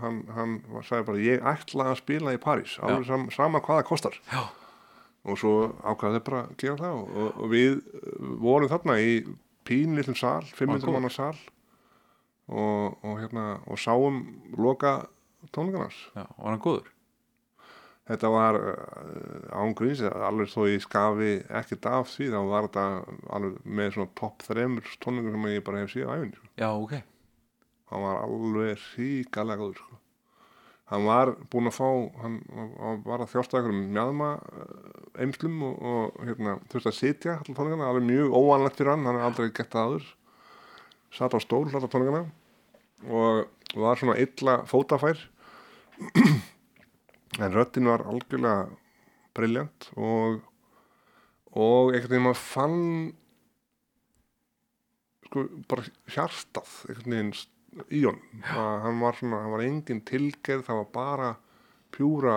hann, 0.02 0.18
hann 0.34 0.58
sagði 0.88 1.08
bara 1.12 1.24
ég 1.24 1.48
ætla 1.52 1.92
að 1.92 2.00
spila 2.02 2.34
í 2.34 2.42
París 2.42 2.76
alveg 2.82 3.06
sam, 3.10 3.28
sama 3.34 3.62
hvað 3.62 3.82
það 3.82 3.88
kostar 3.92 4.18
Já. 4.32 4.42
og 5.30 5.38
svo 5.38 5.56
ákvaði 5.86 6.18
þau 6.18 6.28
bara 6.30 6.44
að 6.48 6.56
gera 6.64 6.78
það 6.82 7.02
og, 7.02 7.12
og, 7.14 7.28
og 7.38 7.52
við 7.52 7.76
vorum 8.42 8.72
þarna 8.72 8.98
í 9.02 9.12
pínlillum 9.70 10.18
sal, 10.18 10.42
500 10.58 10.82
góður. 10.82 10.96
manna 10.98 11.14
sal 11.14 11.36
og, 12.50 12.98
og 13.06 13.22
hérna 13.22 13.46
og 13.70 13.78
sáum 13.80 14.24
loka 14.58 14.98
tónleikarnas 15.54 16.02
Já, 16.16 16.26
var 16.26 16.50
hann 16.56 16.66
góður? 16.66 16.90
þetta 18.10 18.34
var 18.34 18.58
uh, 18.58 19.62
ángríns 19.62 20.02
alveg 20.10 20.50
þó 20.52 20.66
ég 20.72 20.84
skafi 20.84 21.36
ekkert 21.62 21.86
af 21.92 22.10
því 22.16 22.32
þá 22.34 22.40
var 22.50 22.68
þetta 22.68 22.86
alveg 23.38 23.62
með 23.64 23.96
svona 23.96 24.14
topp 24.18 24.46
þremur 24.50 24.92
tónleikur 25.04 25.38
sem 25.38 25.50
ég 25.54 25.66
bara 25.70 25.84
hef 25.84 25.94
síðan 25.94 26.18
æfinn 26.18 26.36
sko. 26.40 26.50
Já, 26.58 26.70
ok 26.74 27.11
hann 27.92 28.06
var 28.06 28.22
alveg 28.26 28.86
ríkalega 28.96 29.62
góður 29.62 29.82
sko. 29.82 30.00
hann 30.92 31.08
var 31.08 31.34
búinn 31.52 31.72
að 31.72 31.78
fá 31.78 31.90
hann, 32.24 32.38
hann 32.80 33.04
var 33.06 33.24
að 33.24 33.34
þjásta 33.34 33.60
einhverjum 33.60 33.94
mjadma 33.96 34.30
eimslum 35.22 35.64
og, 35.68 35.78
og 35.92 36.26
hérna, 36.28 36.58
þurfti 36.72 36.92
að 36.92 37.00
sitja 37.00 37.38
allar 37.38 37.58
tónleikana, 37.58 37.90
alveg 37.92 38.08
mjög 38.10 38.36
óvanlegt 38.36 38.80
fyrir 38.80 38.94
hann 38.96 39.08
hann 39.10 39.20
er 39.20 39.28
aldrei 39.28 39.52
gett 39.56 39.80
aður 39.80 40.08
satt 41.12 41.36
á 41.36 41.40
stól 41.44 41.66
allar 41.68 41.92
tónleikana 41.92 42.26
og 43.12 43.82
var 43.82 44.00
svona 44.00 44.20
illa 44.22 44.62
fótafær 44.70 45.20
en 47.44 47.56
röddin 47.56 47.88
var 47.92 48.04
algjörlega 48.08 48.72
briljant 49.36 49.92
og 49.96 50.42
og 51.52 51.92
einhvern 51.92 52.12
veginn 52.14 52.26
maður 52.26 52.44
fann 52.46 52.84
sko 55.28 55.44
bara 55.72 55.88
hjartað 56.12 56.76
einhvern 56.88 57.16
veginn 57.16 57.34
í 57.90 58.04
honum. 58.06 58.44
Að 58.52 58.74
hann 58.86 59.00
var 59.04 59.18
svona, 59.20 59.44
hann 59.46 59.56
var 59.56 59.64
engin 59.66 60.04
tilgerð 60.08 60.68
það 60.68 60.82
var 60.82 60.92
bara 60.98 61.32
pjúra 61.92 62.36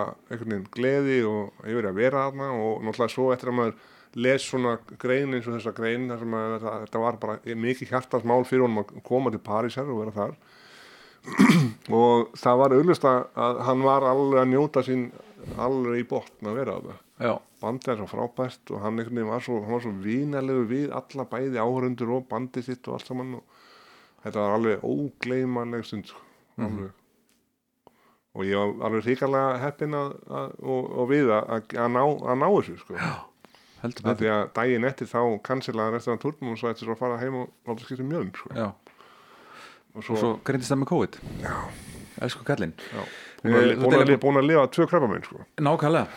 gleði 0.75 1.21
og 1.27 1.63
yfir 1.63 1.89
að 1.89 1.99
vera 1.99 2.25
þarna 2.27 2.49
og 2.59 2.83
náttúrulega 2.83 3.13
svo 3.13 3.29
eftir 3.33 3.51
að 3.51 3.57
maður 3.59 3.77
les 4.25 4.47
svona 4.47 4.75
grein 4.99 5.35
eins 5.35 5.47
og 5.47 5.57
þessa 5.57 5.73
grein 5.75 6.09
þar 6.11 6.21
sem 6.23 6.35
að 6.39 6.53
þetta, 6.65 7.01
var 7.03 7.17
bara 7.19 7.55
mikið 7.63 7.91
hjartað 7.91 8.27
mál 8.27 8.43
fyrir 8.47 8.65
honum 8.65 8.83
að 8.83 8.93
koma 9.07 9.31
til 9.31 9.43
Parísar 9.43 9.91
og 9.91 10.03
vera 10.03 10.15
þar. 10.15 10.35
Og 11.97 12.35
það 12.37 12.59
var 12.59 12.73
auðvist 12.75 13.05
að 13.09 13.61
hann 13.65 13.81
var 13.81 14.03
alveg 14.05 14.43
að 14.43 14.51
njóta 14.51 14.83
sín 14.85 15.07
alveg 15.57 16.03
í 16.03 16.07
botn 16.09 16.49
að 16.51 16.59
vera 16.59 16.75
það 16.83 16.99
Já, 17.25 17.31
bandið 17.63 17.91
er 17.93 17.99
svo 18.01 18.07
frábært 18.11 18.71
og 18.75 18.81
hann 18.83 18.99
var 18.99 19.43
svo, 19.43 19.61
hann 19.63 19.73
var 19.73 19.83
svo 19.85 19.93
vínalegu 20.03 20.65
við 20.69 20.93
alla 20.93 21.25
bæði 21.31 21.61
áhörundur 21.63 22.11
og 22.17 22.25
bandið 22.29 22.67
sitt 22.67 22.89
og 22.89 22.97
allt 22.97 23.09
saman 23.09 23.37
og 23.39 23.54
þetta 24.25 24.41
var 24.41 24.55
alveg 24.57 24.85
ógleymanleg 24.85 25.85
stund 25.87 26.09
sko, 26.09 26.21
alveg. 26.59 26.91
Og 28.35 28.43
ég 28.43 28.59
var 28.59 28.89
alveg 28.89 29.05
ríkarlega 29.07 29.59
heppinn 29.61 29.95
að, 29.95 30.15
að, 30.27 30.55
og, 30.65 30.87
og 30.99 31.09
við 31.13 31.31
að, 31.31 31.51
að, 31.71 31.89
ná, 31.95 32.01
að 32.03 32.41
ná 32.41 32.47
þessu 32.49 32.77
sko. 32.81 32.99
Því 33.85 34.31
að 34.33 34.41
daginn 34.57 34.87
eftir 34.89 35.07
þá 35.07 35.19
cancelaði 35.45 35.93
restan 35.95 36.19
turnum 36.19 36.55
og 36.55 36.59
svo 36.59 36.71
eftir 36.71 36.89
svo 36.89 36.95
að 36.97 37.03
fara 37.03 37.19
heim 37.21 37.37
og 37.43 37.69
láta 37.69 37.85
skipta 37.85 38.07
mjöln 38.07 38.33
sko. 38.35 38.49
Já, 38.57 38.71
og 39.93 40.03
svo, 40.07 40.17
svo 40.19 40.31
greindist 40.47 40.73
það 40.73 40.81
með 40.81 40.91
COVID. 40.91 41.19
Já. 41.45 41.53
Elsku 42.25 42.47
kallinn. 42.47 42.73
Búin, 43.45 44.39
að, 44.39 44.47
lifa 44.47 44.65
tvö 44.73 44.87
sko. 44.89 45.45
Nákvæmlega. 45.61 46.07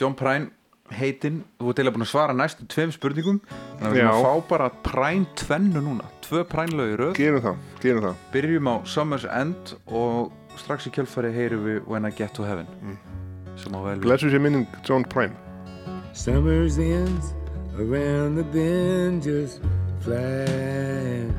John 0.00 0.16
Prine 0.18 0.50
heitinn 0.90 1.42
Þú 1.60 1.70
ert 1.70 1.78
eiginlega 1.78 1.94
búin 1.96 2.04
að 2.06 2.10
svara 2.12 2.34
næstu 2.36 2.66
tveim 2.72 2.92
spurningum 2.94 3.38
Þannig 3.46 3.86
að 3.86 3.92
við 3.94 4.02
erum 4.02 4.14
að 4.16 4.26
fá 4.26 4.48
bara 4.50 4.68
Prine 4.86 5.26
tvennu 5.38 5.82
núna. 5.84 6.08
Tvö 6.26 6.42
Prine 6.48 6.76
lög 6.78 6.92
í 6.92 6.96
röð. 7.00 7.14
Gerum 7.18 7.42
það, 7.44 7.56
gerum 7.84 8.06
það. 8.08 8.16
Byrjum 8.34 8.70
á 8.70 8.74
Summer's 8.88 9.26
End 9.30 9.74
Og 9.86 10.32
strax 10.60 10.86
í 10.88 10.92
kjölfari 10.94 11.32
heyrum 11.34 11.64
við 11.68 11.80
When 11.88 12.04
I 12.08 12.12
Get 12.12 12.34
to 12.38 12.44
Heaven 12.48 12.66
Sem 13.56 13.72
á 13.76 13.80
vel 13.84 13.98
við. 13.98 14.06
Blessu 14.08 14.30
sér 14.32 14.40
minning 14.42 14.66
John 14.84 15.04
Prine. 15.04 15.36
Summer's 16.12 16.78
ends 16.78 17.32
around 17.78 18.36
the 18.36 18.44
bend 18.52 19.22
just 19.22 19.60
flying. 20.00 21.32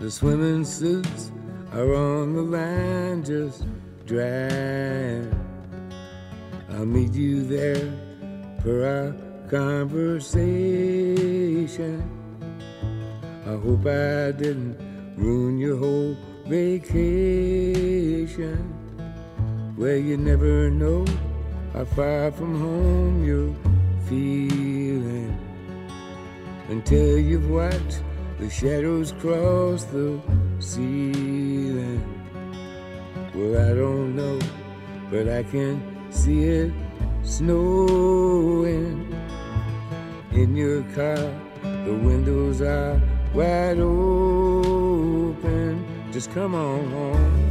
The 0.00 0.10
swimming 0.10 0.64
suits 0.64 1.30
are 1.72 1.94
on 1.94 2.34
the 2.34 2.42
line 2.42 3.22
just 3.24 3.66
drying. 4.06 5.26
I'll 6.70 6.84
meet 6.84 7.14
you 7.14 7.44
there 7.44 7.90
for 8.62 8.86
our 8.86 9.14
conversation. 9.48 12.04
I 13.46 13.56
hope 13.56 13.86
I 13.86 14.32
didn't 14.32 14.76
ruin 15.16 15.56
your 15.58 15.78
whole 15.78 16.14
vacation. 16.46 18.74
Well, 19.78 19.96
you 19.96 20.18
never 20.18 20.68
know 20.70 21.06
how 21.72 21.86
far 21.86 22.30
from 22.32 22.60
home 22.60 23.24
you're 23.24 23.54
feeling 24.06 25.34
until 26.68 27.18
you've 27.18 27.48
watched 27.48 28.02
the 28.38 28.50
shadows 28.50 29.12
cross 29.12 29.84
the 29.84 30.20
ceiling. 30.58 32.04
Well, 33.34 33.56
I 33.56 33.72
don't 33.74 34.14
know, 34.14 34.38
but 35.10 35.26
I 35.28 35.42
can 35.44 35.97
see 36.10 36.44
it 36.44 36.72
snowing 37.22 39.14
in 40.32 40.56
your 40.56 40.82
car. 40.94 41.16
The 41.62 41.94
windows 42.02 42.60
are 42.62 43.00
wide 43.34 43.78
open. 43.78 45.74
Just 46.12 46.30
come 46.32 46.54
on 46.54 46.90
home. 46.90 47.44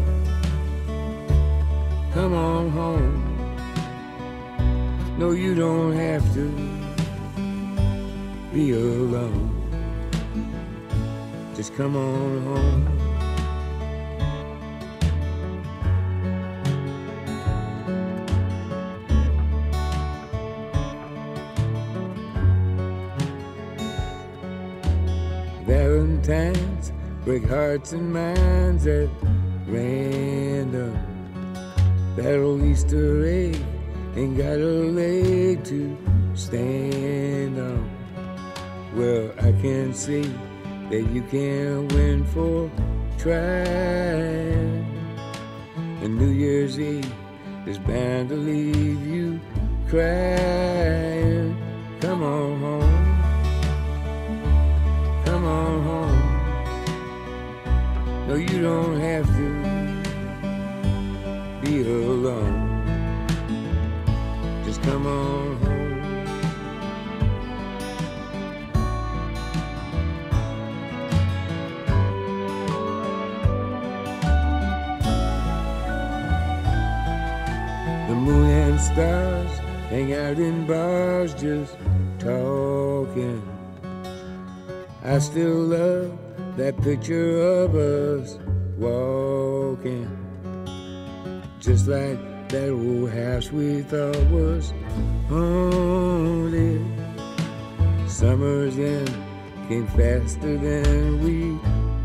Come 2.13 2.33
on 2.33 2.69
home. 2.71 3.23
No, 5.17 5.31
you 5.31 5.55
don't 5.55 5.93
have 5.93 6.23
to 6.33 6.49
be 8.53 8.71
alone. 8.71 9.53
Just 11.55 11.75
come 11.75 11.95
on 11.95 12.43
home. 12.43 12.96
Valentines 26.27 26.91
break 27.23 27.45
hearts 27.45 27.93
and 27.93 28.11
minds 28.11 28.85
at 28.85 29.07
random. 29.65 30.93
That 32.17 32.39
old 32.39 32.63
Easter 32.63 33.25
egg 33.25 33.57
ain't 34.13 34.37
got 34.37 34.59
a 34.59 34.91
leg 34.91 35.63
to 35.65 35.97
stand 36.33 37.57
on. 37.57 37.89
Well, 38.93 39.31
I 39.37 39.53
can 39.61 39.93
see 39.93 40.29
that 40.89 41.07
you 41.13 41.21
can't 41.31 41.93
win 41.93 42.25
for 42.25 42.69
trying. 43.17 44.83
And 46.01 46.17
New 46.17 46.31
Year's 46.31 46.77
Eve 46.77 47.09
is 47.65 47.79
bound 47.79 48.27
to 48.29 48.35
leave 48.35 49.07
you 49.07 49.39
crying. 49.87 51.55
Come 52.01 52.21
on 52.21 52.59
home. 52.59 52.86
No, 58.27 58.35
you 58.35 58.61
don't 58.61 58.99
have 58.99 59.25
to 59.37 59.49
be 61.61 61.81
alone. 61.81 62.67
Just 64.65 64.81
come 64.83 65.07
on 65.07 65.55
home. 65.63 65.87
The 78.09 78.13
moon 78.13 78.49
and 78.49 78.77
stars 78.81 79.51
hang 79.89 80.13
out 80.13 80.37
in 80.37 80.67
bars 80.67 81.33
just 81.33 81.77
talking. 82.19 83.41
I 85.01 85.19
still 85.19 85.59
love 85.59 86.26
that 86.57 86.75
picture 86.81 87.39
of 87.39 87.75
us 87.75 88.39
walking. 88.77 90.09
Just 91.59 91.87
like 91.87 92.17
that 92.49 92.69
old 92.71 93.11
house 93.11 93.51
we 93.51 93.83
thought 93.83 94.17
was 94.31 94.73
haunted. 95.29 96.81
Summer's 98.07 98.79
end 98.79 99.13
came 99.67 99.85
faster 99.87 100.57
than 100.57 101.23
we 101.23 101.51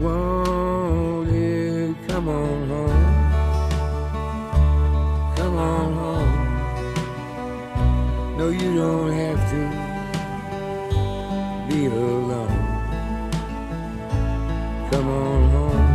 wanted. 0.04 1.96
Come 2.08 2.28
on 2.28 2.68
home. 2.68 3.32
Come 5.36 5.56
on 5.56 5.94
home. 5.94 6.38
No, 8.36 8.50
you 8.50 8.76
don't 8.76 9.12
have 9.12 9.50
to 9.50 9.60
be 11.74 11.86
alone. 11.86 12.41
Come 14.92 15.08
on 15.08 15.50
home. 15.50 15.88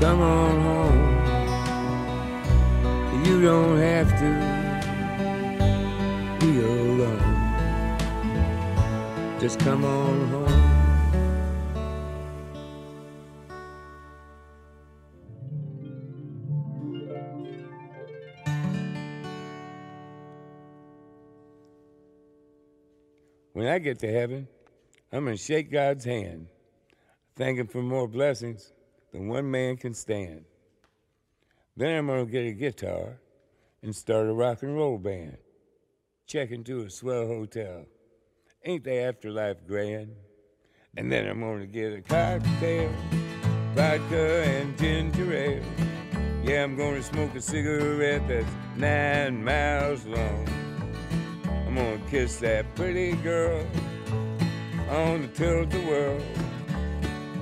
Come 0.00 0.20
on 0.22 0.60
home. 0.62 1.02
You 3.26 3.42
don't 3.42 3.76
have 3.76 4.08
to 4.18 4.30
be 6.40 6.58
alone. 6.60 7.20
Just 9.38 9.60
come 9.60 9.84
on 9.84 10.28
home. 10.28 10.70
When 23.52 23.66
I 23.66 23.78
get 23.78 23.98
to 23.98 24.10
heaven, 24.10 24.48
I'm 25.12 25.24
going 25.24 25.36
to 25.36 25.42
shake 25.42 25.70
God's 25.70 26.06
hand, 26.06 26.46
thank 27.40 27.58
Him 27.58 27.66
for 27.66 27.82
more 27.82 28.06
blessings 28.06 28.70
than 29.12 29.26
one 29.26 29.50
man 29.50 29.78
can 29.78 29.94
stand. 29.94 30.44
Then 31.74 31.96
I'm 31.96 32.06
going 32.06 32.26
to 32.26 32.30
get 32.30 32.44
a 32.44 32.52
guitar 32.52 33.18
and 33.82 33.96
start 33.96 34.28
a 34.28 34.32
rock 34.34 34.62
and 34.62 34.76
roll 34.76 34.98
band. 34.98 35.38
Check 36.26 36.50
into 36.50 36.82
a 36.82 36.90
swell 36.90 37.26
hotel. 37.26 37.86
Ain't 38.62 38.84
the 38.84 38.94
afterlife 38.94 39.66
grand? 39.66 40.10
And 40.98 41.10
then 41.10 41.26
I'm 41.28 41.40
going 41.40 41.60
to 41.60 41.66
get 41.66 41.94
a 41.94 42.02
cocktail, 42.02 42.92
vodka 43.74 44.44
and 44.44 44.76
ginger 44.76 45.32
ale. 45.32 45.64
Yeah, 46.44 46.64
I'm 46.64 46.76
going 46.76 46.96
to 46.96 47.02
smoke 47.02 47.34
a 47.34 47.40
cigarette 47.40 48.28
that's 48.28 48.52
nine 48.76 49.42
miles 49.42 50.04
long. 50.04 50.46
I'm 51.66 51.74
gonna 51.74 52.00
kiss 52.10 52.36
that 52.40 52.74
pretty 52.74 53.12
girl 53.12 53.64
on 54.90 55.22
the 55.22 55.28
tilt-a-whirl. 55.28 56.20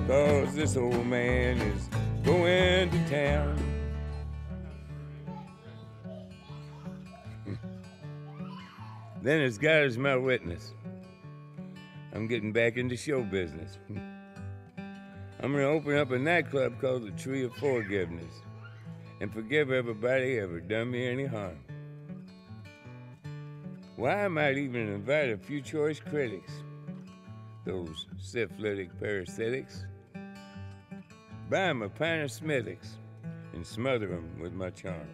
Cause 0.09 0.55
this 0.55 0.75
old 0.75 1.05
man 1.05 1.59
is 1.59 1.87
going 2.25 2.89
to 2.89 3.09
town. 3.11 3.55
Hmm. 7.45 7.53
then 9.21 9.41
as 9.41 9.59
God 9.59 9.83
is 9.83 9.99
my 9.99 10.15
witness, 10.15 10.73
I'm 12.11 12.25
getting 12.25 12.51
back 12.51 12.77
into 12.77 12.97
show 12.97 13.21
business. 13.21 13.77
Hmm. 13.87 13.99
I'm 15.41 15.51
gonna 15.51 15.65
open 15.65 15.95
up 15.95 16.09
a 16.09 16.17
nightclub 16.17 16.81
called 16.81 17.03
the 17.03 17.11
Tree 17.11 17.43
of 17.43 17.53
Forgiveness 17.57 18.33
and 19.21 19.31
forgive 19.31 19.71
everybody 19.71 20.39
ever 20.39 20.59
done 20.59 20.89
me 20.89 21.05
any 21.05 21.27
harm. 21.27 21.59
Why, 23.95 24.25
I 24.25 24.27
might 24.27 24.57
even 24.57 24.91
invite 24.91 25.29
a 25.29 25.37
few 25.37 25.61
choice 25.61 25.99
critics, 25.99 26.51
those 27.63 28.07
syphilitic 28.17 28.99
parasitics, 28.99 29.83
buy 31.49 31.61
'em 31.61 31.81
a 31.81 31.89
pint 31.89 32.23
of 32.23 32.31
Smithix 32.31 32.97
and 33.53 33.65
smother 33.65 34.13
'em 34.13 34.39
with 34.39 34.53
my 34.53 34.69
charm. 34.69 35.09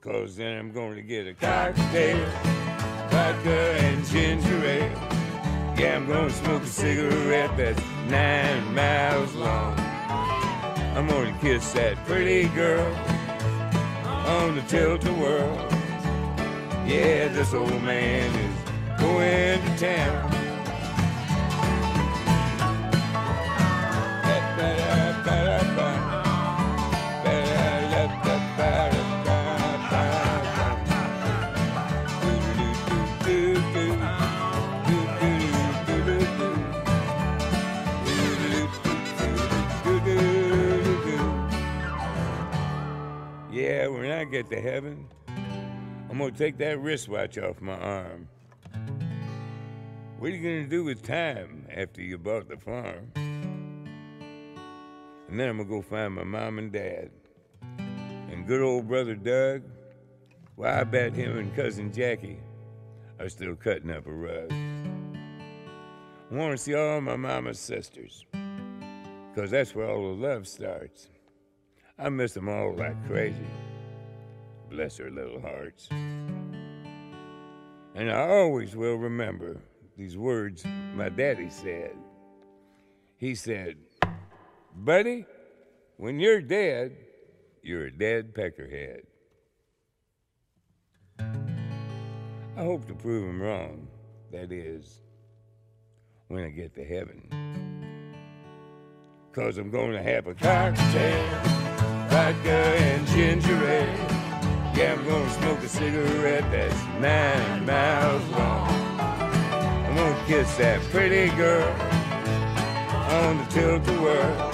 Cause 0.00 0.36
then 0.36 0.58
I'm 0.58 0.72
going 0.72 0.96
to 0.96 1.02
get 1.02 1.28
a 1.28 1.34
cocktail, 1.34 2.26
vodka 3.10 3.76
and 3.78 4.04
ginger 4.06 4.64
ale. 4.64 5.08
Yeah, 5.78 5.96
I'm 5.96 6.06
gonna 6.06 6.30
smoke 6.30 6.62
a 6.62 6.66
cigarette 6.66 7.56
that's 7.56 7.80
nine 8.08 8.74
miles 8.74 9.32
long. 9.34 9.78
I'm 10.96 11.06
gonna 11.06 11.36
kiss 11.40 11.72
that 11.72 11.96
pretty 12.04 12.48
girl 12.48 12.92
on 14.26 14.56
the 14.56 14.62
tilt-a-whirl. 14.62 15.68
Yeah, 16.86 17.28
this 17.28 17.54
old 17.54 17.82
man 17.82 18.28
is 18.34 19.00
going 19.00 19.62
to 19.62 19.78
town. 19.78 20.41
When 43.90 44.12
I 44.12 44.24
get 44.24 44.48
to 44.50 44.60
heaven, 44.60 45.08
I'm 45.28 46.18
gonna 46.18 46.30
take 46.30 46.56
that 46.58 46.78
wristwatch 46.78 47.36
off 47.36 47.60
my 47.60 47.74
arm. 47.74 48.28
What 50.18 50.30
are 50.30 50.36
you 50.36 50.42
gonna 50.42 50.68
do 50.68 50.84
with 50.84 51.02
time 51.02 51.66
after 51.68 52.00
you 52.00 52.16
bought 52.16 52.48
the 52.48 52.56
farm? 52.56 53.10
And 53.16 55.40
then 55.40 55.48
I'm 55.48 55.56
gonna 55.56 55.68
go 55.68 55.82
find 55.82 56.14
my 56.14 56.22
mom 56.22 56.58
and 56.58 56.70
dad. 56.70 57.10
And 58.30 58.46
good 58.46 58.62
old 58.62 58.86
brother 58.86 59.16
Doug, 59.16 59.64
well, 60.56 60.78
I 60.78 60.84
bet 60.84 61.12
him 61.12 61.36
and 61.36 61.52
cousin 61.56 61.92
Jackie 61.92 62.38
are 63.18 63.28
still 63.28 63.56
cutting 63.56 63.90
up 63.90 64.06
a 64.06 64.12
rug. 64.12 64.52
I 66.30 66.34
wanna 66.34 66.56
see 66.56 66.74
all 66.74 67.00
my 67.00 67.16
mama's 67.16 67.58
sisters, 67.58 68.26
cause 69.34 69.50
that's 69.50 69.74
where 69.74 69.90
all 69.90 70.14
the 70.14 70.22
love 70.22 70.46
starts. 70.46 71.08
I 71.98 72.10
miss 72.10 72.32
them 72.32 72.48
all 72.48 72.76
like 72.76 73.08
crazy. 73.08 73.44
Bless 74.72 74.96
her 74.96 75.10
little 75.10 75.40
hearts. 75.40 75.88
And 77.94 78.10
I 78.10 78.26
always 78.28 78.74
will 78.74 78.96
remember 78.96 79.58
these 79.98 80.16
words 80.16 80.64
my 80.94 81.10
daddy 81.10 81.50
said. 81.50 81.94
He 83.18 83.34
said, 83.34 83.76
Buddy, 84.74 85.26
when 85.98 86.18
you're 86.18 86.40
dead, 86.40 86.96
you're 87.62 87.86
a 87.86 87.90
dead 87.90 88.34
peckerhead. 88.34 89.02
I 92.56 92.64
hope 92.64 92.86
to 92.88 92.94
prove 92.94 93.28
him 93.28 93.40
wrong. 93.42 93.86
That 94.32 94.50
is, 94.50 95.02
when 96.28 96.44
I 96.44 96.48
get 96.48 96.74
to 96.76 96.84
heaven. 96.84 97.28
Cause 99.32 99.58
I'm 99.58 99.70
gonna 99.70 100.02
have 100.02 100.26
a 100.26 100.34
cocktail, 100.34 101.28
vodka 102.08 102.50
and 102.50 103.06
ginger 103.08 103.68
ale. 103.68 104.21
Yeah, 104.74 104.94
I'm 104.94 105.04
gonna 105.04 105.30
smoke 105.30 105.62
a 105.62 105.68
cigarette 105.68 106.50
that's 106.50 106.84
nine 106.98 107.66
miles 107.66 108.26
long. 108.30 108.68
I'm 109.84 109.94
gonna 109.94 110.24
kiss 110.26 110.56
that 110.56 110.80
pretty 110.90 111.28
girl 111.36 111.68
on 113.12 113.36
the 113.38 113.44
tilt-a-whirl. 113.50 114.50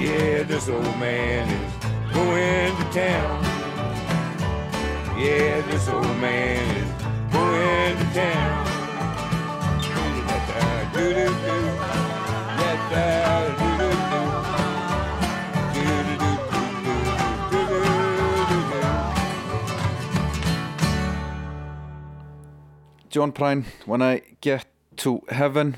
Yeah, 0.00 0.42
this 0.42 0.68
old 0.68 0.98
man 0.98 1.48
is 1.48 1.72
going 2.12 2.76
to 2.76 2.84
town. 2.92 3.44
Yeah, 5.16 5.60
this 5.70 5.88
old 5.88 6.04
man 6.18 6.62
is 6.76 6.90
going 7.32 7.96
to 7.96 8.04
town. 8.12 8.66
Do-do-do, 10.92 11.56
yeah, 12.58 13.55
John 23.16 23.32
Prine, 23.32 23.64
When 23.88 24.02
I 24.04 24.20
Get 24.44 24.66
to 25.02 25.20
Heaven. 25.32 25.74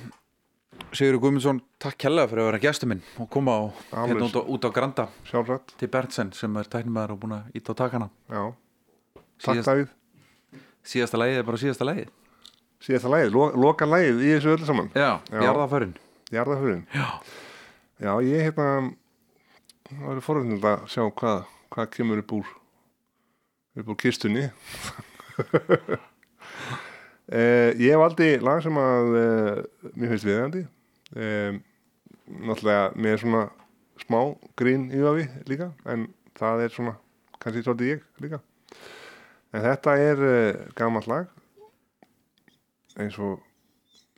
Sigur 0.90 1.18
Guðmundsson, 1.20 1.58
takk 1.82 1.98
kærlega 2.00 2.30
fyrir 2.30 2.42
að 2.42 2.46
vera 2.48 2.60
gestur 2.62 2.88
minn 2.90 3.02
og 3.20 3.28
koma 3.30 3.52
á, 3.54 3.62
Alveg. 3.92 4.08
hérna 4.14 4.26
út 4.30 4.36
á, 4.40 4.42
út 4.56 4.64
á 4.66 4.70
Granda. 4.72 5.04
Sjálfrætt 5.28 5.74
til 5.78 5.90
Berntsen 5.92 6.30
sem 6.32 6.56
er 6.56 6.64
tæknumæður 6.72 7.12
og 7.14 7.18
búin 7.22 7.34
að 7.36 7.58
íta 7.60 7.74
á 7.76 7.80
takana. 7.82 8.08
Já, 8.32 8.42
takk 9.44 9.58
Síðast- 9.58 9.68
Davíð. 9.68 9.88
Síðasta 10.88 11.20
lagið 11.20 11.38
er 11.38 11.46
bara 11.50 11.60
síðasta 11.60 11.84
lagið. 11.90 12.08
Síðasta 12.80 13.12
lagið, 13.12 13.30
lo, 13.36 13.44
loka 13.66 13.84
lagið 13.86 14.22
í 14.24 14.32
þessu 14.38 14.54
öllu 14.56 14.66
saman. 14.66 14.90
Já, 14.94 15.20
jarðaförin 15.30 15.94
Jarðaförin 16.32 16.86
Já. 16.94 17.06
Já, 18.00 18.12
ég 18.22 18.48
hérna 18.48 18.94
Það 19.88 20.10
er 20.16 20.20
forðunum 20.24 20.66
að 20.72 20.86
sjá 20.88 21.04
hvað, 21.10 21.44
hvað 21.74 21.90
kemur 21.90 22.18
upp 22.22 22.32
úr 22.38 22.46
upp 23.78 23.88
úr 23.92 23.96
kistunni 24.00 24.50
eh, 27.32 27.72
Ég 27.80 27.96
aldrei 28.00 28.38
lag 28.40 28.62
sem 28.64 28.78
að 28.80 29.16
eh, 29.22 29.90
mér 29.94 30.12
finnst 30.14 30.28
viðandi 30.28 30.64
eh, 31.16 31.58
náttúrulega 32.28 32.92
með 32.96 33.18
svona 33.22 33.42
smá 34.02 34.20
grín 34.58 34.88
yfavi 34.94 35.26
líka 35.50 35.72
en 35.88 36.08
það 36.38 36.64
er 36.66 36.74
svona 36.74 36.94
kannski 37.38 37.64
svolítið 37.64 37.92
ég 37.92 38.06
líka. 38.22 38.40
En 39.54 39.64
þetta 39.64 39.96
er 40.02 40.24
eh, 40.28 40.62
gamalt 40.78 41.08
lag 41.10 41.28
eins 42.98 43.18
og 43.22 43.38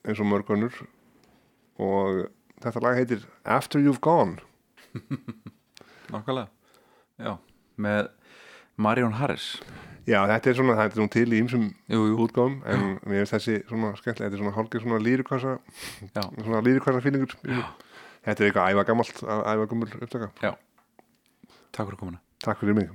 eins 0.06 0.20
og 0.20 0.28
mörgunur 0.30 0.74
og 1.80 2.24
þetta 2.60 2.82
lag 2.84 2.96
heitir 2.98 3.26
After 3.44 3.80
You've 3.80 4.00
Gone. 4.04 4.40
Nákvæmlega. 6.10 6.48
Já, 7.20 7.36
með 7.76 8.08
Marion 8.80 9.16
Harris 9.20 9.60
Já, 10.10 10.20
þetta 10.26 10.50
er 10.50 10.56
svona, 10.58 10.76
þetta 10.80 10.98
er 10.98 11.02
nú 11.04 11.10
til 11.14 11.26
í 11.30 11.40
jú. 11.40 12.00
útgáfum 12.24 12.56
en 12.66 12.86
mér 13.06 13.22
finnst 13.22 13.36
þessi 13.36 13.58
svona 13.68 13.92
skemmtilega, 13.98 14.26
þetta 14.26 14.38
er 14.38 14.42
svona 14.42 14.56
hálfgeir 14.56 14.84
svona 14.84 15.02
lýrikvassa 15.06 15.52
Já. 16.10 16.24
svona 16.40 16.64
lýrikvassa 16.66 17.04
fílingur 17.04 17.36
Þetta 18.20 18.42
er 18.42 18.50
eitthvað 18.50 18.74
æfa 18.74 18.82
gammalt, 18.84 19.20
æfa 19.24 19.68
gummul 19.70 19.94
upptaka. 19.96 20.26
Já, 20.44 20.50
takk 21.72 21.86
fyrir 21.86 22.02
komuna. 22.02 22.20
Takk 22.44 22.60
fyrir 22.60 22.76
mig 22.76 22.90